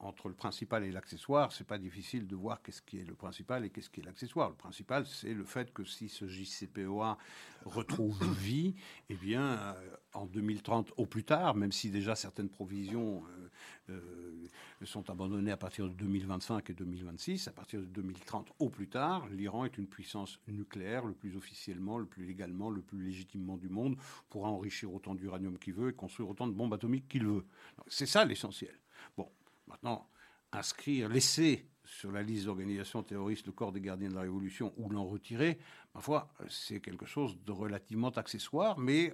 entre 0.00 0.28
le 0.28 0.34
principal 0.34 0.84
et 0.84 0.92
l'accessoire, 0.92 1.52
c'est 1.52 1.66
pas 1.66 1.78
difficile 1.78 2.26
de 2.26 2.36
voir 2.36 2.62
qu'est-ce 2.62 2.82
qui 2.82 2.98
est 2.98 3.04
le 3.04 3.14
principal 3.14 3.64
et 3.64 3.70
qu'est-ce 3.70 3.90
qui 3.90 4.00
est 4.00 4.04
l'accessoire. 4.04 4.50
Le 4.50 4.54
principal, 4.54 5.04
c'est 5.06 5.34
le 5.34 5.44
fait 5.44 5.72
que 5.72 5.84
si 5.84 6.08
ce 6.08 6.28
JCPOA 6.28 7.18
retrouve 7.64 8.18
vie, 8.38 8.76
eh 9.08 9.16
bien, 9.16 9.42
euh, 9.42 9.96
en 10.14 10.26
2030 10.26 10.92
au 10.96 11.06
plus 11.06 11.24
tard, 11.24 11.56
même 11.56 11.72
si 11.72 11.90
déjà 11.90 12.14
certaines 12.14 12.48
provisions 12.48 13.24
euh, 13.88 13.94
euh, 13.94 14.46
sont 14.84 15.10
abandonnées 15.10 15.50
à 15.50 15.56
partir 15.56 15.86
de 15.86 15.94
2025 15.94 16.70
et 16.70 16.74
2026, 16.74 17.48
à 17.48 17.52
partir 17.52 17.80
de 17.80 17.86
2030 17.86 18.52
au 18.60 18.68
plus 18.68 18.88
tard, 18.88 19.26
l'Iran 19.30 19.64
est 19.64 19.78
une 19.78 19.88
puissance 19.88 20.38
nucléaire 20.46 21.06
le 21.06 21.14
plus 21.14 21.36
officiellement, 21.36 21.98
le 21.98 22.06
plus 22.06 22.24
légalement, 22.24 22.70
le 22.70 22.82
plus 22.82 23.02
légitimement 23.02 23.56
du 23.56 23.68
monde, 23.68 23.96
pourra 24.30 24.48
enrichir 24.48 24.94
autant 24.94 25.16
d'uranium 25.16 25.58
qu'il 25.58 25.74
veut 25.74 25.90
et 25.90 25.92
construire 25.92 26.28
autant 26.28 26.46
de 26.46 26.52
bombes 26.52 26.72
atomiques 26.72 27.08
qu'il 27.08 27.26
veut. 27.26 27.44
C'est 27.88 28.06
ça 28.06 28.24
l'essentiel. 28.24 28.74
Maintenant, 29.68 30.08
inscrire, 30.52 31.08
laisser 31.08 31.68
sur 31.84 32.10
la 32.10 32.22
liste 32.22 32.46
d'organisations 32.46 33.02
terroristes 33.02 33.46
le 33.46 33.52
corps 33.52 33.72
des 33.72 33.80
gardiens 33.80 34.08
de 34.08 34.14
la 34.14 34.22
Révolution 34.22 34.72
ou 34.76 34.90
l'en 34.90 35.06
retirer, 35.06 35.58
ma 35.94 36.00
foi, 36.00 36.32
c'est 36.48 36.80
quelque 36.80 37.06
chose 37.06 37.38
de 37.44 37.52
relativement 37.52 38.10
accessoire, 38.10 38.78
mais 38.78 39.12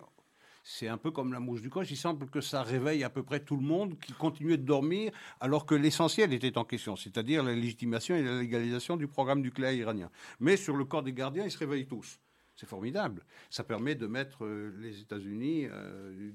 c'est 0.62 0.88
un 0.88 0.96
peu 0.96 1.10
comme 1.10 1.32
la 1.32 1.40
mouche 1.40 1.60
du 1.60 1.70
coche. 1.70 1.90
Il 1.90 1.96
semble 1.96 2.30
que 2.30 2.40
ça 2.40 2.62
réveille 2.62 3.04
à 3.04 3.10
peu 3.10 3.22
près 3.22 3.40
tout 3.40 3.56
le 3.56 3.62
monde 3.62 3.98
qui 3.98 4.12
continuait 4.12 4.56
de 4.56 4.64
dormir 4.64 5.12
alors 5.38 5.66
que 5.66 5.74
l'essentiel 5.74 6.32
était 6.32 6.56
en 6.56 6.64
question, 6.64 6.96
c'est-à-dire 6.96 7.42
la 7.42 7.54
légitimation 7.54 8.16
et 8.16 8.22
la 8.22 8.40
légalisation 8.40 8.96
du 8.96 9.06
programme 9.06 9.40
nucléaire 9.40 9.74
iranien. 9.74 10.10
Mais 10.40 10.56
sur 10.56 10.76
le 10.76 10.84
corps 10.84 11.02
des 11.02 11.12
gardiens, 11.12 11.44
ils 11.44 11.50
se 11.50 11.58
réveillent 11.58 11.86
tous. 11.86 12.18
C'est 12.56 12.68
formidable. 12.68 13.24
Ça 13.50 13.64
permet 13.64 13.96
de 13.96 14.06
mettre 14.06 14.44
euh, 14.44 14.72
les 14.78 15.00
États-Unis, 15.00 15.66
euh, 15.68 16.30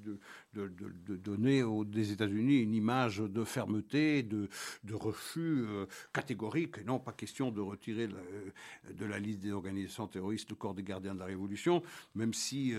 de, 0.54 1.16
donner 1.16 1.64
aux 1.64 1.86
des 1.86 2.12
États-Unis 2.12 2.60
une 2.60 2.74
image 2.74 3.20
de 3.20 3.44
fermeté, 3.46 4.24
de, 4.24 4.50
refus 4.92 5.66
euh, 5.66 5.86
catégorique, 6.12 6.80
et 6.80 6.84
non 6.84 7.00
pas 7.00 7.14
question 7.14 7.52
de 7.52 7.62
retirer 7.62 8.08
de 8.08 9.06
la 9.06 9.18
liste 9.18 9.40
des 9.40 9.52
organisations 9.52 10.08
terroristes 10.08 10.50
le 10.50 10.56
corps 10.56 10.74
des 10.74 10.84
gardiens 10.84 11.14
de 11.14 11.20
la 11.20 11.26
Révolution, 11.26 11.82
même 12.16 12.34
si 12.34 12.74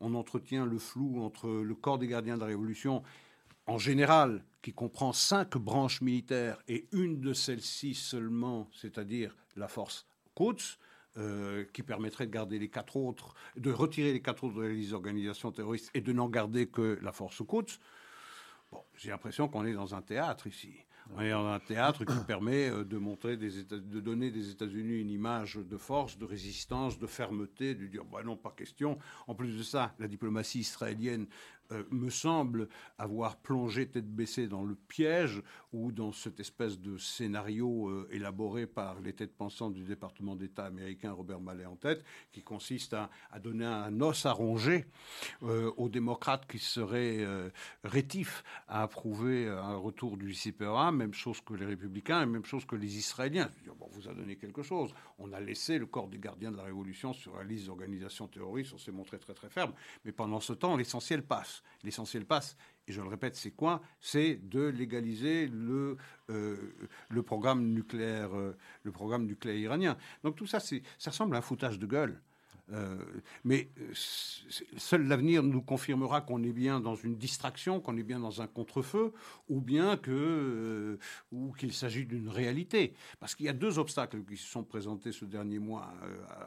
on 0.00 0.14
entretient 0.14 0.64
le 0.64 0.78
flou 0.78 1.22
entre 1.22 1.48
le 1.48 1.74
corps 1.74 1.98
des 1.98 2.06
gardiens 2.06 2.36
de 2.36 2.40
la 2.40 2.46
Révolution 2.46 3.02
en 3.66 3.78
général, 3.78 4.44
qui 4.62 4.72
comprend 4.72 5.12
cinq 5.12 5.56
branches 5.56 6.00
militaires 6.00 6.62
et 6.68 6.86
une 6.92 7.20
de 7.20 7.32
celles-ci 7.32 7.94
seulement, 7.94 8.68
c'est-à-dire 8.72 9.36
la 9.56 9.68
force 9.68 10.06
Quds, 10.34 10.78
euh, 11.18 11.64
qui 11.72 11.82
permettrait 11.82 12.26
de 12.26 12.32
garder 12.32 12.58
les 12.58 12.68
quatre 12.68 12.96
autres, 12.96 13.34
de 13.56 13.72
retirer 13.72 14.12
les 14.12 14.20
quatre 14.20 14.44
autres 14.44 14.56
de 14.56 14.62
la 14.62 14.68
liste 14.68 14.90
d'organisations 14.90 15.52
terroristes 15.52 15.90
et 15.94 16.00
de 16.00 16.12
n'en 16.12 16.28
garder 16.28 16.66
que 16.66 16.98
la 17.02 17.12
force 17.12 17.42
Quds. 17.46 17.78
Bon, 18.70 18.82
j'ai 18.96 19.10
l'impression 19.10 19.48
qu'on 19.48 19.64
est 19.64 19.72
dans 19.72 19.94
un 19.94 20.02
théâtre 20.02 20.46
ici. 20.46 20.74
On 21.14 21.20
est 21.20 21.30
dans 21.30 21.46
un 21.46 21.60
théâtre 21.60 22.04
qui 22.04 22.18
permet 22.26 22.68
euh, 22.68 22.84
de 22.84 22.98
montrer 22.98 23.36
des 23.36 23.64
de 23.64 24.00
donner 24.00 24.30
des 24.30 24.50
États-Unis 24.50 25.00
une 25.00 25.10
image 25.10 25.56
de 25.56 25.76
force, 25.76 26.18
de 26.18 26.24
résistance, 26.24 26.98
de 26.98 27.06
fermeté, 27.06 27.74
de 27.74 27.86
dire 27.86 28.04
bah 28.04 28.22
non 28.24 28.36
pas 28.36 28.50
question. 28.50 28.98
En 29.26 29.34
plus 29.34 29.56
de 29.56 29.62
ça, 29.62 29.94
la 29.98 30.08
diplomatie 30.08 30.60
israélienne 30.60 31.26
euh, 31.72 31.84
me 31.90 32.10
semble 32.10 32.68
avoir 32.98 33.36
plongé 33.36 33.88
tête 33.88 34.08
baissée 34.08 34.48
dans 34.48 34.64
le 34.64 34.74
piège 34.74 35.42
ou 35.72 35.92
dans 35.92 36.12
cette 36.12 36.40
espèce 36.40 36.78
de 36.78 36.96
scénario 36.96 37.88
euh, 37.88 38.08
élaboré 38.10 38.66
par 38.66 39.00
les 39.00 39.12
têtes 39.12 39.36
pensantes 39.36 39.74
du 39.74 39.84
département 39.84 40.36
d'État 40.36 40.64
américain 40.64 41.12
Robert 41.12 41.40
Mallet 41.40 41.66
en 41.66 41.76
tête, 41.76 42.04
qui 42.32 42.42
consiste 42.42 42.94
à, 42.94 43.10
donner 43.40 43.64
un 43.64 44.00
os 44.00 44.26
à 44.26 44.32
ronger 44.32 44.86
euh, 45.42 45.72
aux 45.76 45.88
démocrates 45.88 46.46
qui 46.46 46.58
seraient 46.58 47.26
rétifs 47.84 48.42
à 48.68 48.82
approuver 48.82 49.48
un 49.48 49.76
retour 49.76 50.16
du 50.16 50.32
CPA, 50.32 50.90
même 50.92 51.14
chose 51.14 51.40
que 51.40 51.54
les 51.54 51.66
républicains 51.66 52.22
et 52.22 52.26
même 52.26 52.44
chose 52.44 52.64
que 52.64 52.76
les 52.76 52.96
Israéliens. 52.96 53.50
Bon, 53.78 53.86
on 53.86 53.94
vous 53.94 54.08
a 54.08 54.14
donné 54.14 54.36
quelque 54.36 54.62
chose. 54.62 54.94
On 55.18 55.32
a 55.32 55.40
laissé 55.40 55.78
le 55.78 55.86
corps 55.86 56.08
des 56.08 56.18
gardiens 56.18 56.50
de 56.50 56.56
la 56.56 56.64
Révolution 56.64 57.12
sur 57.12 57.36
la 57.36 57.44
liste 57.44 57.66
d'organisations 57.66 58.28
terroristes, 58.28 58.72
on 58.74 58.78
s'est 58.78 58.92
montré 58.92 59.18
très 59.18 59.34
très 59.34 59.48
ferme, 59.48 59.72
mais 60.04 60.12
pendant 60.12 60.40
ce 60.40 60.52
temps, 60.52 60.76
l'essentiel 60.76 61.22
passe. 61.24 61.55
L'essentiel 61.82 62.24
passe. 62.24 62.56
Et 62.88 62.92
je 62.92 63.00
le 63.00 63.08
répète, 63.08 63.36
c'est 63.36 63.50
quoi? 63.50 63.82
C'est 64.00 64.36
de 64.36 64.66
légaliser 64.66 65.48
le, 65.48 65.96
euh, 66.30 66.56
le, 67.08 67.22
programme 67.22 67.72
nucléaire, 67.72 68.36
euh, 68.36 68.56
le 68.84 68.92
programme 68.92 69.26
nucléaire 69.26 69.58
iranien. 69.58 69.96
Donc 70.22 70.36
tout 70.36 70.46
ça, 70.46 70.60
ça 70.60 71.10
ressemble 71.10 71.34
à 71.34 71.38
un 71.38 71.42
foutage 71.42 71.78
de 71.78 71.86
gueule. 71.86 72.20
Euh, 72.72 72.96
mais 73.44 73.68
euh, 73.78 73.92
seul 73.94 75.06
l'avenir 75.06 75.42
nous 75.44 75.62
confirmera 75.62 76.20
qu'on 76.20 76.42
est 76.42 76.52
bien 76.52 76.80
dans 76.80 76.96
une 76.96 77.16
distraction, 77.16 77.80
qu'on 77.80 77.96
est 77.96 78.02
bien 78.02 78.18
dans 78.18 78.42
un 78.42 78.48
contre-feu, 78.48 79.12
ou 79.48 79.60
bien 79.60 79.96
que 79.96 80.10
euh, 80.10 80.98
ou 81.30 81.52
qu'il 81.52 81.72
s'agit 81.72 82.06
d'une 82.06 82.28
réalité. 82.28 82.94
Parce 83.20 83.34
qu'il 83.36 83.46
y 83.46 83.48
a 83.48 83.52
deux 83.52 83.78
obstacles 83.78 84.24
qui 84.24 84.36
se 84.36 84.48
sont 84.48 84.64
présentés 84.64 85.12
ce 85.12 85.24
dernier 85.24 85.58
mois 85.58 85.92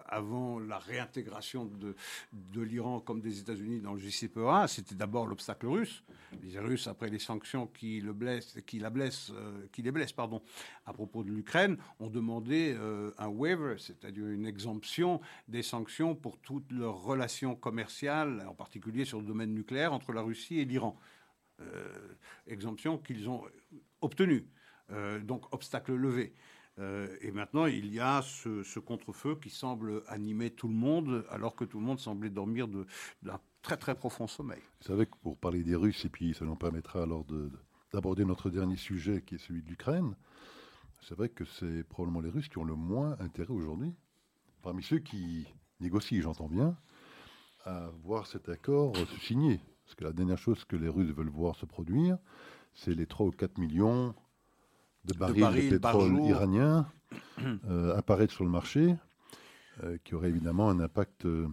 avant 0.08 0.60
la 0.60 0.78
réintégration 0.78 1.66
de, 1.66 1.96
de 2.34 2.62
l'Iran 2.62 3.00
comme 3.00 3.22
des 3.22 3.40
États-Unis 3.40 3.80
dans 3.80 3.94
le 3.94 4.00
JCPOA. 4.00 4.68
C'était 4.68 4.96
d'abord 4.96 5.26
l'obstacle 5.26 5.68
russe. 5.68 6.04
Les 6.44 6.60
Russes, 6.60 6.88
après 6.88 7.10
les 7.10 7.20
sanctions 7.20 7.68
qui 7.68 8.02
le 8.02 8.14
blessent, 8.14 8.58
qui 8.66 8.80
la 8.80 8.90
blessent, 8.90 9.32
qui 9.72 9.82
les 9.82 9.92
blessent, 9.92 10.14
pardon, 10.14 10.42
à 10.86 10.94
propos 10.94 11.24
de 11.24 11.32
l'Ukraine, 11.32 11.78
ont 12.00 12.10
demandé 12.10 12.78
un 13.18 13.28
waiver, 13.28 13.76
c'est-à-dire 13.78 14.28
une 14.28 14.46
exemption 14.46 15.22
des 15.48 15.64
sanctions 15.64 16.09
pour 16.16 16.40
toutes 16.40 16.72
leurs 16.72 17.02
relations 17.02 17.56
commerciales, 17.56 18.46
en 18.48 18.54
particulier 18.54 19.06
sur 19.06 19.20
le 19.20 19.26
domaine 19.26 19.54
nucléaire, 19.54 19.94
entre 19.94 20.14
la 20.14 20.22
Russie 20.22 20.60
et 20.60 20.66
l'Iran. 20.66 20.98
Euh, 21.62 22.16
exemption 22.48 22.98
qu'ils 22.98 23.30
ont 23.30 23.44
obtenue. 24.02 24.48
Euh, 24.92 25.20
donc, 25.20 25.54
obstacle 25.54 25.94
levé. 25.94 26.34
Euh, 26.80 27.16
et 27.22 27.32
maintenant, 27.32 27.66
il 27.66 27.94
y 27.94 28.00
a 28.00 28.22
ce, 28.22 28.80
contre-feu 28.80 29.36
qui 29.36 29.50
semble 29.50 30.04
animer 30.08 30.52
tout 30.52 30.68
le 30.68 30.74
monde, 30.74 31.26
alors 31.30 31.56
que 31.56 31.66
tout 31.66 31.80
le 31.80 31.86
monde 31.86 32.00
semblait 32.00 32.30
dormir 32.30 32.68
d'un 32.68 33.40
très 33.62 33.78
très 33.78 33.96
profond 33.96 34.28
sommeil. 34.28 34.62
Vous 34.82 34.88
savez 34.88 35.06
que 35.06 35.18
pour 35.22 35.38
parler 35.38 35.64
des 35.64 35.76
Russes, 35.76 36.06
et 36.06 36.10
puis 36.10 36.34
ça 36.34 36.46
nous 36.46 36.56
permettra 36.56 37.04
alors 37.04 37.26
d'aborder 37.92 38.24
notre 38.24 38.50
dernier 38.50 38.78
sujet 38.78 39.22
qui 39.22 39.36
est 39.36 39.40
celui 39.40 39.62
de 39.62 39.68
l'Ukraine, 39.68 40.16
c'est 41.02 41.16
vrai 41.16 41.30
que 41.30 41.44
c'est 41.44 41.84
probablement 41.84 42.22
les 42.22 42.30
Russes 42.30 42.48
qui 42.48 42.58
ont 42.58 42.64
le 42.64 42.76
moins 42.76 43.18
intérêt 43.20 43.54
aujourd'hui, 43.54 43.94
parmi 44.62 44.82
ceux 44.82 45.00
qui 45.00 45.48
négocie, 45.80 46.22
j'entends 46.22 46.48
bien, 46.48 46.76
à 47.66 47.90
voir 48.04 48.28
cet 48.28 48.50
accord 48.50 48.96
se 48.96 49.20
signer. 49.20 49.60
Parce 49.86 49.96
que 49.96 50.04
la 50.04 50.14
dernière 50.14 50.38
chose 50.38 50.66
que 50.66 50.76
les 50.76 50.88
Russes 50.88 51.12
veulent 51.12 51.30
voir 51.30 51.56
se 51.56 51.66
produire, 51.66 52.18
c'est 52.74 52.94
les 52.94 53.06
3 53.06 53.28
ou 53.28 53.32
4 53.32 53.58
millions 53.58 54.14
de 55.06 55.14
barils 55.14 55.70
de, 55.70 55.78
pétrole 55.78 56.20
iranien 56.22 56.88
euh, 57.68 57.96
apparaître 57.98 58.34
sur 58.34 58.44
le 58.44 58.50
marché, 58.50 58.96
euh, 59.84 59.98
qui 60.04 60.14
aurait 60.14 60.30
évidemment 60.30 60.70
un 60.70 60.80
impact 60.80 61.26
euh, 61.26 61.48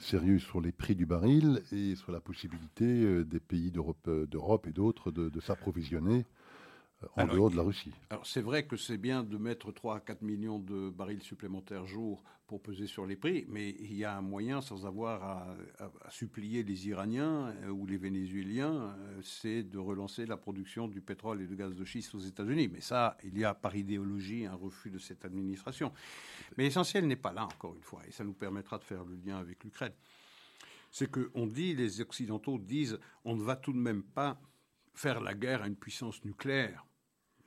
sérieux 0.00 0.38
sur 0.38 0.60
les 0.60 0.72
prix 0.72 0.94
du 0.94 1.06
baril 1.06 1.62
et 1.72 1.94
sur 1.94 2.10
la 2.10 2.20
possibilité 2.20 3.24
des 3.24 3.40
pays 3.40 3.70
d'Europe 3.70 4.66
et 4.66 4.72
d'autres 4.72 5.10
de 5.10 5.40
s'approvisionner 5.40 6.26
en 7.16 7.26
dehors 7.26 7.50
de 7.50 7.56
la 7.56 7.62
Russie. 7.62 7.92
Alors 8.10 8.26
c'est 8.26 8.40
vrai 8.40 8.66
que 8.66 8.76
c'est 8.76 8.96
bien 8.96 9.22
de 9.22 9.36
mettre 9.36 9.72
3 9.72 9.96
à 9.96 10.00
4 10.00 10.22
millions 10.22 10.58
de 10.58 10.90
barils 10.90 11.22
supplémentaires 11.22 11.86
jour 11.86 12.22
pour 12.46 12.62
peser 12.62 12.86
sur 12.86 13.06
les 13.06 13.16
prix, 13.16 13.44
mais 13.48 13.70
il 13.80 13.94
y 13.94 14.04
a 14.04 14.16
un 14.16 14.20
moyen 14.20 14.60
sans 14.60 14.86
avoir 14.86 15.22
à, 15.22 15.56
supplier 16.10 16.62
les 16.62 16.88
Iraniens 16.88 17.52
euh, 17.62 17.70
ou 17.70 17.86
les 17.86 17.96
Vénézuéliens, 17.96 18.94
euh, 18.98 19.20
c'est 19.22 19.64
de 19.64 19.78
relancer 19.78 20.26
la 20.26 20.36
production 20.36 20.86
du 20.86 21.00
pétrole 21.00 21.42
et 21.42 21.46
du 21.46 21.56
gaz 21.56 21.74
de 21.74 21.84
schiste 21.84 22.14
aux 22.14 22.20
États-Unis. 22.20 22.68
Mais 22.68 22.80
ça, 22.80 23.16
il 23.24 23.36
y 23.36 23.44
a 23.44 23.52
par 23.52 23.74
idéologie 23.74 24.46
un 24.46 24.54
refus 24.54 24.90
de 24.90 24.98
cette 24.98 25.24
administration. 25.24 25.92
Mais 26.56 26.64
l'essentiel 26.64 27.06
n'est 27.08 27.16
pas 27.16 27.32
là, 27.32 27.44
encore 27.46 27.74
une 27.74 27.82
fois, 27.82 28.02
et 28.06 28.12
ça 28.12 28.22
nous 28.22 28.34
permettra 28.34 28.78
de 28.78 28.84
faire 28.84 29.04
le 29.04 29.16
lien 29.16 29.38
avec 29.38 29.64
l'Ukraine. 29.64 29.94
C'est 30.92 31.10
qu'on 31.10 31.48
dit, 31.48 31.74
les 31.74 32.00
Occidentaux 32.00 32.58
disent, 32.58 32.98
on 33.24 33.34
ne 33.34 33.42
va 33.42 33.56
tout 33.56 33.72
de 33.72 33.78
même 33.78 34.04
pas 34.04 34.40
faire 34.96 35.20
la 35.20 35.34
guerre 35.34 35.62
à 35.62 35.66
une 35.66 35.76
puissance 35.76 36.24
nucléaire. 36.24 36.84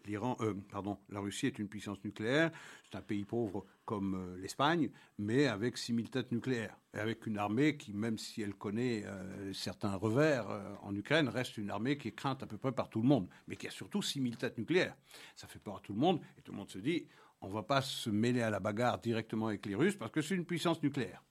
l'Iran, 0.05 0.37
euh, 0.39 0.53
pardon, 0.71 0.97
la 1.09 1.19
Russie 1.19 1.47
est 1.47 1.59
une 1.59 1.67
puissance 1.67 2.03
nucléaire. 2.03 2.51
C'est 2.83 2.97
un 2.97 3.01
pays 3.01 3.25
pauvre 3.25 3.65
comme 3.85 4.15
euh, 4.15 4.37
l'Espagne, 4.37 4.91
mais 5.17 5.47
avec 5.47 5.77
6000 5.77 6.09
têtes 6.09 6.31
nucléaires 6.31 6.77
et 6.93 6.99
avec 6.99 7.27
une 7.27 7.37
armée 7.37 7.75
qui, 7.75 7.93
même 7.93 8.17
si 8.17 8.41
elle 8.41 8.53
connaît 8.53 9.03
euh, 9.05 9.51
certains 9.53 9.95
revers 9.95 10.47
en 10.81 10.95
Ukraine, 10.95 11.27
reste 11.27 11.57
une 11.57 11.69
armée 11.69 11.97
qui 11.97 12.07
est 12.07 12.15
crainte 12.15 12.41
à 12.43 12.47
peu 12.47 12.57
près 12.57 12.71
par 12.71 12.89
tout 12.89 13.01
le 13.01 13.07
monde, 13.07 13.27
mais 13.47 13.55
qui 13.55 13.67
a 13.67 13.71
surtout 13.71 14.01
6000 14.01 14.37
têtes 14.37 14.57
nucléaires. 14.57 14.95
Ça 15.35 15.47
fait 15.47 15.59
peur 15.59 15.77
à 15.77 15.81
tout 15.81 15.93
le 15.93 15.99
monde 15.99 16.21
et 16.37 16.41
tout 16.41 16.51
le 16.51 16.57
monde 16.57 16.69
se 16.69 16.79
dit 16.79 17.07
on 17.41 17.47
ne 17.47 17.53
va 17.53 17.63
pas 17.63 17.81
se 17.81 18.09
mêler 18.09 18.41
à 18.41 18.49
la 18.49 18.59
bagarre 18.59 18.99
directement 18.99 19.47
avec 19.47 19.65
les 19.65 19.75
Russes 19.75 19.95
parce 19.95 20.11
que 20.11 20.21
c'est 20.21 20.35
une 20.35 20.45
puissance 20.45 20.81
nucléaire. 20.83 21.23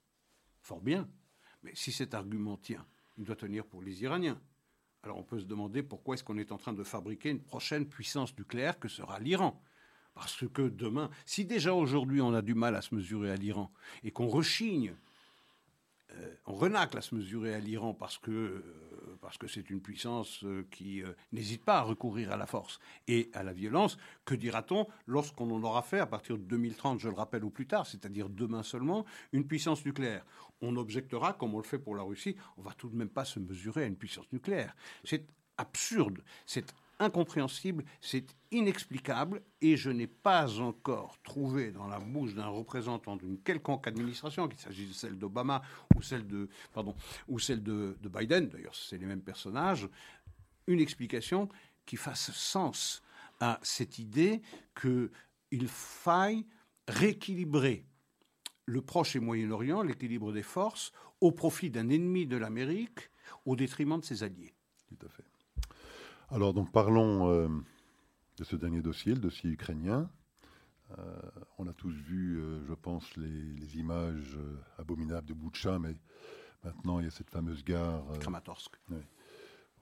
Fort 0.62 0.80
bien, 0.80 1.08
mais 1.62 1.72
si 1.74 1.92
cet 1.92 2.14
argument 2.14 2.56
tient, 2.56 2.86
il 3.16 3.24
doit 3.24 3.36
tenir 3.36 3.66
pour 3.66 3.82
les 3.82 4.02
Iraniens. 4.02 4.40
Alors 5.02 5.18
on 5.18 5.22
peut 5.22 5.38
se 5.38 5.44
demander 5.44 5.82
pourquoi 5.82 6.14
est-ce 6.14 6.24
qu'on 6.24 6.38
est 6.38 6.52
en 6.52 6.58
train 6.58 6.72
de 6.72 6.82
fabriquer 6.82 7.30
une 7.30 7.42
prochaine 7.42 7.86
puissance 7.86 8.36
nucléaire 8.36 8.78
que 8.78 8.88
sera 8.88 9.20
l'Iran. 9.20 9.62
Parce 10.14 10.48
que 10.48 10.62
demain, 10.62 11.10
si 11.24 11.44
déjà 11.44 11.72
aujourd'hui 11.72 12.20
on 12.20 12.34
a 12.34 12.42
du 12.42 12.54
mal 12.54 12.74
à 12.74 12.82
se 12.82 12.94
mesurer 12.94 13.30
à 13.30 13.36
l'Iran 13.36 13.70
et 14.02 14.10
qu'on 14.10 14.26
rechigne, 14.26 14.94
euh, 16.12 16.34
on 16.46 16.54
renacle 16.54 16.98
à 16.98 17.00
se 17.00 17.14
mesurer 17.14 17.54
à 17.54 17.60
l'Iran 17.60 17.94
parce 17.94 18.18
que 18.18 18.30
euh, 18.30 18.62
parce 19.20 19.38
que 19.38 19.46
c'est 19.46 19.70
une 19.70 19.80
puissance 19.80 20.44
euh, 20.44 20.66
qui 20.70 21.02
n'hésite 21.32 21.64
pas 21.64 21.78
à 21.78 21.82
recourir 21.82 22.32
à 22.32 22.36
la 22.36 22.46
force 22.46 22.80
et 23.06 23.30
à 23.34 23.42
la 23.42 23.52
violence, 23.52 23.98
que 24.24 24.34
dira-t-on 24.34 24.86
lorsqu'on 25.06 25.50
en 25.50 25.62
aura 25.62 25.82
fait, 25.82 26.00
à 26.00 26.06
partir 26.06 26.38
de 26.38 26.42
2030, 26.42 27.00
je 27.00 27.08
le 27.08 27.14
rappelle, 27.14 27.44
ou 27.44 27.50
plus 27.50 27.66
tard, 27.66 27.86
c'est-à-dire 27.86 28.28
demain 28.28 28.62
seulement, 28.62 29.04
une 29.32 29.46
puissance 29.46 29.84
nucléaire? 29.84 30.24
On 30.60 30.76
objectera, 30.76 31.32
comme 31.32 31.54
on 31.54 31.58
le 31.58 31.64
fait 31.64 31.78
pour 31.78 31.94
la 31.94 32.02
Russie, 32.02 32.36
on 32.56 32.62
va 32.62 32.72
tout 32.72 32.88
de 32.88 32.96
même 32.96 33.08
pas 33.08 33.24
se 33.24 33.38
mesurer 33.38 33.84
à 33.84 33.86
une 33.86 33.96
puissance 33.96 34.30
nucléaire. 34.32 34.74
C'est 35.04 35.26
absurde, 35.56 36.22
c'est 36.46 36.74
incompréhensible, 36.98 37.84
c'est 38.00 38.26
inexplicable, 38.50 39.42
et 39.60 39.76
je 39.76 39.90
n'ai 39.90 40.06
pas 40.06 40.60
encore 40.60 41.18
trouvé 41.22 41.70
dans 41.70 41.86
la 41.86 41.98
bouche 41.98 42.34
d'un 42.34 42.48
représentant 42.48 43.16
d'une 43.16 43.38
quelconque 43.38 43.86
administration, 43.86 44.48
qu'il 44.48 44.58
s'agisse 44.58 44.88
de 44.88 44.94
celle 44.94 45.18
d'Obama 45.18 45.62
ou 45.94 46.02
celle 46.02 46.26
de, 46.26 46.48
pardon, 46.72 46.94
ou 47.28 47.38
celle 47.38 47.62
de, 47.62 47.96
de 48.00 48.08
Biden, 48.08 48.48
d'ailleurs 48.48 48.74
c'est 48.74 48.98
les 48.98 49.06
mêmes 49.06 49.22
personnages, 49.22 49.88
une 50.66 50.80
explication 50.80 51.48
qui 51.86 51.96
fasse 51.96 52.30
sens 52.32 53.02
à 53.40 53.60
cette 53.62 53.98
idée 53.98 54.42
qu'il 54.80 55.68
faille 55.68 56.44
rééquilibrer 56.88 57.84
le 58.66 58.82
Proche 58.82 59.16
et 59.16 59.20
Moyen-Orient, 59.20 59.82
l'équilibre 59.82 60.32
des 60.32 60.42
forces, 60.42 60.92
au 61.20 61.32
profit 61.32 61.70
d'un 61.70 61.88
ennemi 61.88 62.26
de 62.26 62.36
l'Amérique, 62.36 63.10
au 63.46 63.56
détriment 63.56 64.00
de 64.00 64.04
ses 64.04 64.22
alliés. 64.22 64.54
Tout 64.88 65.06
à 65.06 65.08
fait. 65.08 65.27
Alors, 66.30 66.52
donc, 66.52 66.70
parlons 66.72 67.30
euh, 67.30 67.48
de 68.36 68.44
ce 68.44 68.54
dernier 68.54 68.82
dossier, 68.82 69.14
le 69.14 69.20
dossier 69.20 69.48
ukrainien. 69.48 70.10
Euh, 70.98 71.20
on 71.56 71.66
a 71.66 71.72
tous 71.72 71.92
vu, 71.92 72.38
euh, 72.38 72.66
je 72.66 72.74
pense, 72.74 73.16
les, 73.16 73.78
images 73.78 74.36
abominables 74.78 75.26
de 75.26 75.32
Boutcha, 75.32 75.78
mais 75.78 75.96
maintenant, 76.64 76.98
il 76.98 77.06
y 77.06 77.08
a 77.08 77.10
cette 77.10 77.30
fameuse 77.30 77.64
gare. 77.64 78.04
Kramatorsk. 78.20 78.76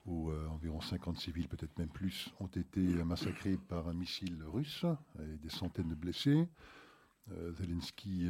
où 0.05 0.31
environ 0.31 0.79
50 0.79 1.17
civils, 1.17 1.49
peut-être 1.49 1.77
même 1.77 1.89
plus, 1.89 2.33
ont 2.39 2.47
été 2.47 2.79
massacrés 3.03 3.57
par 3.57 3.89
un 3.89 3.93
missile 3.93 4.41
russe 4.45 4.85
et 5.19 5.37
des 5.37 5.49
centaines 5.49 5.89
de 5.89 5.95
blessés. 5.95 6.47
Zelensky 7.57 8.29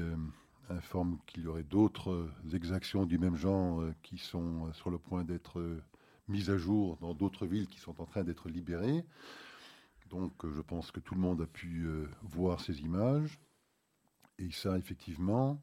informe 0.69 1.19
qu'il 1.27 1.43
y 1.43 1.47
aurait 1.47 1.63
d'autres 1.63 2.31
exactions 2.51 3.05
du 3.05 3.19
même 3.19 3.35
genre 3.35 3.83
qui 4.01 4.17
sont 4.17 4.73
sur 4.73 4.89
le 4.89 4.97
point 4.97 5.23
d'être 5.23 5.61
mises 6.27 6.49
à 6.49 6.57
jour 6.57 6.97
dans 6.97 7.13
d'autres 7.13 7.45
villes 7.45 7.67
qui 7.67 7.79
sont 7.79 8.01
en 8.01 8.05
train 8.05 8.23
d'être 8.23 8.49
libérées. 8.49 9.05
Donc 10.09 10.45
euh, 10.45 10.51
je 10.53 10.61
pense 10.61 10.91
que 10.91 10.99
tout 10.99 11.15
le 11.15 11.21
monde 11.21 11.41
a 11.41 11.47
pu 11.47 11.85
euh, 11.85 12.07
voir 12.21 12.61
ces 12.61 12.81
images. 12.81 13.39
Et 14.39 14.51
ça 14.51 14.73
a 14.73 14.77
effectivement 14.77 15.61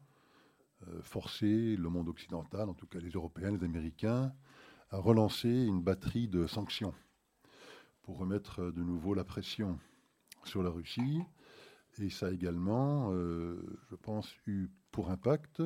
euh, 0.88 1.00
forcé 1.02 1.76
le 1.76 1.88
monde 1.88 2.08
occidental, 2.08 2.68
en 2.68 2.74
tout 2.74 2.86
cas 2.86 2.98
les 2.98 3.10
Européens, 3.10 3.52
les 3.52 3.64
Américains, 3.64 4.32
à 4.90 4.98
relancer 4.98 5.48
une 5.48 5.80
batterie 5.80 6.28
de 6.28 6.46
sanctions 6.46 6.94
pour 8.02 8.18
remettre 8.18 8.70
de 8.70 8.82
nouveau 8.82 9.14
la 9.14 9.24
pression 9.24 9.78
sur 10.44 10.62
la 10.62 10.70
Russie. 10.70 11.22
Et 11.98 12.10
ça 12.10 12.26
a 12.26 12.30
également, 12.32 13.12
je 13.12 13.94
pense, 13.94 14.34
eu 14.46 14.68
pour 14.90 15.10
impact 15.10 15.62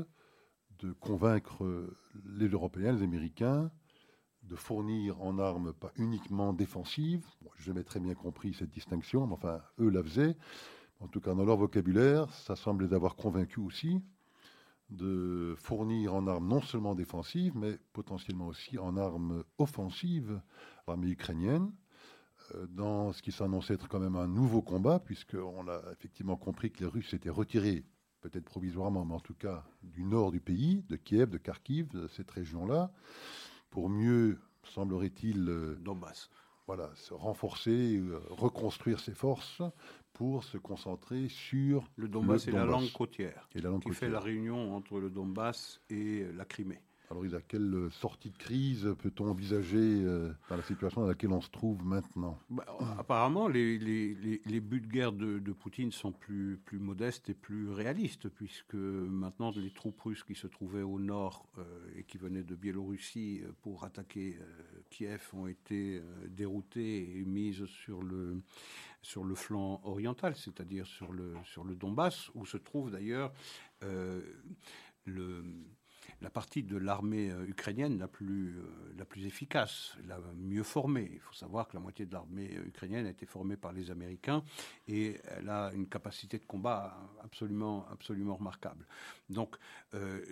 de 0.78 0.92
convaincre 0.92 1.88
les 2.26 2.48
Européens, 2.48 2.92
les 2.92 3.02
Américains, 3.02 3.72
de 4.48 4.56
fournir 4.56 5.20
en 5.20 5.38
armes 5.38 5.72
pas 5.72 5.92
uniquement 5.96 6.52
défensives. 6.52 7.26
Je 7.56 7.64
jamais 7.64 7.84
très 7.84 8.00
bien 8.00 8.14
compris 8.14 8.54
cette 8.54 8.70
distinction, 8.70 9.26
mais 9.26 9.34
enfin, 9.34 9.60
eux 9.78 9.90
la 9.90 10.02
faisaient. 10.02 10.36
En 11.00 11.06
tout 11.06 11.20
cas, 11.20 11.34
dans 11.34 11.44
leur 11.44 11.56
vocabulaire, 11.56 12.32
ça 12.32 12.56
semble 12.56 12.92
avoir 12.92 13.14
convaincus 13.14 13.62
aussi 13.62 14.00
de 14.90 15.54
fournir 15.58 16.14
en 16.14 16.26
armes 16.26 16.48
non 16.48 16.62
seulement 16.62 16.94
défensives, 16.94 17.56
mais 17.56 17.78
potentiellement 17.92 18.46
aussi 18.46 18.78
en 18.78 18.96
armes 18.96 19.44
offensives 19.58 20.40
l'armée 20.86 21.08
ukrainienne, 21.08 21.70
euh, 22.54 22.66
dans 22.68 23.12
ce 23.12 23.20
qui 23.20 23.30
s'annonçait 23.30 23.74
être 23.74 23.88
quand 23.88 24.00
même 24.00 24.16
un 24.16 24.28
nouveau 24.28 24.62
combat, 24.62 24.98
puisqu'on 24.98 25.68
a 25.68 25.82
effectivement 25.92 26.36
compris 26.36 26.70
que 26.70 26.80
les 26.80 26.86
Russes 26.86 27.10
s'étaient 27.10 27.28
retirés, 27.28 27.84
peut-être 28.22 28.46
provisoirement, 28.46 29.04
mais 29.04 29.14
en 29.14 29.20
tout 29.20 29.34
cas 29.34 29.66
du 29.82 30.04
nord 30.04 30.32
du 30.32 30.40
pays, 30.40 30.82
de 30.88 30.96
Kiev, 30.96 31.28
de 31.28 31.38
Kharkiv, 31.38 31.88
de 31.88 32.08
cette 32.08 32.30
région-là 32.30 32.90
pour 33.70 33.88
mieux, 33.88 34.38
semblerait-il, 34.64 35.48
euh, 35.48 35.76
Donbass. 35.80 36.30
Voilà, 36.66 36.90
se 36.96 37.14
renforcer, 37.14 37.96
euh, 37.96 38.20
reconstruire 38.28 39.00
ses 39.00 39.14
forces 39.14 39.62
pour 40.12 40.44
se 40.44 40.58
concentrer 40.58 41.28
sur 41.28 41.88
le 41.96 42.08
Donbass 42.08 42.46
et 42.48 42.50
la 42.50 42.64
langue 42.64 42.92
côtière, 42.92 43.48
et 43.54 43.60
la 43.60 43.70
langue 43.70 43.82
qui 43.82 43.94
fait 43.94 44.08
la 44.08 44.20
réunion 44.20 44.74
entre 44.74 45.00
le 45.00 45.10
Donbass 45.10 45.80
et 45.88 46.26
la 46.34 46.44
Crimée. 46.44 46.82
Alors, 47.10 47.24
à 47.34 47.40
quelle 47.40 47.88
sortie 47.90 48.30
de 48.30 48.36
crise 48.36 48.94
peut-on 48.98 49.28
envisager 49.28 49.78
euh, 49.78 50.30
dans 50.50 50.56
la 50.56 50.62
situation 50.62 51.00
dans 51.00 51.06
laquelle 51.06 51.32
on 51.32 51.40
se 51.40 51.48
trouve 51.48 51.82
maintenant? 51.82 52.38
Bah, 52.50 52.66
Apparemment, 52.98 53.48
les, 53.48 53.78
buts 54.60 54.80
de 54.82 54.86
guerre 54.86 55.12
de, 55.12 55.52
Poutine 55.52 55.90
sont 55.90 56.12
plus, 56.12 56.60
modestes 56.72 57.30
et 57.30 57.34
plus 57.34 57.70
réalistes, 57.70 58.28
puisque 58.28 58.74
maintenant, 58.74 59.50
les 59.56 59.70
troupes 59.70 60.00
russes 60.02 60.22
qui 60.22 60.34
se 60.34 60.46
trouvaient 60.46 60.82
au 60.82 60.98
nord 60.98 61.46
euh, 61.56 61.64
et 61.96 62.04
qui 62.04 62.18
venaient 62.18 62.42
de 62.42 62.54
Biélorussie 62.54 63.40
euh, 63.42 63.52
pour 63.62 63.84
attaquer 63.84 64.38
Kiev 64.90 65.30
ont 65.32 65.46
été 65.46 66.02
déroutées 66.28 67.18
et 67.18 67.24
mises 67.24 67.64
sur 67.66 68.02
le, 68.02 68.42
sur 69.02 69.24
le 69.24 69.34
flanc 69.34 69.80
oriental, 69.84 70.36
c'est-à-dire 70.36 70.86
sur 70.86 71.12
le, 71.12 71.34
sur 71.44 71.64
le 71.64 71.74
Donbass, 71.74 72.30
où 72.34 72.44
se 72.44 72.56
trouve 72.56 72.90
d'ailleurs 72.90 73.32
le 75.04 75.44
la 76.20 76.30
partie 76.30 76.62
de 76.62 76.76
l'armée 76.76 77.30
euh, 77.30 77.46
ukrainienne 77.46 77.98
la 77.98 78.08
plus, 78.08 78.58
euh, 78.58 78.94
la 78.96 79.04
plus 79.04 79.26
efficace, 79.26 79.96
la 80.06 80.18
mieux 80.36 80.64
formée. 80.64 81.10
Il 81.12 81.20
faut 81.20 81.34
savoir 81.34 81.68
que 81.68 81.74
la 81.74 81.80
moitié 81.80 82.06
de 82.06 82.12
l'armée 82.12 82.56
euh, 82.56 82.66
ukrainienne 82.66 83.06
a 83.06 83.10
été 83.10 83.24
formée 83.24 83.56
par 83.56 83.72
les 83.72 83.90
Américains 83.90 84.42
et 84.88 85.20
elle 85.36 85.48
a 85.48 85.70
une 85.74 85.88
capacité 85.88 86.38
de 86.38 86.44
combat 86.44 86.96
absolument, 87.22 87.86
absolument 87.90 88.36
remarquable. 88.36 88.86
Donc 89.28 89.56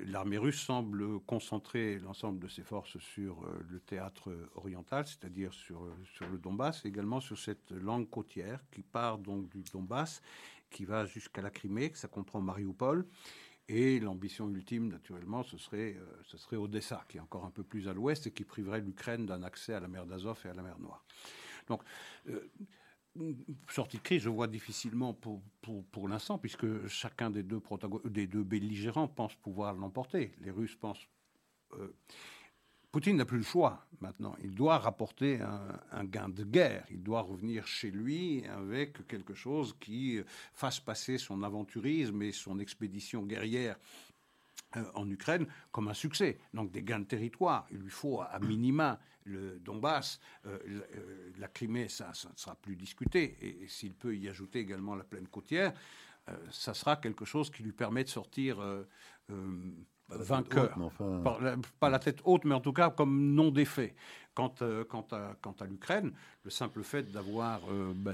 l'armée 0.06 0.38
russe 0.38 0.60
semble 0.60 1.20
concentrer 1.20 1.98
l'ensemble 1.98 2.38
de 2.40 2.48
ses 2.48 2.62
forces 2.62 2.98
sur 2.98 3.46
le 3.68 3.80
théâtre 3.80 4.34
oriental, 4.54 5.06
c'est-à-dire 5.06 5.52
sur, 5.52 5.86
sur 6.14 6.28
le 6.28 6.38
Donbass, 6.38 6.84
et 6.84 6.88
également 6.88 7.20
sur 7.20 7.38
cette 7.38 7.70
langue 7.72 8.08
côtière 8.08 8.60
qui 8.70 8.82
part 8.82 9.18
donc 9.18 9.48
du 9.50 9.62
Donbass, 9.72 10.22
qui 10.70 10.84
va 10.84 11.06
jusqu'à 11.06 11.42
la 11.42 11.50
Crimée, 11.50 11.90
que 11.90 11.98
ça 11.98 12.08
comprend 12.08 12.40
Mariupol 12.40 13.06
et 13.68 13.98
l'ambition 13.98 14.48
ultime, 14.48 14.88
naturellement, 14.88 15.42
ce 15.42 15.58
serait, 15.58 15.96
euh, 15.96 16.22
ce 16.24 16.38
serait 16.38 16.56
Odessa, 16.56 17.04
qui 17.08 17.16
est 17.16 17.20
encore 17.20 17.44
un 17.44 17.50
peu 17.50 17.64
plus 17.64 17.88
à 17.88 17.92
l'ouest 17.92 18.26
et 18.26 18.30
qui 18.30 18.44
priverait 18.44 18.80
l'Ukraine 18.80 19.26
d'un 19.26 19.42
accès 19.42 19.74
à 19.74 19.80
la 19.80 19.88
mer 19.88 20.06
d'Azov 20.06 20.40
et 20.44 20.48
à 20.48 20.54
la 20.54 20.62
mer 20.62 20.78
Noire. 20.78 21.04
Donc, 21.66 21.82
euh, 22.28 22.48
sortie 23.68 23.96
de 23.96 24.02
crise, 24.02 24.22
je 24.22 24.28
vois 24.28 24.46
difficilement 24.46 25.14
pour, 25.14 25.42
pour, 25.90 26.08
l'instant, 26.08 26.38
puisque 26.38 26.86
chacun 26.86 27.30
des 27.30 27.42
deux, 27.42 27.60
des 28.04 28.26
deux 28.26 28.44
belligérants 28.44 29.08
pense 29.08 29.34
pouvoir 29.34 29.74
l'emporter. 29.74 30.32
Les 30.40 30.50
Russes 30.50 30.76
pensent. 30.76 31.08
Euh, 31.72 31.96
Poutine 32.92 33.16
n'a 33.16 33.24
plus 33.24 33.38
le 33.38 33.44
choix 33.44 33.85
maintenant. 34.00 34.34
Il 34.42 34.54
doit 34.54 34.78
rapporter 34.78 35.40
un, 35.40 36.04
gain 36.04 36.28
de 36.28 36.44
guerre. 36.44 36.84
Il 36.90 37.02
doit 37.02 37.22
revenir 37.22 37.66
chez 37.66 37.90
lui 37.90 38.44
avec 38.46 39.06
quelque 39.06 39.34
chose 39.34 39.74
qui 39.80 40.20
fasse 40.52 40.80
passer 40.80 41.18
son 41.18 41.42
aventurisme 41.42 42.22
et 42.22 42.32
son 42.32 42.58
expédition 42.58 43.22
guerrière 43.22 43.76
euh, 44.76 44.84
en 44.94 45.08
Ukraine 45.08 45.46
comme 45.70 45.88
un 45.88 45.94
succès. 45.94 46.38
Donc 46.52 46.70
des 46.70 46.82
gains 46.82 47.00
de 47.00 47.04
territoire. 47.04 47.66
Il 47.70 47.78
lui 47.78 47.90
faut 47.90 48.20
à 48.20 48.38
minima 48.40 48.98
le 49.24 49.58
Donbass, 49.58 50.20
euh, 50.46 50.58
euh, 50.66 51.32
la 51.38 51.48
Crimée, 51.48 51.88
ça 51.88 52.08
ne 52.08 52.36
sera 52.36 52.54
plus 52.56 52.76
discuté. 52.76 53.36
Et, 53.40 53.68
s'il 53.68 53.94
peut 53.94 54.16
y 54.16 54.28
ajouter 54.28 54.60
également 54.60 54.94
la 54.94 55.04
plaine 55.04 55.28
côtière, 55.28 55.72
ça 56.50 56.74
sera 56.74 56.96
quelque 56.96 57.24
chose 57.24 57.50
qui 57.50 57.62
lui 57.62 57.70
permet 57.70 58.02
de 58.02 58.08
sortir 58.08 58.58
vainqueur. 60.08 60.78
pas 61.80 61.90
la 61.90 61.98
tête 61.98 62.20
haute, 62.24 62.44
mais 62.44 62.54
en 62.54 62.60
tout 62.60 62.72
cas 62.72 62.90
comme 62.90 63.34
non 63.34 63.50
défait. 63.50 63.94
Quant, 64.34 64.52
à, 64.60 65.64
l'Ukraine, 65.66 66.12
le 66.44 66.50
simple 66.50 66.82
fait 66.82 67.10
d'avoir, 67.10 67.62
bah, 67.94 68.12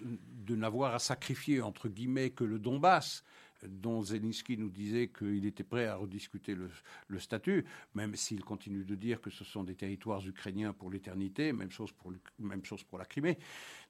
de 0.00 0.54
n'avoir 0.54 0.94
à 0.94 1.00
sacrifier 1.00 1.60
entre 1.62 1.88
guillemets 1.88 2.30
que 2.30 2.44
le 2.44 2.60
Donbass, 2.60 3.24
dont 3.68 4.02
Zelensky 4.02 4.56
nous 4.56 4.70
disait 4.70 5.08
qu'il 5.08 5.46
était 5.46 5.64
prêt 5.64 5.86
à 5.86 5.96
rediscuter 5.96 6.54
le, 6.54 7.18
statut, 7.18 7.64
même 7.94 8.14
s'il 8.16 8.44
continue 8.44 8.84
de 8.84 8.94
dire 8.94 9.20
que 9.20 9.30
ce 9.30 9.44
sont 9.44 9.64
des 9.64 9.74
territoires 9.74 10.26
ukrainiens 10.26 10.72
pour 10.72 10.90
l'éternité, 10.90 11.52
même 11.52 11.70
chose 11.70 11.92
pour, 11.92 12.12
même 12.38 12.64
chose 12.64 12.82
pour 12.84 12.98
la 12.98 13.04
Crimée. 13.04 13.38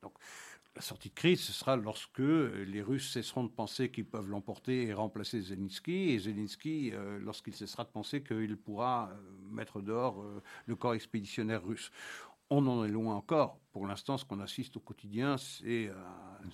Donc, 0.02 0.14
la 0.76 0.82
sortie 0.82 1.08
de 1.08 1.14
crise, 1.14 1.40
ce 1.40 1.52
sera 1.52 1.76
lorsque 1.76 2.18
les 2.18 2.82
Russes 2.82 3.12
cesseront 3.12 3.44
de 3.44 3.48
penser 3.48 3.90
qu'ils 3.90 4.06
peuvent 4.06 4.28
l'emporter 4.28 4.86
et 4.86 4.92
remplacer 4.92 5.40
Zelensky, 5.40 6.10
et 6.10 6.18
Zelensky, 6.18 6.90
euh, 6.92 7.18
lorsqu'il 7.20 7.54
cessera 7.54 7.84
de 7.84 7.90
penser 7.90 8.22
qu'il 8.22 8.56
pourra 8.56 9.10
euh, 9.12 9.16
mettre 9.50 9.80
dehors 9.80 10.20
euh, 10.20 10.42
le 10.66 10.74
corps 10.74 10.94
expéditionnaire 10.94 11.64
russe. 11.64 11.92
On 12.50 12.66
en 12.66 12.84
est 12.84 12.88
loin 12.88 13.14
encore. 13.16 13.58
Pour 13.72 13.86
l'instant, 13.86 14.16
ce 14.18 14.24
qu'on 14.24 14.38
assiste 14.38 14.76
au 14.76 14.80
quotidien, 14.80 15.36
c'est. 15.36 15.88
Euh, 15.88 15.94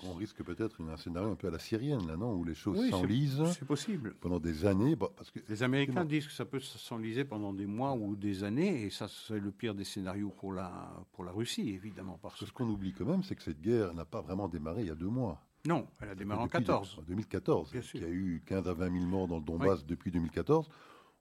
on 0.05 0.15
risque 0.15 0.43
peut-être 0.43 0.81
un 0.83 0.97
scénario 0.97 1.31
un 1.31 1.35
peu 1.35 1.49
à 1.49 1.51
la 1.51 1.59
syrienne, 1.59 2.07
là, 2.07 2.17
non? 2.17 2.33
Où 2.33 2.45
les 2.45 2.55
choses 2.55 2.89
s'enlisent. 2.89 3.45
C'est 3.53 3.67
possible. 3.67 4.15
Pendant 4.21 4.41
des 4.41 4.65
années. 4.65 4.97
parce 4.97 5.31
que, 5.31 5.41
les 5.49 5.63
Américains 5.63 6.05
disent 6.05 6.29
que 6.29 6.33
ça 6.33 6.47
peut 6.47 6.61
s'enliser 6.61 7.25
pendant 7.25 7.53
des 7.53 7.67
mois 7.67 7.93
ou 7.93 8.17
des 8.17 8.43
années, 8.45 8.85
et 8.85 8.91
ça, 8.91 9.07
c'est 9.09 9.39
le 9.39 9.51
pire 9.51 9.75
des 9.75 9.85
scénarios 9.85 10.31
pour 10.31 10.53
la, 10.53 10.91
pour 11.13 11.25
la 11.25 11.33
Russie, 11.33 11.69
évidemment. 11.71 12.19
Parce 12.23 12.39
que 12.39 12.47
ce 12.47 12.53
qu'on 12.53 12.69
oublie 12.69 12.95
quand 12.95 13.05
même, 13.05 13.23
c'est 13.23 13.35
que 13.35 13.43
cette 13.43 13.61
guerre 13.61 13.93
n'a 13.93 14.07
pas 14.07 14.23
vraiment 14.23 14.49
démarré 14.49 14.83
il 14.83 14.89
y 14.89 14.93
a 14.93 14.95
deux 14.95 15.09
mois. 15.09 15.43
Non, 15.67 15.87
elle 16.01 16.09
a 16.09 16.15
démarré 16.15 16.41
en 16.41 16.47
2014. 16.47 17.03
2014. 17.07 17.73
Bien 17.73 17.83
sûr. 17.83 18.01
Il 18.01 18.03
y 18.03 18.07
a 18.07 18.15
eu 18.15 18.43
15 18.47 18.67
à 18.67 18.73
20 18.73 18.93
000 18.93 19.05
morts 19.05 19.29
dans 19.29 19.37
le 19.37 19.43
Donbass 19.43 19.85
depuis 19.85 20.11
2014. 20.11 20.71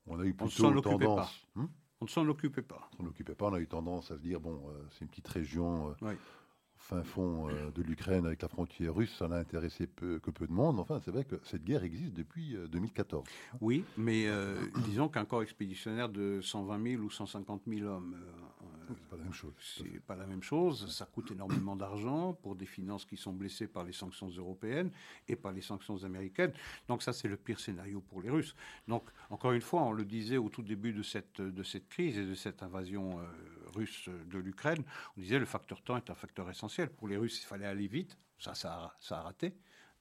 On 0.08 0.18
a 0.18 0.24
eu 0.24 0.34
plutôt 0.34 0.80
tendance. 0.80 1.44
Pas. 1.56 1.62
Hmm 1.62 1.68
on 2.02 2.06
ne 2.06 2.10
s'en 2.10 2.28
occupait 2.28 2.62
pas. 2.62 2.90
On 3.00 3.04
ne 3.04 3.10
occupait 3.10 3.36
pas. 3.36 3.48
On 3.48 3.54
a 3.54 3.60
eu 3.60 3.68
tendance 3.68 4.12
à 4.12 4.16
se 4.16 4.22
dire, 4.22 4.40
bon, 4.40 4.62
euh, 4.70 4.84
c'est 4.92 5.02
une 5.02 5.10
petite 5.10 5.28
région 5.28 5.96
euh, 6.02 6.14
fin 6.78 7.04
fond 7.04 7.50
euh, 7.50 7.72
de 7.72 7.82
l'Ukraine 7.82 8.26
avec 8.26 8.42
la 8.42 8.48
frontière 8.48 8.96
russe, 8.96 9.14
ça 9.18 9.28
n'a 9.28 9.36
intéressé 9.36 9.86
peu, 9.86 10.20
que 10.20 10.32
peu 10.32 10.48
de 10.48 10.54
monde. 10.54 10.80
Enfin, 10.80 11.02
c'est 11.04 11.12
vrai 11.12 11.26
que 11.26 11.36
cette 11.44 11.64
guerre 11.66 11.84
existe 11.84 12.14
depuis 12.14 12.56
2014. 12.72 13.28
Oui, 13.60 13.84
mais 13.98 14.28
disons 14.86 15.10
qu'un 15.10 15.26
corps 15.26 15.44
expéditionnaire 15.44 16.10
de 16.10 16.40
120 16.42 16.92
000 16.92 17.04
ou 17.04 17.10
150 17.10 17.64
000 17.68 17.88
hommes 17.88 18.16
c'est 18.96 19.10
pas 19.10 19.18
la 19.18 19.24
même 19.24 19.34
chose. 19.34 19.54
C'est 19.60 20.00
pas 20.02 20.16
la 20.16 20.26
même 20.26 20.44
chose. 20.44 20.92
Ça 20.92 21.06
coûte 21.06 21.32
énormément 21.32 21.76
d'argent 21.76 22.34
pour 22.34 22.56
des 22.56 22.66
finances 22.66 23.06
qui 23.06 23.18
sont 23.18 23.34
blessées 23.34 23.68
par 23.68 23.84
les 23.84 23.94
sanctions 23.94 24.28
européennes 24.30 24.92
et 25.28 25.36
par 25.36 25.52
les 25.52 25.62
sanctions 25.62 26.04
américaines. 26.04 26.54
Donc 26.88 27.04
ça, 27.04 27.14
c'est 27.14 27.28
le 27.28 27.38
pire 27.38 27.60
scénario 27.60 28.02
pour 28.02 28.22
les 28.22 28.30
Russes. 28.30 28.56
Donc 28.88 29.04
encore 29.30 29.52
une 29.52 29.62
fois, 29.62 29.84
on 29.84 29.92
le 29.92 30.06
disait 30.06 30.38
au 30.38 30.50
tout 30.50 30.64
début 30.64 30.94
de 30.94 31.04
cette 31.04 31.42
de 31.42 31.64
cette 31.64 31.88
crise 31.90 32.18
et 32.18 32.26
de 32.26 32.36
cette 32.36 32.64
invasion 32.64 33.20
euh, 33.20 33.24
russe 33.76 34.10
de 34.10 34.38
l'Ukraine, 34.40 34.84
on 35.18 35.22
disait 35.22 35.40
le 35.40 35.46
facteur 35.46 35.82
temps 35.82 35.98
est 35.98 36.10
un 36.10 36.16
facteur 36.16 36.50
essentiel. 36.50 36.90
Pour 36.90 37.08
les 37.08 37.18
Russes, 37.18 37.42
il 37.42 37.46
fallait 37.46 37.66
aller 37.66 37.88
vite. 37.88 38.18
Ça, 38.40 38.56
ça 38.56 38.94
a 39.12 39.22
raté. 39.22 39.54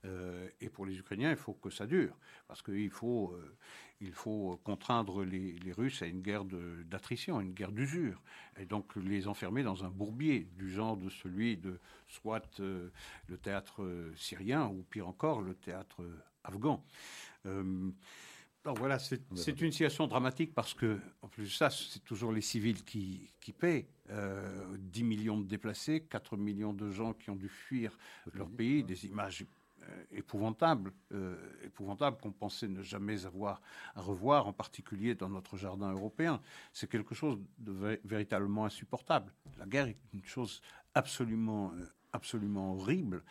Euh, 0.04 0.48
et 0.60 0.68
pour 0.68 0.86
les 0.86 0.96
Ukrainiens, 0.96 1.30
il 1.30 1.36
faut 1.36 1.54
que 1.54 1.70
ça 1.70 1.86
dure, 1.86 2.16
parce 2.46 2.62
qu'il 2.62 2.90
faut, 2.90 3.32
euh, 3.32 3.56
il 4.00 4.12
faut 4.12 4.60
contraindre 4.62 5.24
les, 5.24 5.58
Russes 5.76 6.02
à 6.02 6.06
une 6.06 6.22
guerre 6.22 6.44
d'attrition, 6.44 7.40
une 7.40 7.52
guerre 7.52 7.72
d'usure, 7.72 8.22
et 8.58 8.64
donc 8.64 8.94
les 8.96 9.26
enfermer 9.26 9.62
dans 9.62 9.84
un 9.84 9.90
bourbier 9.90 10.48
du 10.56 10.70
genre 10.70 10.96
de 10.96 11.08
celui 11.08 11.56
de 11.56 11.80
soit 12.06 12.60
euh, 12.60 12.90
le 13.26 13.38
théâtre 13.38 14.12
syrien 14.16 14.66
ou 14.68 14.84
pire 14.88 15.08
encore 15.08 15.42
le 15.42 15.54
théâtre 15.54 16.02
afghan. 16.44 16.82
donc 17.44 18.78
voilà, 18.78 18.98
c'est 18.98 19.60
une 19.60 19.72
situation 19.72 20.06
dramatique 20.06 20.54
parce 20.54 20.74
que, 20.74 20.98
en 21.22 21.28
plus 21.28 21.44
de 21.44 21.50
ça, 21.50 21.70
c'est 21.70 22.04
toujours 22.04 22.32
les 22.32 22.40
civils 22.40 22.84
qui, 22.84 23.32
qui 23.40 23.52
paient. 23.52 23.88
10 24.78 25.04
millions 25.04 25.38
de 25.38 25.46
déplacés, 25.46 26.00
4 26.08 26.38
millions 26.38 26.72
de 26.72 26.90
gens 26.90 27.12
qui 27.12 27.28
ont 27.28 27.36
dû 27.36 27.50
fuir 27.50 27.98
leur 28.32 28.48
pays, 28.48 28.82
des 28.82 29.04
images 29.04 29.44
épouvantable, 30.10 30.92
euh, 31.12 31.36
épouvantable 31.64 32.18
qu'on 32.20 32.32
pensait 32.32 32.68
ne 32.68 32.82
jamais 32.82 33.26
avoir 33.26 33.60
à 33.94 34.00
revoir, 34.00 34.46
en 34.46 34.52
particulier 34.52 35.14
dans 35.14 35.28
notre 35.28 35.56
jardin 35.56 35.92
européen. 35.92 36.40
C'est 36.72 36.88
quelque 36.88 37.14
chose 37.14 37.38
de 37.58 38.00
véritablement 38.04 38.64
insupportable. 38.64 39.32
La 39.58 39.66
guerre 39.66 39.88
est 39.88 39.98
une 40.12 40.24
chose 40.24 40.60
absolument, 40.94 41.72
euh, 41.72 41.86
absolument 42.12 42.74
horrible. 42.74 43.22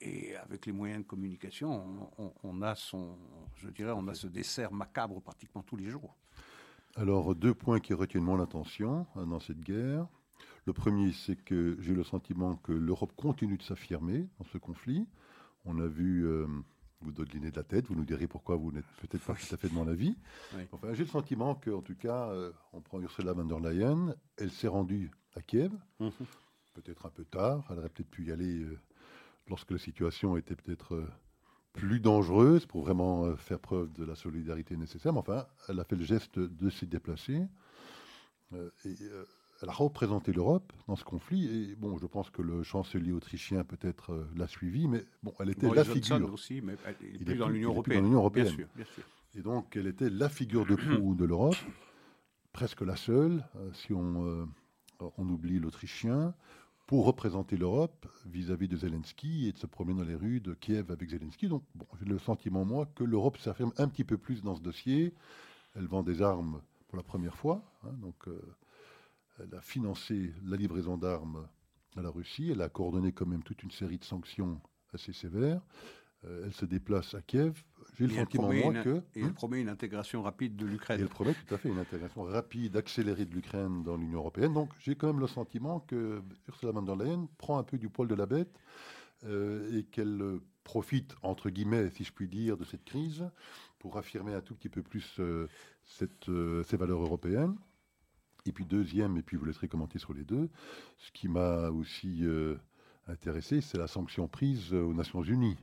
et 0.00 0.34
avec 0.36 0.66
les 0.66 0.72
moyens 0.72 1.02
de 1.02 1.06
communication, 1.06 2.10
on, 2.42 2.60
a 2.62 2.74
son, 2.74 3.16
je 3.54 3.68
dirais, 3.68 3.92
on 3.94 4.08
a 4.08 4.14
ce 4.14 4.26
dessert 4.26 4.72
macabre 4.72 5.20
pratiquement 5.22 5.62
tous 5.62 5.76
les 5.76 5.88
jours. 5.88 6.16
Alors, 6.96 7.36
deux 7.36 7.54
points 7.54 7.78
qui 7.78 7.94
retiennent 7.94 8.24
mon 8.24 8.42
attention 8.42 9.06
dans 9.14 9.38
cette 9.38 9.60
guerre. 9.60 10.08
Le 10.64 10.72
premier, 10.72 11.12
c'est 11.12 11.36
que 11.36 11.76
j'ai 11.80 11.92
le 11.92 12.04
sentiment 12.04 12.56
que 12.56 12.72
l'Europe 12.72 13.12
continue 13.16 13.56
de 13.56 13.62
s'affirmer 13.62 14.28
dans 14.38 14.44
ce 14.44 14.58
conflit. 14.58 15.08
On 15.64 15.78
a 15.78 15.86
vu, 15.86 16.26
euh, 16.26 16.46
vous 17.00 17.12
dodelinez 17.12 17.50
de 17.50 17.56
la 17.56 17.62
tête, 17.62 17.86
vous 17.86 17.94
nous 17.94 18.04
direz 18.04 18.26
pourquoi 18.26 18.56
vous 18.56 18.72
n'êtes 18.72 18.86
peut-être 19.00 19.24
pas 19.24 19.34
tout 19.34 19.54
à 19.54 19.56
fait 19.56 19.68
de 19.68 19.74
mon 19.74 19.86
avis. 19.86 20.16
Enfin, 20.72 20.92
j'ai 20.92 21.04
le 21.04 21.10
sentiment 21.10 21.54
qu'en 21.54 21.82
tout 21.82 21.94
cas, 21.94 22.28
euh, 22.28 22.52
on 22.72 22.80
prend 22.80 23.00
Ursula 23.00 23.32
von 23.32 23.44
der 23.44 23.60
Leyen, 23.60 24.14
elle 24.36 24.50
s'est 24.50 24.68
rendue 24.68 25.10
à 25.34 25.42
Kiev, 25.42 25.72
mhm. 26.00 26.10
peut-être 26.74 27.06
un 27.06 27.10
peu 27.10 27.24
tard, 27.24 27.64
elle 27.70 27.78
aurait 27.78 27.88
peut-être 27.88 28.10
pu 28.10 28.26
y 28.26 28.32
aller 28.32 28.62
euh, 28.62 28.78
lorsque 29.48 29.70
la 29.70 29.78
situation 29.78 30.36
était 30.36 30.56
peut-être 30.56 31.06
plus 31.72 32.00
dangereuse 32.00 32.66
pour 32.66 32.82
vraiment 32.82 33.34
faire 33.36 33.58
preuve 33.58 33.92
de 33.92 34.04
la 34.04 34.14
solidarité 34.14 34.76
nécessaire. 34.76 35.12
Mais 35.12 35.20
enfin, 35.20 35.46
elle 35.68 35.80
a 35.80 35.84
fait 35.84 35.96
le 35.96 36.04
geste 36.04 36.38
de 36.38 36.70
s'y 36.70 36.86
déplacer. 36.86 37.46
et 38.84 38.94
elle 39.62 39.68
a 39.68 39.72
représenté 39.72 40.32
l'Europe 40.32 40.72
dans 40.88 40.96
ce 40.96 41.04
conflit. 41.04 41.46
Et 41.46 41.76
bon, 41.76 41.96
je 41.98 42.06
pense 42.06 42.30
que 42.30 42.42
le 42.42 42.62
chancelier 42.62 43.12
autrichien 43.12 43.62
peut-être 43.62 44.12
euh, 44.12 44.26
l'a 44.36 44.48
suivi, 44.48 44.88
mais 44.88 45.04
bon, 45.22 45.32
elle 45.38 45.50
était 45.50 45.72
la 45.72 45.84
figure. 45.84 46.32
aussi, 46.32 46.60
mais 46.60 46.74
est 46.74 47.24
plus 47.24 47.36
dans 47.36 47.48
l'Union 47.48 47.70
européenne. 47.70 48.08
Bien 48.32 48.44
sûr, 48.44 48.66
bien 48.74 48.84
sûr. 48.84 49.04
Et 49.34 49.40
donc, 49.40 49.76
elle 49.76 49.86
était 49.86 50.10
la 50.10 50.28
figure 50.28 50.66
de 50.66 50.74
proue 50.74 51.14
de 51.14 51.24
l'Europe, 51.24 51.56
presque 52.52 52.82
la 52.82 52.96
seule, 52.96 53.44
euh, 53.56 53.72
si 53.72 53.92
on, 53.94 54.26
euh, 54.26 54.44
on 55.16 55.28
oublie 55.28 55.58
l'Autrichien, 55.58 56.34
pour 56.86 57.06
représenter 57.06 57.56
l'Europe 57.56 58.06
vis-à-vis 58.26 58.68
de 58.68 58.76
Zelensky 58.76 59.48
et 59.48 59.52
de 59.52 59.58
se 59.58 59.66
promener 59.66 60.00
dans 60.00 60.06
les 60.06 60.16
rues 60.16 60.40
de 60.40 60.52
Kiev 60.54 60.90
avec 60.90 61.08
Zelensky. 61.08 61.48
Donc, 61.48 61.62
bon, 61.76 61.86
j'ai 62.00 62.04
le 62.04 62.18
sentiment, 62.18 62.64
moi, 62.64 62.86
que 62.96 63.04
l'Europe 63.04 63.38
s'affirme 63.38 63.72
un 63.78 63.88
petit 63.88 64.04
peu 64.04 64.18
plus 64.18 64.42
dans 64.42 64.56
ce 64.56 64.60
dossier. 64.60 65.14
Elle 65.76 65.86
vend 65.86 66.02
des 66.02 66.20
armes 66.20 66.60
pour 66.88 66.96
la 66.96 67.04
première 67.04 67.36
fois. 67.36 67.64
Hein, 67.84 67.92
donc, 68.02 68.28
elle 69.42 69.54
a 69.56 69.60
financé 69.60 70.32
la 70.44 70.56
livraison 70.56 70.96
d'armes 70.96 71.46
à 71.96 72.02
la 72.02 72.10
Russie. 72.10 72.50
Elle 72.50 72.62
a 72.62 72.68
coordonné 72.68 73.12
quand 73.12 73.26
même 73.26 73.42
toute 73.42 73.62
une 73.62 73.70
série 73.70 73.98
de 73.98 74.04
sanctions 74.04 74.60
assez 74.92 75.12
sévères. 75.12 75.60
Euh, 76.24 76.44
elle 76.44 76.52
se 76.52 76.64
déplace 76.64 77.14
à 77.14 77.22
Kiev. 77.22 77.64
J'ai 77.98 78.06
le 78.06 78.14
sentiment, 78.14 78.52
moi, 78.52 78.74
que. 78.82 79.02
Et 79.16 79.22
elle 79.22 79.34
promet 79.34 79.60
une 79.60 79.68
intégration 79.68 80.22
rapide 80.22 80.54
de 80.54 80.66
l'Ukraine. 80.66 81.00
Elle 81.00 81.08
promet 81.08 81.34
tout 81.34 81.52
à 81.54 81.58
fait 81.58 81.68
une 81.68 81.78
intégration 81.78 82.22
rapide, 82.22 82.76
accélérée 82.76 83.24
de 83.24 83.34
l'Ukraine 83.34 83.82
dans 83.82 83.96
l'Union 83.96 84.18
européenne. 84.18 84.52
Donc 84.54 84.70
j'ai 84.78 84.94
quand 84.94 85.08
même 85.08 85.20
le 85.20 85.26
sentiment 85.26 85.80
que 85.80 86.22
Ursula 86.48 86.72
von 86.72 86.82
der 86.82 86.96
Leyen 86.96 87.28
prend 87.38 87.58
un 87.58 87.64
peu 87.64 87.76
du 87.76 87.88
poil 87.88 88.06
de 88.06 88.14
la 88.14 88.26
bête 88.26 88.56
euh, 89.24 89.76
et 89.76 89.82
qu'elle 89.84 90.38
profite, 90.62 91.16
entre 91.22 91.50
guillemets, 91.50 91.90
si 91.90 92.04
je 92.04 92.12
puis 92.12 92.28
dire, 92.28 92.56
de 92.56 92.64
cette 92.64 92.84
crise 92.84 93.24
pour 93.80 93.98
affirmer 93.98 94.32
un 94.32 94.40
tout 94.40 94.54
petit 94.54 94.68
peu 94.68 94.82
plus 94.82 95.16
euh, 95.18 95.48
cette, 95.82 96.30
ces 96.64 96.76
valeurs 96.76 97.02
européennes. 97.02 97.56
Et 98.44 98.52
puis 98.52 98.64
deuxième, 98.64 99.16
et 99.16 99.22
puis 99.22 99.36
vous 99.36 99.44
laisserez 99.44 99.68
commenter 99.68 99.98
sur 99.98 100.14
les 100.14 100.24
deux, 100.24 100.50
ce 100.98 101.12
qui 101.12 101.28
m'a 101.28 101.70
aussi 101.70 102.24
euh, 102.24 102.56
intéressé, 103.06 103.60
c'est 103.60 103.78
la 103.78 103.86
sanction 103.86 104.26
prise 104.26 104.74
aux 104.74 104.94
Nations 104.94 105.22
Unies 105.22 105.58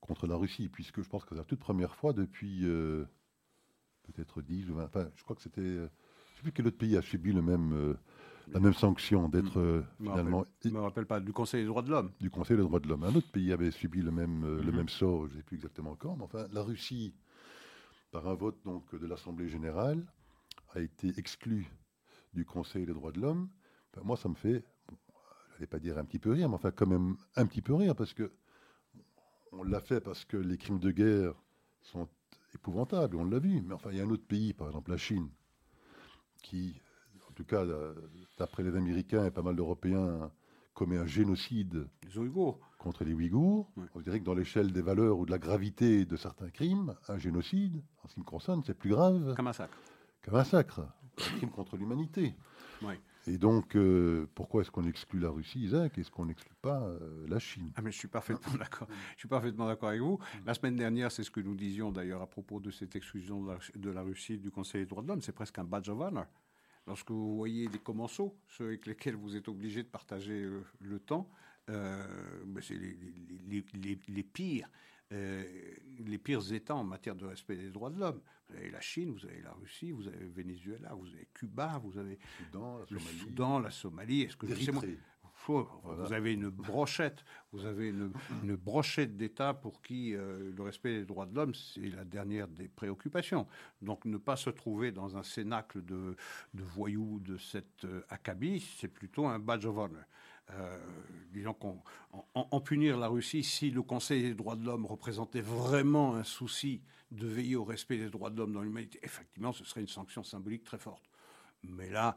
contre 0.00 0.26
la 0.26 0.36
Russie, 0.36 0.68
puisque 0.68 1.02
je 1.02 1.08
pense 1.08 1.24
que 1.24 1.30
c'est 1.30 1.34
la 1.36 1.44
toute 1.44 1.60
première 1.60 1.94
fois 1.94 2.14
depuis 2.14 2.60
euh, 2.64 3.04
peut-être 4.04 4.40
10 4.40 4.70
ou 4.70 4.74
20, 4.76 4.84
enfin 4.84 5.08
je 5.14 5.22
crois 5.24 5.36
que 5.36 5.42
c'était, 5.42 5.60
euh, 5.60 5.88
je 6.28 6.32
ne 6.32 6.36
sais 6.36 6.42
plus 6.42 6.52
quel 6.52 6.66
autre 6.68 6.78
pays 6.78 6.96
a 6.96 7.02
subi 7.02 7.32
le 7.32 7.42
même, 7.42 7.96
la 8.50 8.60
même 8.60 8.72
sanction 8.72 9.28
d'être 9.28 9.84
finalement... 9.98 10.46
Je 10.64 10.70
ne 10.70 10.74
me 10.74 10.80
rappelle 10.80 11.06
pas, 11.06 11.20
du 11.20 11.34
Conseil 11.34 11.62
des 11.62 11.68
droits 11.68 11.82
de 11.82 11.90
l'homme. 11.90 12.10
Du 12.18 12.30
Conseil 12.30 12.56
des 12.56 12.62
droits 12.62 12.80
de 12.80 12.88
l'homme. 12.88 13.04
Un 13.04 13.14
autre 13.14 13.30
pays 13.30 13.52
avait 13.52 13.70
subi 13.70 14.00
le 14.00 14.10
même, 14.10 14.56
le 14.56 14.62
mhm. 14.62 14.76
même 14.76 14.88
sort, 14.88 15.26
je 15.26 15.34
ne 15.34 15.36
sais 15.36 15.42
plus 15.42 15.56
exactement 15.56 15.96
quand, 15.96 16.16
mais 16.16 16.24
enfin 16.24 16.46
la 16.50 16.62
Russie, 16.62 17.12
par 18.10 18.26
un 18.26 18.34
vote 18.34 18.56
donc 18.64 18.94
de 18.98 19.06
l'Assemblée 19.06 19.50
générale, 19.50 20.02
a 20.74 20.80
été 20.80 21.12
exclue 21.18 21.70
du 22.32 22.44
Conseil 22.44 22.86
des 22.86 22.92
droits 22.92 23.12
de 23.12 23.20
l'homme, 23.20 23.48
ben, 23.94 24.02
moi, 24.04 24.16
ça 24.16 24.28
me 24.28 24.34
fait, 24.34 24.64
je 24.88 25.54
n'allais 25.54 25.66
pas 25.66 25.78
dire 25.78 25.98
un 25.98 26.04
petit 26.04 26.18
peu 26.18 26.32
rire, 26.32 26.48
mais 26.48 26.54
enfin, 26.54 26.70
quand 26.70 26.86
même 26.86 27.16
un 27.36 27.46
petit 27.46 27.62
peu 27.62 27.74
rire, 27.74 27.94
parce 27.94 28.14
que 28.14 28.32
on 29.52 29.64
l'a 29.64 29.80
fait 29.80 30.00
parce 30.00 30.24
que 30.24 30.36
les 30.36 30.56
crimes 30.56 30.78
de 30.78 30.92
guerre 30.92 31.34
sont 31.82 32.08
épouvantables, 32.54 33.16
on 33.16 33.24
l'a 33.24 33.38
vu. 33.38 33.60
Mais 33.62 33.74
enfin, 33.74 33.90
il 33.90 33.98
y 33.98 34.00
a 34.00 34.04
un 34.04 34.10
autre 34.10 34.26
pays, 34.26 34.52
par 34.52 34.68
exemple 34.68 34.90
la 34.90 34.96
Chine, 34.96 35.28
qui, 36.42 36.80
en 37.28 37.32
tout 37.32 37.44
cas, 37.44 37.64
d'après 38.38 38.62
les 38.62 38.76
Américains 38.76 39.24
et 39.24 39.30
pas 39.30 39.42
mal 39.42 39.56
d'Européens, 39.56 40.30
commet 40.74 40.98
un 40.98 41.06
génocide 41.06 41.88
contre 42.78 43.04
les 43.04 43.12
Ouïghours. 43.12 43.70
On 43.94 44.00
dirait 44.00 44.20
que 44.20 44.24
dans 44.24 44.34
l'échelle 44.34 44.72
des 44.72 44.82
valeurs 44.82 45.18
ou 45.18 45.26
de 45.26 45.30
la 45.30 45.38
gravité 45.38 46.04
de 46.06 46.16
certains 46.16 46.50
crimes, 46.50 46.94
un 47.08 47.18
génocide, 47.18 47.82
en 48.04 48.08
ce 48.08 48.14
qui 48.14 48.20
me 48.20 48.24
concerne, 48.24 48.62
c'est 48.64 48.74
plus 48.74 48.90
grave 48.90 49.34
qu'un 49.34 49.42
massacre. 49.42 49.76
Qu'un 50.22 50.32
massacre 50.32 50.80
un 50.80 50.99
crime 51.20 51.50
contre 51.50 51.76
l'humanité. 51.76 52.34
Et 53.26 53.36
donc, 53.36 53.76
euh, 53.76 54.26
pourquoi 54.34 54.62
est-ce 54.62 54.70
qu'on 54.70 54.86
exclut 54.86 55.20
la 55.20 55.28
Russie, 55.28 55.60
Isaac 55.60 55.98
Est-ce 55.98 56.10
qu'on 56.10 56.24
n'exclut 56.24 56.56
pas 56.62 56.82
euh, 56.82 57.26
la 57.28 57.38
Chine? 57.38 57.70
Ah, 57.76 57.82
mais 57.82 57.92
Je 57.92 57.98
suis 57.98 58.08
parfaitement 58.08 58.54
d'accord. 58.58 58.88
Je 59.14 59.20
suis 59.20 59.28
parfaitement 59.28 59.66
d'accord 59.66 59.90
avec 59.90 60.00
vous. 60.00 60.18
La 60.46 60.54
semaine 60.54 60.76
dernière, 60.76 61.12
c'est 61.12 61.22
ce 61.22 61.30
que 61.30 61.40
nous 61.40 61.54
disions 61.54 61.92
d'ailleurs 61.92 62.22
à 62.22 62.26
propos 62.26 62.60
de 62.60 62.70
cette 62.70 62.96
exclusion 62.96 63.44
de 63.76 63.90
la, 63.90 64.02
Russie 64.02 64.38
du 64.38 64.50
Conseil 64.50 64.82
des 64.82 64.86
droits 64.86 65.02
de 65.02 65.08
l'homme. 65.08 65.22
C'est 65.22 65.32
presque 65.32 65.58
un 65.58 65.64
badge 65.64 65.90
of 65.90 66.00
honor. 66.00 66.26
Lorsque 66.86 67.10
vous 67.10 67.36
voyez 67.36 67.68
les 67.68 67.78
commensaux, 67.78 68.34
ceux 68.48 68.66
avec 68.68 68.86
lesquels 68.86 69.16
vous 69.16 69.36
êtes 69.36 69.48
obligé 69.48 69.82
de 69.82 69.88
partager 69.88 70.42
euh, 70.42 70.64
le 70.80 70.98
temps, 70.98 71.28
ben, 71.68 72.60
c'est 72.60 72.74
les, 72.74 73.64
les, 74.08 74.22
pires. 74.24 74.68
Les 75.10 76.18
pires 76.18 76.52
États 76.52 76.74
en 76.74 76.84
matière 76.84 77.14
de 77.14 77.26
respect 77.26 77.56
des 77.56 77.70
droits 77.70 77.90
de 77.90 77.98
l'homme. 77.98 78.20
Vous 78.48 78.56
avez 78.56 78.70
la 78.70 78.80
Chine, 78.80 79.12
vous 79.12 79.24
avez 79.26 79.42
la 79.42 79.52
Russie, 79.52 79.92
vous 79.92 80.08
avez 80.08 80.26
Venezuela, 80.26 80.94
vous 80.94 81.06
avez 81.08 81.28
Cuba, 81.34 81.80
vous 81.82 81.98
avez 81.98 82.18
le 82.52 82.98
Soudan, 82.98 83.60
la 83.60 83.70
Somalie. 83.70 84.22
Est-ce 84.22 84.36
que 84.36 84.46
vous 85.46 86.12
avez 86.12 86.32
une 86.32 86.48
brochette, 86.48 87.24
vous 87.52 87.64
avez 87.64 87.88
une, 87.88 88.12
brochette 88.56 89.16
d'États 89.16 89.54
pour 89.54 89.82
qui 89.82 90.14
euh, 90.14 90.52
le 90.54 90.62
respect 90.62 91.00
des 91.00 91.04
droits 91.04 91.26
de 91.26 91.34
l'homme, 91.34 91.54
c'est 91.54 91.88
la 91.88 92.04
dernière 92.04 92.48
des 92.48 92.68
préoccupations. 92.68 93.46
Donc 93.80 94.04
ne 94.04 94.18
pas 94.18 94.36
se 94.36 94.50
trouver 94.50 94.92
dans 94.92 95.16
un 95.16 95.22
cénacle 95.22 95.84
de, 95.84 96.16
voyous 96.54 97.20
de 97.20 97.36
cette 97.38 97.84
euh, 97.84 98.02
acabit, 98.10 98.60
c'est 98.78 98.88
plutôt 98.88 99.26
un 99.26 99.38
badge 99.38 99.64
of 99.64 99.76
honor. 99.76 100.04
Euh, 100.54 100.78
disons 101.32 101.54
qu'en 101.54 101.82
en, 102.34 102.60
punir 102.60 102.98
la 102.98 103.08
Russie, 103.08 103.44
si 103.44 103.70
le 103.70 103.82
Conseil 103.82 104.22
des 104.22 104.34
droits 104.34 104.56
de 104.56 104.64
l'homme 104.64 104.86
représentait 104.86 105.40
vraiment 105.40 106.16
un 106.16 106.24
souci 106.24 106.82
de 107.10 107.26
veiller 107.26 107.56
au 107.56 107.64
respect 107.64 107.98
des 107.98 108.08
droits 108.10 108.30
de 108.30 108.36
l'homme 108.36 108.52
dans 108.52 108.62
l'humanité, 108.62 108.98
effectivement, 109.02 109.52
ce 109.52 109.64
serait 109.64 109.80
une 109.80 109.88
sanction 109.88 110.22
symbolique 110.22 110.64
très 110.64 110.78
forte. 110.78 111.04
Mais 111.62 111.90
là, 111.90 112.16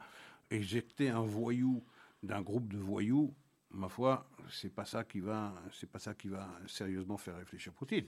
éjecter 0.49 1.09
un 1.09 1.21
voyou 1.21 1.83
d'un 2.21 2.41
groupe 2.41 2.71
de 2.71 2.77
voyous, 2.77 3.33
ma 3.71 3.89
foi, 3.89 4.27
c'est 4.49 4.73
pas 4.73 4.85
ça 4.85 5.03
qui 5.03 5.19
va, 5.19 5.53
c'est 5.71 5.89
pas 5.89 5.99
ça 5.99 6.13
qui 6.13 6.27
va 6.27 6.47
sérieusement 6.67 7.17
faire 7.17 7.37
réfléchir 7.37 7.73
Poutine. 7.73 8.07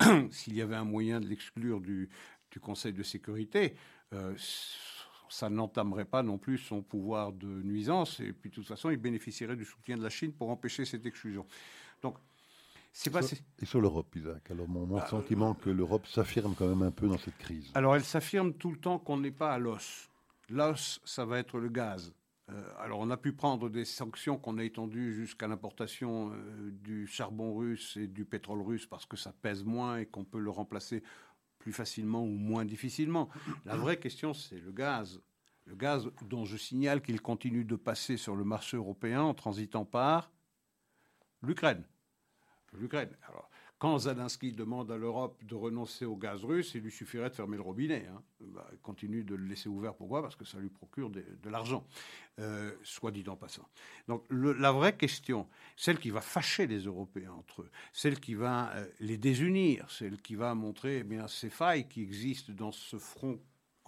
S'il 0.30 0.54
y 0.54 0.62
avait 0.62 0.76
un 0.76 0.84
moyen 0.84 1.20
de 1.20 1.26
l'exclure 1.26 1.80
du, 1.80 2.08
du, 2.50 2.60
Conseil 2.60 2.92
de 2.92 3.02
sécurité, 3.02 3.74
euh, 4.12 4.34
ça 5.28 5.50
n'entamerait 5.50 6.04
pas 6.04 6.22
non 6.22 6.38
plus 6.38 6.58
son 6.58 6.82
pouvoir 6.82 7.32
de 7.32 7.46
nuisance, 7.46 8.20
et 8.20 8.32
puis 8.32 8.50
de 8.50 8.54
toute 8.54 8.66
façon, 8.66 8.90
il 8.90 8.96
bénéficierait 8.96 9.56
du 9.56 9.64
soutien 9.64 9.96
de 9.96 10.02
la 10.02 10.10
Chine 10.10 10.32
pour 10.32 10.50
empêcher 10.50 10.84
cette 10.84 11.06
exclusion. 11.06 11.46
Donc, 12.02 12.16
c'est 12.92 13.10
pas. 13.10 13.20
Et 13.60 13.66
sur 13.66 13.80
l'Europe, 13.80 14.14
Isaac. 14.16 14.50
Alors, 14.50 14.68
mon, 14.68 14.86
mon 14.86 14.96
bah, 14.96 15.06
sentiment 15.06 15.54
que 15.54 15.70
l'Europe 15.70 16.06
s'affirme 16.06 16.54
quand 16.56 16.66
même 16.66 16.82
un 16.82 16.90
peu 16.90 17.06
dans 17.08 17.18
cette 17.18 17.38
crise. 17.38 17.70
Alors, 17.74 17.94
elle 17.94 18.04
s'affirme 18.04 18.54
tout 18.54 18.70
le 18.70 18.78
temps 18.78 18.98
qu'on 18.98 19.18
n'est 19.18 19.30
pas 19.30 19.52
à 19.52 19.58
l'os. 19.58 20.08
L'os, 20.50 21.00
ça 21.04 21.24
va 21.24 21.38
être 21.38 21.58
le 21.58 21.68
gaz. 21.68 22.12
Euh, 22.50 22.62
alors, 22.78 23.00
on 23.00 23.10
a 23.10 23.16
pu 23.16 23.32
prendre 23.32 23.68
des 23.68 23.84
sanctions 23.84 24.38
qu'on 24.38 24.58
a 24.58 24.64
étendues 24.64 25.14
jusqu'à 25.14 25.46
l'importation 25.46 26.32
euh, 26.32 26.70
du 26.72 27.06
charbon 27.06 27.54
russe 27.54 27.96
et 27.96 28.06
du 28.06 28.24
pétrole 28.24 28.62
russe 28.62 28.86
parce 28.86 29.04
que 29.04 29.16
ça 29.16 29.32
pèse 29.32 29.64
moins 29.64 29.98
et 29.98 30.06
qu'on 30.06 30.24
peut 30.24 30.40
le 30.40 30.50
remplacer 30.50 31.02
plus 31.68 31.74
facilement 31.74 32.22
ou 32.22 32.34
moins 32.34 32.64
difficilement. 32.64 33.28
La 33.66 33.76
vraie 33.76 33.98
question, 33.98 34.32
c'est 34.32 34.58
le 34.58 34.72
gaz. 34.72 35.20
Le 35.66 35.74
gaz 35.74 36.08
dont 36.22 36.46
je 36.46 36.56
signale 36.56 37.02
qu'il 37.02 37.20
continue 37.20 37.66
de 37.66 37.76
passer 37.76 38.16
sur 38.16 38.34
le 38.36 38.42
marché 38.42 38.78
européen 38.78 39.20
en 39.20 39.34
transitant 39.34 39.84
par 39.84 40.32
l'Ukraine. 41.42 41.84
L'Ukraine. 42.72 43.10
Quand 43.78 43.98
Zelensky 43.98 44.52
demande 44.52 44.90
à 44.90 44.96
l'Europe 44.96 45.42
de 45.44 45.54
renoncer 45.54 46.04
au 46.04 46.16
gaz 46.16 46.44
russe, 46.44 46.72
il 46.74 46.82
lui 46.82 46.90
suffirait 46.90 47.30
de 47.30 47.34
fermer 47.34 47.56
le 47.56 47.62
robinet. 47.62 48.06
Hein. 48.12 48.22
Bah, 48.40 48.68
il 48.72 48.78
continue 48.78 49.22
de 49.22 49.36
le 49.36 49.46
laisser 49.46 49.68
ouvert. 49.68 49.94
Pourquoi? 49.94 50.20
Parce 50.20 50.34
que 50.34 50.44
ça 50.44 50.58
lui 50.58 50.68
procure 50.68 51.10
de, 51.10 51.24
l'argent, 51.48 51.86
euh, 52.40 52.72
soit 52.82 53.12
dit 53.12 53.24
en 53.28 53.36
passant. 53.36 53.68
Donc 54.08 54.24
la 54.30 54.72
vraie 54.72 54.96
question, 54.96 55.46
celle 55.76 55.98
qui 55.98 56.10
va 56.10 56.20
fâcher 56.20 56.66
les 56.66 56.80
Européens 56.80 57.32
entre 57.32 57.62
eux, 57.62 57.70
celle 57.92 58.18
qui 58.18 58.34
va 58.34 58.72
euh, 58.74 58.86
les 58.98 59.16
désunir, 59.16 59.88
celle 59.90 60.20
qui 60.20 60.34
va 60.34 60.54
montrer 60.54 60.98
eh 60.98 61.04
bien, 61.04 61.28
ces 61.28 61.50
failles 61.50 61.88
qui 61.88 62.02
existent 62.02 62.52
dans 62.52 62.72
ce 62.72 62.98
front 62.98 63.38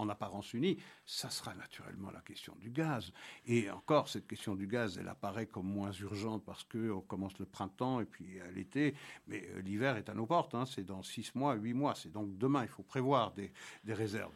en 0.01 0.09
apparence 0.09 0.53
unie, 0.55 0.79
ça 1.07 1.31
sera 1.31 1.55
naturellement 1.55 2.11
la 2.11 2.21
question 2.21 2.55
du 2.61 2.71
gaz. 2.71 3.13
Et 3.47 3.71
encore, 3.71 4.09
cette 4.09 4.27
question 4.27 4.55
du 4.55 4.67
gaz, 4.67 4.99
elle 4.99 5.09
apparaît 5.09 5.47
comme 5.47 5.67
moins 5.67 5.93
urgente 5.93 6.45
parce 6.45 6.65
qu'on 6.65 7.01
commence 7.01 7.39
le 7.39 7.47
printemps 7.47 8.01
et 8.01 8.05
puis 8.07 8.39
l'été, 8.55 8.95
mais 9.27 9.47
euh, 9.55 9.61
l'hiver 9.61 9.97
est 9.97 10.09
à 10.09 10.15
nos 10.15 10.27
portes, 10.27 10.55
hein. 10.55 10.67
c'est 10.67 10.85
dans 10.85 11.03
six 11.03 11.35
mois, 11.35 11.55
huit 11.55 11.75
mois, 11.75 11.95
c'est 11.95 12.13
donc 12.13 12.37
demain, 12.39 12.63
il 12.63 12.69
faut 12.69 12.83
prévoir 12.83 13.33
des 13.33 13.53
réserves. 13.95 14.35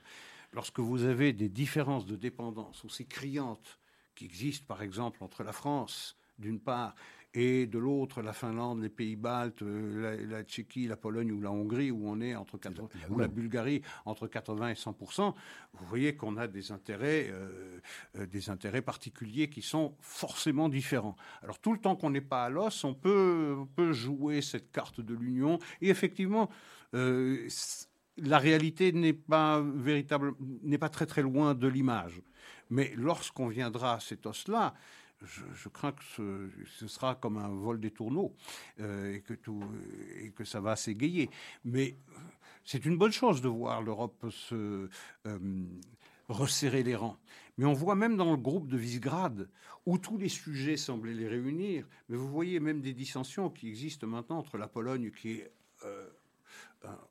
Lorsque 0.54 0.78
vous 0.78 1.02
avez 1.02 1.32
des 1.32 1.48
différences 1.48 2.06
de 2.06 2.14
dépendance 2.14 2.84
aussi 2.84 3.06
criantes 3.06 3.80
qui 4.14 4.24
existent, 4.24 4.66
par 4.68 4.82
exemple, 4.82 5.24
entre 5.24 5.42
la 5.42 5.52
France, 5.52 6.16
d'une 6.38 6.60
part, 6.60 6.94
et 7.34 7.66
de 7.66 7.78
l'autre 7.78 8.22
la 8.22 8.32
Finlande, 8.32 8.80
les 8.80 8.88
pays 8.88 9.16
baltes, 9.16 9.62
euh, 9.62 10.26
la, 10.28 10.44
Tchéquie, 10.44 10.86
la 10.86 10.96
Pologne 10.96 11.32
ou 11.32 11.40
la 11.40 11.50
Hongrie, 11.50 11.90
où 11.90 12.08
on 12.08 12.20
est 12.20 12.34
entre 12.36 12.58
80, 12.58 12.88
ou 13.10 13.18
la 13.18 13.28
Bulgarie 13.28 13.82
entre 14.04 14.28
80 14.28 14.70
et 14.70 14.74
100% 14.74 15.34
vous 15.74 15.86
voyez 15.86 16.14
qu'on 16.14 16.36
a 16.36 16.46
des 16.46 16.70
intérêts, 16.70 17.28
euh, 17.30 17.80
euh, 18.16 18.26
des 18.26 18.48
intérêts 18.48 18.82
particuliers 18.82 19.50
qui 19.50 19.60
sont 19.60 19.96
forcément 20.00 20.68
différents. 20.68 21.16
Alors 21.42 21.58
tout 21.58 21.72
le 21.72 21.78
temps 21.78 21.96
qu'on 21.96 22.10
n'est 22.10 22.20
pas 22.20 22.44
à 22.44 22.48
l'os, 22.48 22.84
on 22.84 22.94
peut, 22.94 23.56
on 23.58 23.66
peut 23.66 23.92
jouer 23.92 24.40
cette 24.40 24.70
carte 24.70 25.00
de 25.00 25.14
l'Union, 25.14 25.58
et 25.80 25.88
effectivement. 25.88 26.48
la 28.16 28.38
réalité 28.38 28.92
n'est 28.92 29.12
pas 29.12 29.60
véritable, 29.60 30.34
n'est 30.62 30.78
pas 30.78 30.88
très 30.88 31.06
très 31.06 31.22
loin 31.22 31.54
de 31.54 31.66
l'image. 31.66 32.22
Mais 32.70 32.92
lorsqu'on 32.96 33.48
viendra 33.48 33.94
à 33.94 34.00
cet 34.00 34.26
os-là, 34.26 34.74
je, 35.24 35.68
crains 35.68 35.92
que 35.92 36.04
ce, 36.66 36.86
sera 36.86 37.14
comme 37.14 37.38
un 37.38 37.48
vol 37.48 37.80
des 37.80 37.90
tourneaux 37.90 38.34
euh, 38.80 39.14
et, 39.14 39.20
que 39.20 39.34
tout, 39.34 39.62
et 40.20 40.30
que 40.30 40.44
ça 40.44 40.60
va 40.60 40.76
s'égayer. 40.76 41.30
Mais 41.64 41.96
c'est 42.64 42.84
une 42.84 42.96
bonne 42.96 43.12
chose 43.12 43.42
de 43.42 43.48
voir 43.48 43.82
l'Europe 43.82 44.26
se 44.30 44.88
euh, 45.26 45.38
resserrer 46.28 46.82
les 46.82 46.96
rangs. 46.96 47.18
Mais 47.58 47.66
on 47.66 47.72
voit 47.72 47.94
même 47.94 48.16
dans 48.16 48.30
le 48.30 48.36
groupe 48.36 48.68
de 48.68 48.76
Visegrad, 48.76 49.48
où 49.86 49.98
tous 49.98 50.18
les 50.18 50.28
sujets 50.28 50.76
semblaient 50.76 51.14
les 51.14 51.28
réunir, 51.28 51.86
mais 52.08 52.16
vous 52.16 52.28
voyez 52.28 52.58
même 52.58 52.80
des 52.80 52.92
dissensions 52.92 53.50
qui 53.50 53.68
existent 53.68 54.06
maintenant 54.06 54.38
entre 54.38 54.58
la 54.58 54.66
Pologne, 54.66 55.10
qui 55.10 55.32
est 55.32 55.52
euh, 55.84 56.08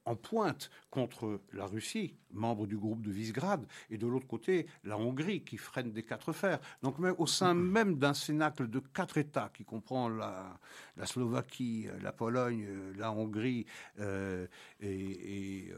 en 0.06 0.16
pointe 0.16 0.70
contre 0.90 1.42
la 1.54 1.66
Russie, 1.66 2.16
membre 2.32 2.68
du 2.68 2.78
groupe 2.78 3.02
de 3.02 3.12
Visegrad, 3.12 3.66
et 3.90 3.98
de 3.98 4.08
l'autre 4.08 4.28
côté, 4.28 4.68
la 4.84 4.98
Hongrie, 4.98 5.44
qui 5.44 5.58
freine 5.58 5.92
des 5.92 6.04
quatre 6.04 6.34
fers. 6.34 6.60
Donc 6.82 6.98
au 7.18 7.28
sein 7.28 7.54
même 7.54 7.98
d'un 7.98 8.14
cénacle 8.14 8.70
de 8.70 8.80
quatre 8.80 9.18
États, 9.18 9.50
qui 9.54 9.64
comprend 9.64 10.10
la, 10.10 10.60
Slovaquie, 11.06 11.88
la 12.02 12.12
Pologne, 12.12 12.68
la 12.98 13.12
Hongrie 13.12 13.66
euh, 14.00 14.48
et... 14.80 15.70
et 15.70 15.74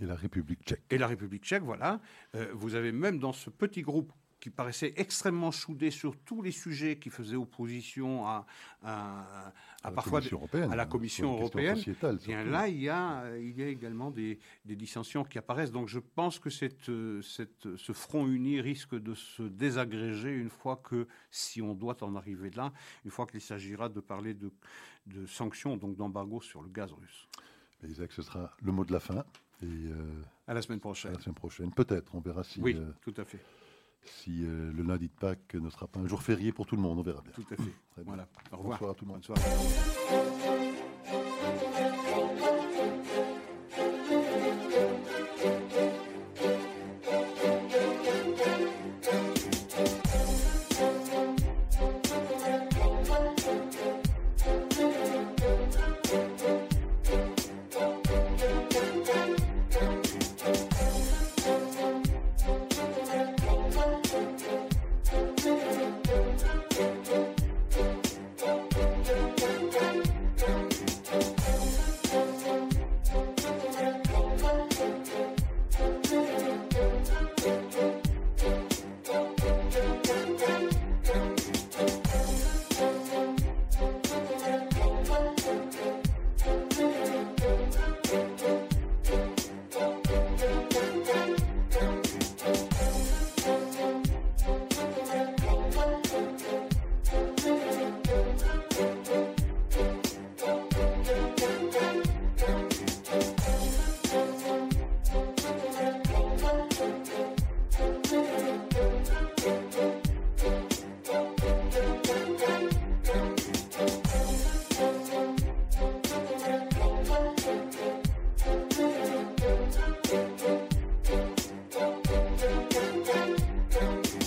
la 0.00 0.16
République 0.16 0.62
tchèque. 0.64 0.82
Et 0.90 0.98
la 0.98 1.06
République 1.06 1.44
tchèque, 1.44 1.62
voilà. 1.62 2.00
Euh, 2.34 2.50
vous 2.54 2.74
avez 2.74 2.92
même 2.92 3.18
dans 3.18 3.32
ce 3.32 3.50
petit 3.50 3.82
groupe 3.82 4.12
qui 4.44 4.50
paraissait 4.50 4.92
extrêmement 4.96 5.50
soudé 5.52 5.90
sur 5.90 6.18
tous 6.18 6.42
les 6.42 6.52
sujets 6.52 6.98
qui 6.98 7.08
faisaient 7.08 7.34
opposition 7.34 8.26
à, 8.26 8.44
à, 8.82 9.54
à, 9.82 9.90
parfois 9.90 10.20
à 10.70 10.76
la 10.76 10.84
Commission 10.84 11.32
européenne. 11.32 11.82
Bien 12.26 12.44
là, 12.44 12.68
il 12.68 12.78
y 12.78 12.90
a, 12.90 13.38
il 13.38 13.58
y 13.58 13.62
a 13.62 13.68
également 13.68 14.10
des, 14.10 14.38
des, 14.66 14.76
dissensions 14.76 15.24
qui 15.24 15.38
apparaissent. 15.38 15.72
Donc 15.72 15.88
je 15.88 15.98
pense 15.98 16.38
que 16.38 16.50
cette, 16.50 16.90
cette, 17.22 17.74
ce 17.74 17.92
front 17.94 18.26
uni 18.26 18.60
risque 18.60 18.94
de 18.94 19.14
se 19.14 19.44
désagréger 19.44 20.36
une 20.36 20.50
fois 20.50 20.76
que, 20.76 21.08
si 21.30 21.62
on 21.62 21.72
doit 21.72 22.04
en 22.04 22.14
arriver 22.14 22.50
là, 22.50 22.70
une 23.06 23.10
fois 23.10 23.26
qu'il 23.26 23.40
s'agira 23.40 23.88
de 23.88 24.00
parler 24.00 24.34
de, 24.34 24.52
de 25.06 25.24
sanctions, 25.24 25.78
donc 25.78 25.96
d'embargo 25.96 26.42
sur 26.42 26.60
le 26.60 26.68
gaz 26.68 26.92
russe. 26.92 27.28
Isaac, 27.82 28.12
ce 28.12 28.20
sera 28.20 28.52
le 28.60 28.72
mot 28.72 28.84
de 28.84 28.92
la 28.92 29.00
fin. 29.00 29.24
Et 29.62 29.64
euh, 29.64 30.22
à 30.46 30.52
la 30.52 30.60
semaine 30.60 30.80
prochaine. 30.80 31.12
À 31.12 31.14
la 31.14 31.20
semaine 31.20 31.34
prochaine, 31.34 31.72
peut-être, 31.72 32.14
on 32.14 32.20
verra 32.20 32.44
si. 32.44 32.60
Oui, 32.60 32.76
euh, 32.76 32.92
tout 33.00 33.14
à 33.16 33.24
fait 33.24 33.40
si 34.04 34.44
euh, 34.44 34.72
le 34.72 34.82
lundi 34.82 35.08
de 35.08 35.12
Pâques 35.12 35.54
ne 35.54 35.70
sera 35.70 35.86
pas 35.86 36.00
un 36.00 36.06
jour 36.06 36.22
férié 36.22 36.52
pour 36.52 36.66
tout 36.66 36.76
le 36.76 36.82
monde. 36.82 36.98
On 36.98 37.02
verra 37.02 37.22
bien. 37.22 37.32
Tout 37.34 37.44
à 37.52 37.56
fait. 37.56 38.02
voilà. 38.04 38.26
Au 38.52 38.58
revoir. 38.58 38.78
Bonsoir 38.78 38.90
à 38.90 38.94
tout 38.94 39.04
le 39.04 39.12
monde. 39.12 40.43